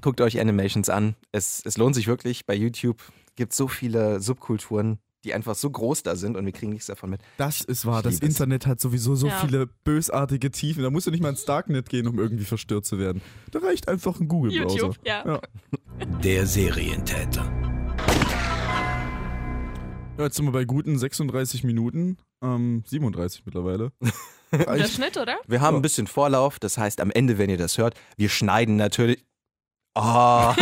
guckt 0.02 0.22
euch 0.22 0.40
Animations 0.40 0.90
an. 0.90 1.16
Es, 1.32 1.62
es 1.66 1.78
lohnt 1.78 1.96
sich 1.96 2.06
wirklich. 2.06 2.46
Bei 2.46 2.54
YouTube 2.54 3.02
gibt 3.36 3.52
es 3.54 3.58
so 3.58 3.68
viele 3.68 4.20
Subkulturen, 4.20 5.00
die 5.26 5.34
einfach 5.34 5.56
so 5.56 5.70
groß 5.70 6.04
da 6.04 6.16
sind 6.16 6.38
und 6.38 6.46
wir 6.46 6.54
kriegen 6.54 6.72
nichts 6.72 6.86
davon 6.88 7.10
mit. 7.10 7.22
Das 7.38 7.62
ist 7.62 7.86
wahr. 7.86 8.02
Das. 8.04 8.20
Internet 8.20 8.66
hat 8.68 8.80
sowieso 8.80 9.16
so 9.16 9.28
Ja. 9.28 9.40
viele 9.42 9.68
bösartige 9.84 10.52
Tiefen. 10.52 10.84
Da 10.84 10.90
musst 10.92 11.08
du 11.08 11.12
nicht 11.12 11.22
mal 11.22 11.30
ins 11.30 11.46
Darknet 11.46 11.90
gehen, 11.90 12.08
um 12.08 12.18
irgendwie 12.20 12.46
verstört 12.46 12.86
zu 12.86 13.00
werden. 13.00 13.22
Da 13.52 13.60
reicht 13.60 13.88
einfach 13.90 14.20
ein 14.20 14.28
Google-Browser. 14.28 14.76
YouTube, 14.78 15.00
ja. 15.06 15.26
Ja. 15.26 15.42
Der 16.24 16.46
Serientäter. 16.46 17.52
Ja, 20.18 20.24
jetzt 20.24 20.38
sind 20.38 20.46
wir 20.46 20.52
bei 20.54 20.64
guten 20.66 20.98
36 20.98 21.64
Minuten. 21.66 22.18
Ähm, 22.42 22.84
37 22.86 23.44
mittlerweile. 23.46 23.92
Der. 24.52 24.86
Schnitt, 24.88 25.18
oder? 25.18 25.36
Wir 25.48 25.60
haben 25.60 25.74
Ja. 25.74 25.80
ein 25.80 25.82
bisschen 25.82 26.08
Vorlauf, 26.08 26.60
das 26.60 26.78
heißt, 26.78 27.02
am 27.02 27.12
Ende, 27.12 27.38
wenn 27.38 27.50
ihr 27.50 27.58
das 27.58 27.78
hört, 27.78 27.96
wir 28.16 28.30
schneiden 28.30 28.78
natürlich. 28.78 29.26
Oh. 29.96 30.02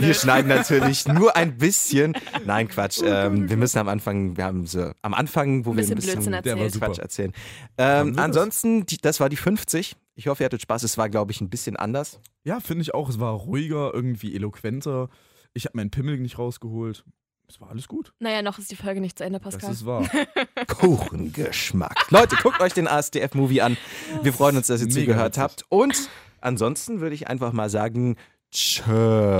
wir 0.00 0.14
schneiden 0.14 0.48
natürlich 0.48 1.06
nur 1.06 1.36
ein 1.36 1.58
bisschen. 1.58 2.14
Nein, 2.46 2.68
Quatsch. 2.68 3.00
Ähm, 3.04 3.50
wir 3.50 3.56
müssen 3.58 3.78
am 3.78 3.88
Anfang, 3.88 4.36
wir 4.36 4.44
haben 4.44 4.66
so 4.66 4.92
am 5.02 5.12
Anfang, 5.14 5.66
wo 5.66 5.72
Ein 5.72 5.76
wir 5.76 5.84
ein 5.86 5.94
bisschen 5.96 6.22
Blödsinn 6.22 6.32
Der 6.32 6.44
war 6.44 6.52
erzählt. 6.52 6.72
super. 6.72 6.86
Quatsch 6.86 6.98
erzählen. 6.98 7.32
Ähm, 7.76 8.18
ansonsten, 8.18 8.86
die, 8.86 8.96
das 8.98 9.20
war 9.20 9.28
die 9.28 9.36
50. 9.36 9.96
Ich 10.14 10.26
hoffe, 10.26 10.42
ihr 10.42 10.46
hattet 10.46 10.62
Spaß. 10.62 10.82
Es 10.84 10.96
war, 10.96 11.08
glaube 11.10 11.32
ich, 11.32 11.40
ein 11.40 11.50
bisschen 11.50 11.76
anders. 11.76 12.18
Ja, 12.44 12.60
finde 12.60 12.82
ich 12.82 12.94
auch. 12.94 13.08
Es 13.10 13.20
war 13.20 13.32
ruhiger, 13.34 13.92
irgendwie 13.92 14.34
eloquenter. 14.34 15.10
Ich 15.52 15.66
habe 15.66 15.76
meinen 15.76 15.90
Pimmel 15.90 16.18
nicht 16.18 16.38
rausgeholt. 16.38 17.04
Es 17.50 17.60
war 17.62 17.70
alles 17.70 17.88
gut. 17.88 18.12
Naja, 18.18 18.42
noch 18.42 18.58
ist 18.58 18.70
die 18.70 18.76
Folge 18.76 19.00
nicht 19.00 19.16
zu 19.16 19.24
Ende, 19.24 19.40
Das 19.40 19.54
Pascal. 19.54 19.72
ist 19.72 19.86
wahr. 19.86 20.06
Kuchengeschmack. 20.68 22.10
Leute, 22.10 22.36
guckt 22.42 22.60
euch 22.60 22.74
den 22.74 22.86
ASDF-Movie 22.86 23.62
an. 23.62 23.78
Wir 24.22 24.34
freuen 24.34 24.58
uns, 24.58 24.66
dass 24.66 24.80
ihr 24.82 24.86
Mega 24.88 25.00
zugehört 25.00 25.26
witzig. 25.28 25.42
habt. 25.42 25.64
Und 25.70 26.10
ansonsten 26.42 27.00
würde 27.00 27.14
ich 27.14 27.26
einfach 27.28 27.52
mal 27.52 27.70
sagen, 27.70 28.16
tschö. 28.50 29.38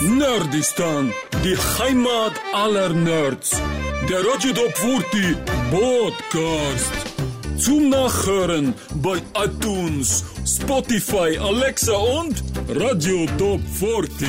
Nerdistan, 0.00 1.12
die 1.44 1.56
Heimat 1.78 2.32
aller 2.54 2.88
Nerds. 2.90 3.50
Der 4.08 4.18
Radio 4.26 4.52
Top 4.54 4.76
40 4.76 5.36
Podcast. 5.70 6.92
Zum 7.58 7.90
Nachhören 7.90 8.74
bei 8.96 9.18
iTunes, 9.38 10.24
Spotify, 10.46 11.38
Alexa 11.38 11.92
und 11.94 12.42
Radio 12.68 13.26
Top 13.38 13.60
40. 13.74 14.28